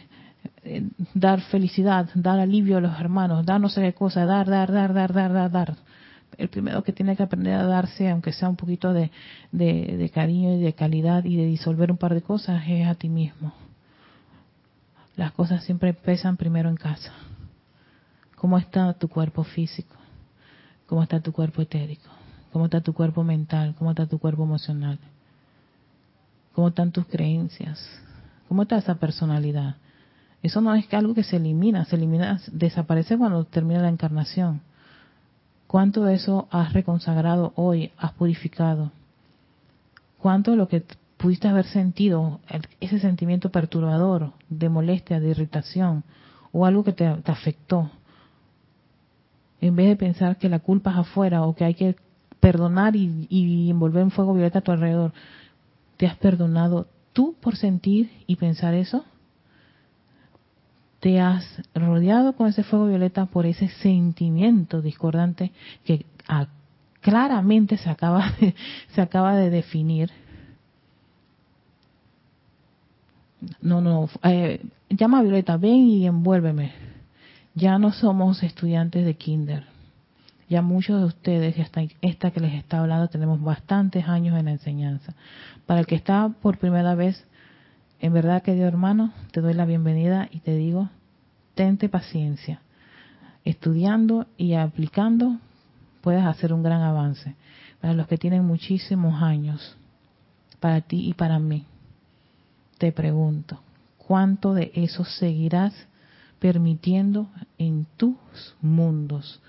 eh, 0.64 0.88
dar 1.14 1.40
felicidad, 1.40 2.09
dar 2.14 2.38
alivio 2.38 2.78
a 2.78 2.80
los 2.80 2.98
hermanos, 3.00 3.44
dar 3.44 3.61
no 3.61 3.68
sé 3.68 3.82
qué 3.82 3.92
cosa, 3.92 4.24
dar, 4.24 4.48
dar, 4.48 4.70
dar, 4.70 4.94
dar, 4.94 5.12
dar, 5.12 5.32
dar, 5.32 5.50
dar. 5.50 5.76
El 6.38 6.48
primero 6.48 6.82
que 6.82 6.92
tiene 6.92 7.14
que 7.14 7.22
aprender 7.22 7.55
a 7.55 7.66
darse, 7.66 8.09
aunque 8.09 8.32
sea 8.32 8.48
un 8.48 8.57
poquito 8.57 8.94
de, 8.94 9.11
de, 9.50 9.96
de 9.98 10.09
cariño 10.09 10.55
y 10.55 10.61
de 10.61 10.72
calidad 10.72 11.24
y 11.24 11.36
de 11.36 11.44
disolver 11.44 11.90
un 11.90 11.98
par 11.98 12.14
de 12.14 12.22
cosas, 12.22 12.62
es 12.66 12.86
a 12.86 12.94
ti 12.94 13.11
mismo. 13.11 13.53
Las 15.16 15.32
cosas 15.32 15.62
siempre 15.64 15.92
pesan 15.92 16.38
primero 16.38 16.70
en 16.70 16.76
casa. 16.76 17.12
¿Cómo 18.36 18.57
está 18.57 18.94
tu 18.94 19.09
cuerpo 19.09 19.44
físico? 19.44 19.94
¿Cómo 20.93 21.05
está 21.05 21.20
tu 21.20 21.32
cuerpo 21.32 21.62
etérico? 21.62 22.11
¿Cómo 22.53 22.66
está 22.66 22.82
tu 22.82 22.93
cuerpo 22.93 23.24
mental? 23.24 23.74
¿Cómo 23.78 23.93
está 23.93 24.05
tu 24.05 24.18
cuerpo 24.18 24.43
emocional? 24.43 24.99
¿Cómo 26.53 26.68
están 26.68 26.93
tus 26.93 27.07
creencias? 27.07 27.82
¿Cómo 28.47 28.61
está 28.61 28.76
esa 28.76 28.97
personalidad? 28.97 29.76
Eso 30.43 30.61
no 30.61 30.74
es 30.74 30.93
algo 30.93 31.14
que 31.14 31.22
se 31.22 31.36
elimina, 31.36 31.86
se 31.86 31.97
elimina, 31.97 32.43
desaparece 32.53 33.16
cuando 33.16 33.45
termina 33.45 33.80
la 33.80 33.88
encarnación. 33.88 34.61
¿Cuánto 35.66 36.05
de 36.05 36.12
eso 36.12 36.47
has 36.51 36.74
reconsagrado 36.74 37.55
hoy, 37.57 37.90
has 37.97 38.12
purificado? 38.12 38.93
¿Cuánto 40.18 40.51
de 40.51 40.59
lo 40.59 40.68
que 40.68 40.84
pudiste 41.16 41.49
haber 41.49 41.64
sentido, 41.64 42.40
ese 42.80 42.99
sentimiento 42.99 43.51
perturbador, 43.51 44.34
de 44.51 44.68
molestia, 44.68 45.20
de 45.20 45.30
irritación, 45.30 46.05
o 46.53 46.66
algo 46.66 46.84
que 46.84 46.93
te, 46.93 47.07
afectó, 47.07 47.90
en 49.63 49.77
vez 49.77 49.89
de 49.89 49.97
pensar 49.97 50.37
que 50.37 50.49
la 50.49 50.59
culpa 50.59 50.91
es 50.91 50.99
afuera 50.99 51.43
o 51.43 51.55
que 51.55 51.65
hay 51.65 51.75
que 51.75 51.95
perdonar 52.41 52.97
y, 52.97 53.71
envolver 53.71 54.03
en 54.03 54.11
fuego 54.11 54.35
violeta 54.35 54.59
a 54.59 54.63
tu 54.63 54.73
alrededor, 54.73 55.13
¿te 55.97 56.07
has 56.07 56.17
perdonado 56.17 56.89
tú 57.13 57.37
por 57.41 57.57
sentir 57.57 58.11
y 58.27 58.37
pensar 58.37 58.75
eso? 58.75 59.05
te 60.99 61.21
has 61.21 61.45
rodeado 61.75 62.35
con 62.35 62.47
ese 62.47 62.63
fuego 62.63 62.87
violeta 62.87 63.27
por 63.27 63.45
ese 63.45 63.67
sentimiento 63.67 64.81
discordante 64.81 65.51
que 65.85 66.07
ah, 66.29 66.47
claramente 67.01 67.77
se 67.77 67.91
acaba 67.91 68.31
de, 68.41 68.55
se 68.95 69.01
acaba 69.01 69.35
de 69.35 69.51
definir. 69.51 70.13
No, 73.61 73.81
no, 73.81 74.09
eh, 74.23 74.65
llama 74.91 75.19
a 75.19 75.23
Violeta, 75.23 75.57
ven 75.57 75.89
y 75.89 76.07
envuélveme. 76.07 76.91
Ya 77.55 77.78
no 77.78 77.92
somos 77.92 78.42
estudiantes 78.42 79.05
de 79.05 79.14
kinder. 79.14 79.64
Ya 80.48 80.62
muchos 80.62 81.00
de 81.00 81.07
ustedes, 81.07 81.59
hasta 81.59 81.82
esta 82.00 82.30
que 82.30 82.40
les 82.40 82.55
está 82.55 82.80
hablando, 82.80 83.09
tenemos 83.09 83.40
bastantes 83.40 84.07
años 84.07 84.38
en 84.38 84.46
la 84.46 84.53
enseñanza. 84.53 85.14
Para 85.66 85.80
el 85.80 85.86
que 85.86 85.94
está 85.94 86.28
por 86.28 86.59
primera 86.59 86.94
vez, 86.94 87.24
en 88.00 88.12
verdad, 88.12 88.42
querido 88.42 88.66
hermano, 88.66 89.12
te 89.30 89.40
doy 89.40 89.55
la 89.55 89.64
bienvenida 89.64 90.28
y 90.30 90.40
te 90.40 90.57
digo, 90.57 90.90
tente 91.55 91.88
paciencia. 91.88 92.61
Estudiando 93.44 94.26
y 94.36 94.55
aplicando 94.55 95.38
puedes 96.00 96.24
hacer 96.24 96.53
un 96.53 96.62
gran 96.62 96.82
avance. 96.82 97.34
Para 97.80 97.94
los 97.94 98.07
que 98.07 98.18
tienen 98.18 98.44
muchísimos 98.44 99.22
años, 99.22 99.76
para 100.61 100.80
ti 100.80 101.09
y 101.09 101.14
para 101.14 101.38
mí, 101.38 101.64
te 102.78 102.92
pregunto, 102.92 103.61
¿cuánto 103.98 104.55
de 104.55 104.70
eso 104.74 105.05
seguirás 105.05 105.72
permitiendo 106.43 107.28
en 107.57 107.86
tus 107.97 108.16
mundos? 108.61 109.40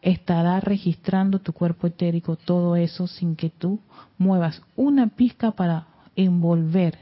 Estará 0.00 0.60
registrando 0.60 1.40
tu 1.40 1.52
cuerpo 1.52 1.88
etérico 1.88 2.36
todo 2.36 2.76
eso 2.76 3.08
sin 3.08 3.34
que 3.34 3.50
tú 3.50 3.80
muevas 4.16 4.62
una 4.76 5.08
pizca 5.08 5.50
para 5.50 5.88
envolver 6.14 6.96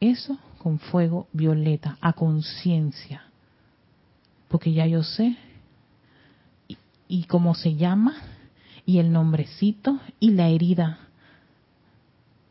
eso 0.00 0.36
con 0.58 0.80
fuego 0.80 1.28
violeta, 1.32 1.96
a 2.00 2.12
conciencia. 2.14 3.22
Porque 4.48 4.72
ya 4.72 4.84
yo 4.86 5.04
sé 5.04 5.36
y, 6.66 6.76
y, 7.06 7.24
cómo 7.24 7.54
se 7.54 7.76
llama 7.76 8.14
y 8.84 8.98
el 8.98 9.12
nombrecito 9.12 10.00
y 10.18 10.32
la 10.32 10.48
herida 10.48 10.98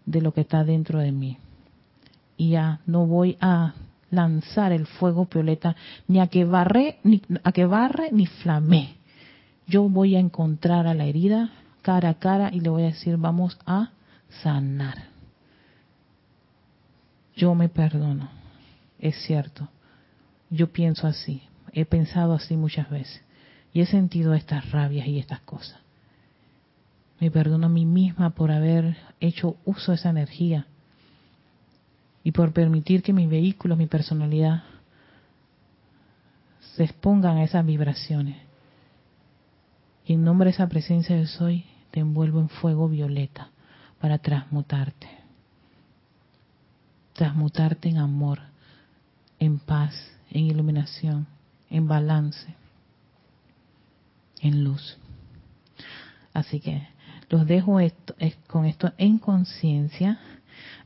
de 0.06 0.22
lo 0.22 0.34
que 0.34 0.42
está 0.42 0.64
dentro 0.64 1.00
de 1.00 1.12
mí. 1.12 1.38
Y 2.38 2.52
ya 2.52 2.80
no 2.86 3.06
voy 3.06 3.38
a 3.42 3.74
lanzar 4.12 4.72
el 4.72 4.86
fuego 4.86 5.28
violeta 5.32 5.76
ni 6.08 6.20
a 6.20 6.28
que 6.28 6.46
barre 6.46 7.00
ni 7.04 7.22
a 7.44 7.52
que 7.52 7.66
barre 7.66 8.10
ni 8.12 8.26
flamé. 8.26 8.96
Yo 9.68 9.90
voy 9.90 10.16
a 10.16 10.20
encontrar 10.20 10.88
a 10.88 10.94
la 10.94 11.06
herida 11.06 11.52
cara 11.82 12.10
a 12.10 12.14
cara 12.16 12.50
y 12.54 12.60
le 12.60 12.70
voy 12.70 12.84
a 12.84 12.88
decir, 12.88 13.18
vamos 13.18 13.58
a 13.66 13.92
sanar 14.44 15.16
yo 17.36 17.54
me 17.54 17.70
perdono. 17.70 18.30
Es 19.00 19.16
cierto. 19.26 19.68
Yo 20.50 20.72
pienso 20.72 21.08
así. 21.08 21.44
He 21.74 21.86
pensado 21.86 22.34
así 22.34 22.56
muchas 22.56 22.90
veces. 22.90 23.22
Y 23.74 23.82
he 23.82 23.86
sentido 23.86 24.34
estas 24.34 24.72
rabias 24.72 25.08
y 25.08 25.20
estas 25.20 25.42
cosas. 25.42 25.80
Me 27.20 27.30
perdono 27.30 27.68
a 27.68 27.70
mí 27.70 27.86
misma 27.86 28.32
por 28.32 28.52
haber 28.52 28.98
hecho 29.20 29.58
uso 29.66 29.92
de 29.92 29.98
esa 29.98 30.10
energía 30.10 30.68
y 32.26 32.34
por 32.34 32.52
permitir 32.52 33.04
que 33.04 33.14
mi 33.14 33.26
vehículo, 33.26 33.78
mi 33.78 33.88
personalidad, 33.88 34.64
se 36.76 36.84
expongan 36.84 37.38
a 37.38 37.46
esas 37.46 37.66
vibraciones. 37.66 38.36
Y 40.06 40.14
en 40.14 40.26
nombre 40.26 40.48
de 40.48 40.56
esa 40.56 40.68
presencia 40.68 41.16
de 41.16 41.28
soy, 41.28 41.64
te 41.92 42.02
envuelvo 42.02 42.42
en 42.42 42.50
fuego 42.50 42.90
violeta 42.90 43.52
para 44.02 44.18
transmutarte 44.18 45.26
transmutarte 47.16 47.88
en 47.90 47.98
amor, 47.98 48.40
en 49.40 49.58
paz, 49.58 49.96
en 50.30 50.46
iluminación, 50.46 51.26
en 51.70 51.88
balance, 51.88 52.54
en 54.42 54.64
luz. 54.64 54.98
Así 56.34 56.60
que 56.60 56.88
los 57.30 57.48
dejo 57.48 57.80
esto, 57.80 58.16
con 58.48 58.66
esto 58.66 58.92
en 58.98 59.18
conciencia. 59.18 60.20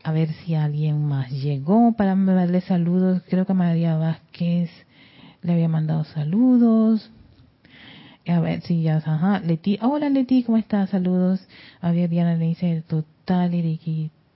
A 0.04 0.12
ver 0.12 0.30
si 0.34 0.56
alguien 0.56 1.06
más 1.06 1.30
llegó 1.30 1.94
para 1.94 2.16
darle 2.16 2.62
saludos. 2.62 3.22
Creo 3.30 3.46
que 3.46 3.54
María 3.54 3.98
Vázquez 3.98 4.70
le 5.42 5.54
había 5.54 5.68
mandado 5.68 6.04
saludos. 6.06 7.12
A 8.28 8.40
ver 8.40 8.62
si 8.62 8.84
ya, 8.84 8.98
ajá, 8.98 9.40
Leti, 9.40 9.80
hola 9.82 10.10
Leti, 10.10 10.44
¿cómo 10.44 10.58
estás? 10.58 10.92
Saludos. 10.92 11.48
A 11.82 11.92
Diana 11.92 12.36
le 12.36 12.46
dice, 12.46 12.84
total, 12.88 13.54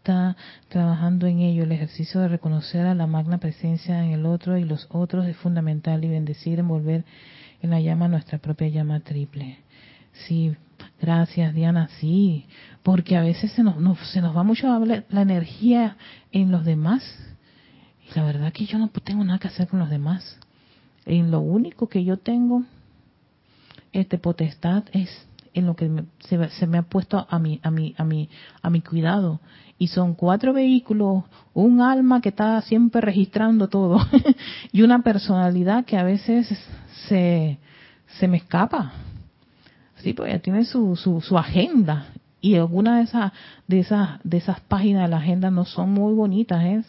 está 0.04 0.36
trabajando 0.68 1.28
en 1.28 1.40
ello. 1.40 1.64
El 1.64 1.72
ejercicio 1.72 2.20
de 2.20 2.28
reconocer 2.28 2.86
a 2.86 2.96
la 2.96 3.08
magna 3.08 3.38
presencia 3.38 4.04
en 4.04 4.12
el 4.12 4.26
otro 4.26 4.58
y 4.58 4.66
los 4.66 4.88
otros 4.92 5.26
es 5.28 5.38
fundamental 5.38 6.04
y 6.04 6.10
bendecir, 6.10 6.60
envolver 6.60 7.06
en 7.62 7.70
la 7.70 7.80
llama 7.80 8.10
nuestra 8.10 8.38
propia 8.40 8.68
llama 8.68 9.00
triple. 9.00 9.60
Sí, 10.12 10.56
gracias 11.02 11.54
Diana, 11.54 11.90
sí, 12.00 12.46
porque 12.84 13.16
a 13.18 13.22
veces 13.22 13.52
se 13.52 13.64
nos, 13.64 13.76
se 14.10 14.22
nos 14.22 14.36
va 14.36 14.44
mucho 14.44 14.68
la 14.86 15.22
energía 15.22 15.98
en 16.32 16.52
los 16.52 16.66
demás 16.66 17.04
y 18.10 18.18
la 18.18 18.26
verdad 18.26 18.54
que 18.54 18.66
yo 18.66 18.78
no 18.78 18.90
tengo 18.90 19.24
nada 19.24 19.40
que 19.40 19.48
hacer 19.48 19.68
con 19.68 19.80
los 19.80 19.90
demás. 19.90 20.38
En 21.06 21.32
lo 21.32 21.40
único 21.40 21.88
que 21.88 22.04
yo 22.04 22.18
tengo 22.18 22.64
este 23.92 24.18
potestad 24.18 24.84
es 24.92 25.10
en 25.54 25.68
lo 25.68 25.76
que 25.76 25.90
se, 26.20 26.50
se, 26.50 26.68
me 26.68 26.80
ha 26.80 26.82
puesto 26.82 27.28
a 27.30 27.40
mi 27.40 27.60
a 27.62 27.70
mi 27.70 27.94
a 27.98 28.04
mi 28.04 28.28
a 28.62 28.70
mi 28.70 28.82
cuidado 28.82 29.40
y 29.78 29.88
son 29.88 30.16
cuatro 30.16 30.54
vehículos, 30.54 31.24
un 31.54 31.82
alma 31.82 32.22
que 32.22 32.30
está 32.30 32.62
siempre 32.62 33.02
registrando 33.02 33.68
todo 33.68 34.00
y 34.72 34.82
una 34.82 35.04
personalidad 35.04 35.86
que 35.86 35.98
a 35.98 36.04
veces 36.04 36.48
se, 37.08 37.60
se 38.20 38.28
me 38.28 38.38
escapa. 38.38 38.94
Sí, 40.04 40.12
pues 40.14 40.30
ella 40.30 40.42
tiene 40.42 40.66
su, 40.66 40.98
su, 40.98 41.22
su 41.22 41.38
agenda 41.38 42.08
y 42.42 42.56
algunas 42.56 42.98
de 42.98 43.04
esas 43.04 43.32
de 43.70 43.80
esas 43.80 44.20
de 44.26 44.38
esas 44.38 44.60
páginas 44.60 45.04
de 45.04 45.08
la 45.08 45.18
agenda 45.18 45.50
no 45.50 45.64
son 45.64 45.94
muy 45.94 46.14
bonitas, 46.14 46.62
¿eh? 46.66 46.84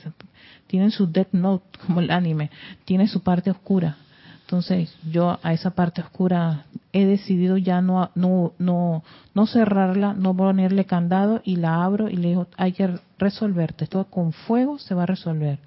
tienen 0.67 0.91
su 0.91 1.07
death 1.07 1.29
note 1.31 1.65
como 1.87 2.01
el 2.01 2.11
anime, 2.11 2.51
tiene 2.85 3.07
su 3.07 3.23
parte 3.23 3.53
oscura. 3.53 3.97
Entonces 4.41 4.93
yo 5.09 5.39
a 5.45 5.53
esa 5.53 5.71
parte 5.71 6.03
oscura 6.03 6.67
he 6.93 7.07
decidido 7.07 7.57
ya 7.57 7.81
no 7.81 8.11
no 8.17 8.53
no 8.59 9.05
no 9.33 9.47
cerrarla, 9.47 10.13
no 10.13 10.37
ponerle 10.37 10.87
candado 10.87 11.41
y 11.45 11.55
la 11.55 11.85
abro 11.85 12.11
y 12.11 12.17
le 12.17 12.31
digo 12.31 12.49
hay 12.57 12.73
que 12.73 12.99
resolverte, 13.19 13.85
esto 13.85 14.05
con 14.07 14.33
fuego 14.33 14.81
se 14.81 14.97
va 14.97 15.05
a 15.05 15.07
resolver. 15.07 15.61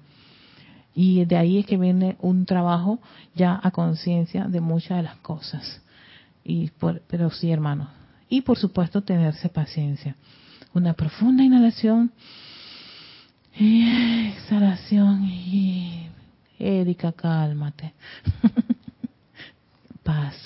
Y 0.94 1.24
de 1.24 1.36
ahí 1.38 1.58
es 1.60 1.66
que 1.66 1.78
viene 1.78 2.16
un 2.20 2.44
trabajo 2.44 2.98
ya 3.34 3.58
a 3.62 3.70
conciencia 3.70 4.44
de 4.48 4.60
muchas 4.60 4.98
de 4.98 5.04
las 5.04 5.16
cosas. 5.16 5.80
Y 6.48 6.72
pero 7.08 7.30
sí, 7.30 7.52
hermano. 7.52 7.90
Y 8.30 8.40
por 8.40 8.56
supuesto 8.56 9.02
tenerse 9.02 9.50
paciencia. 9.50 10.16
Una 10.72 10.94
profunda 10.94 11.44
inhalación 11.44 12.10
y 13.54 14.28
exhalación 14.28 15.24
y 15.26 16.08
Erika, 16.58 17.12
cálmate. 17.12 17.92
Paz. 20.02 20.36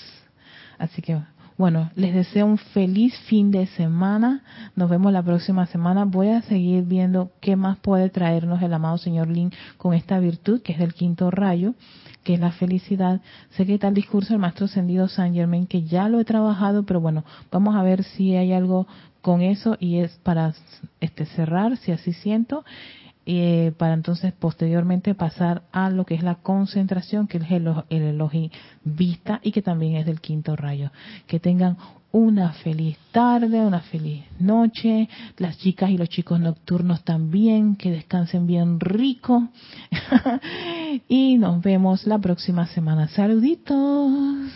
Así 0.77 1.01
que, 1.01 1.21
bueno, 1.57 1.89
les 1.95 2.13
deseo 2.13 2.47
un 2.47 2.57
feliz 2.57 3.17
fin 3.29 3.49
de 3.49 3.65
semana. 3.67 4.43
Nos 4.75 4.89
vemos 4.89 5.13
la 5.13 5.23
próxima 5.23 5.67
semana. 5.67 6.03
Voy 6.03 6.27
a 6.29 6.41
seguir 6.41 6.83
viendo 6.83 7.31
qué 7.39 7.55
más 7.55 7.77
puede 7.77 8.09
traernos 8.09 8.61
el 8.61 8.73
amado 8.73 8.97
señor 8.97 9.29
Lin 9.29 9.53
con 9.77 9.93
esta 9.93 10.19
virtud, 10.19 10.61
que 10.61 10.73
es 10.73 10.79
del 10.79 10.93
quinto 10.93 11.31
rayo, 11.31 11.75
que 12.23 12.35
es 12.35 12.39
la 12.39 12.51
felicidad. 12.51 13.21
Sé 13.51 13.65
que 13.65 13.75
está 13.75 13.87
el 13.87 13.93
discurso 13.93 14.33
del 14.33 14.39
maestro 14.39 14.65
ascendido 14.65 15.07
San 15.07 15.33
Germain, 15.33 15.67
que 15.67 15.83
ya 15.83 16.09
lo 16.09 16.19
he 16.19 16.25
trabajado, 16.25 16.83
pero 16.83 16.99
bueno, 16.99 17.23
vamos 17.51 17.75
a 17.75 17.83
ver 17.83 18.03
si 18.03 18.35
hay 18.35 18.53
algo 18.53 18.87
con 19.21 19.41
eso 19.41 19.77
y 19.79 19.99
es 19.99 20.11
para 20.23 20.53
este 20.99 21.25
cerrar, 21.25 21.77
si 21.77 21.91
así 21.91 22.13
siento 22.13 22.65
eh, 23.25 23.73
para 23.77 23.93
entonces 23.93 24.33
posteriormente 24.33 25.15
pasar 25.15 25.63
a 25.71 25.89
lo 25.89 26.05
que 26.05 26.15
es 26.15 26.23
la 26.23 26.35
concentración, 26.35 27.27
que 27.27 27.37
es 27.37 27.51
el, 27.51 27.73
el 27.89 28.51
vista 28.83 29.39
y 29.43 29.51
que 29.51 29.61
también 29.61 29.95
es 29.95 30.05
del 30.05 30.21
quinto 30.21 30.55
rayo. 30.55 30.91
Que 31.27 31.39
tengan 31.39 31.77
una 32.13 32.53
feliz 32.53 32.97
tarde, 33.11 33.65
una 33.65 33.81
feliz 33.81 34.23
noche, 34.39 35.09
las 35.37 35.57
chicas 35.57 35.89
y 35.89 35.97
los 35.97 36.09
chicos 36.09 36.39
nocturnos 36.39 37.03
también, 37.03 37.75
que 37.75 37.89
descansen 37.89 38.45
bien 38.45 38.79
rico 38.79 39.49
y 41.07 41.37
nos 41.39 41.61
vemos 41.61 42.05
la 42.05 42.19
próxima 42.19 42.67
semana. 42.67 43.07
Saluditos. 43.07 44.53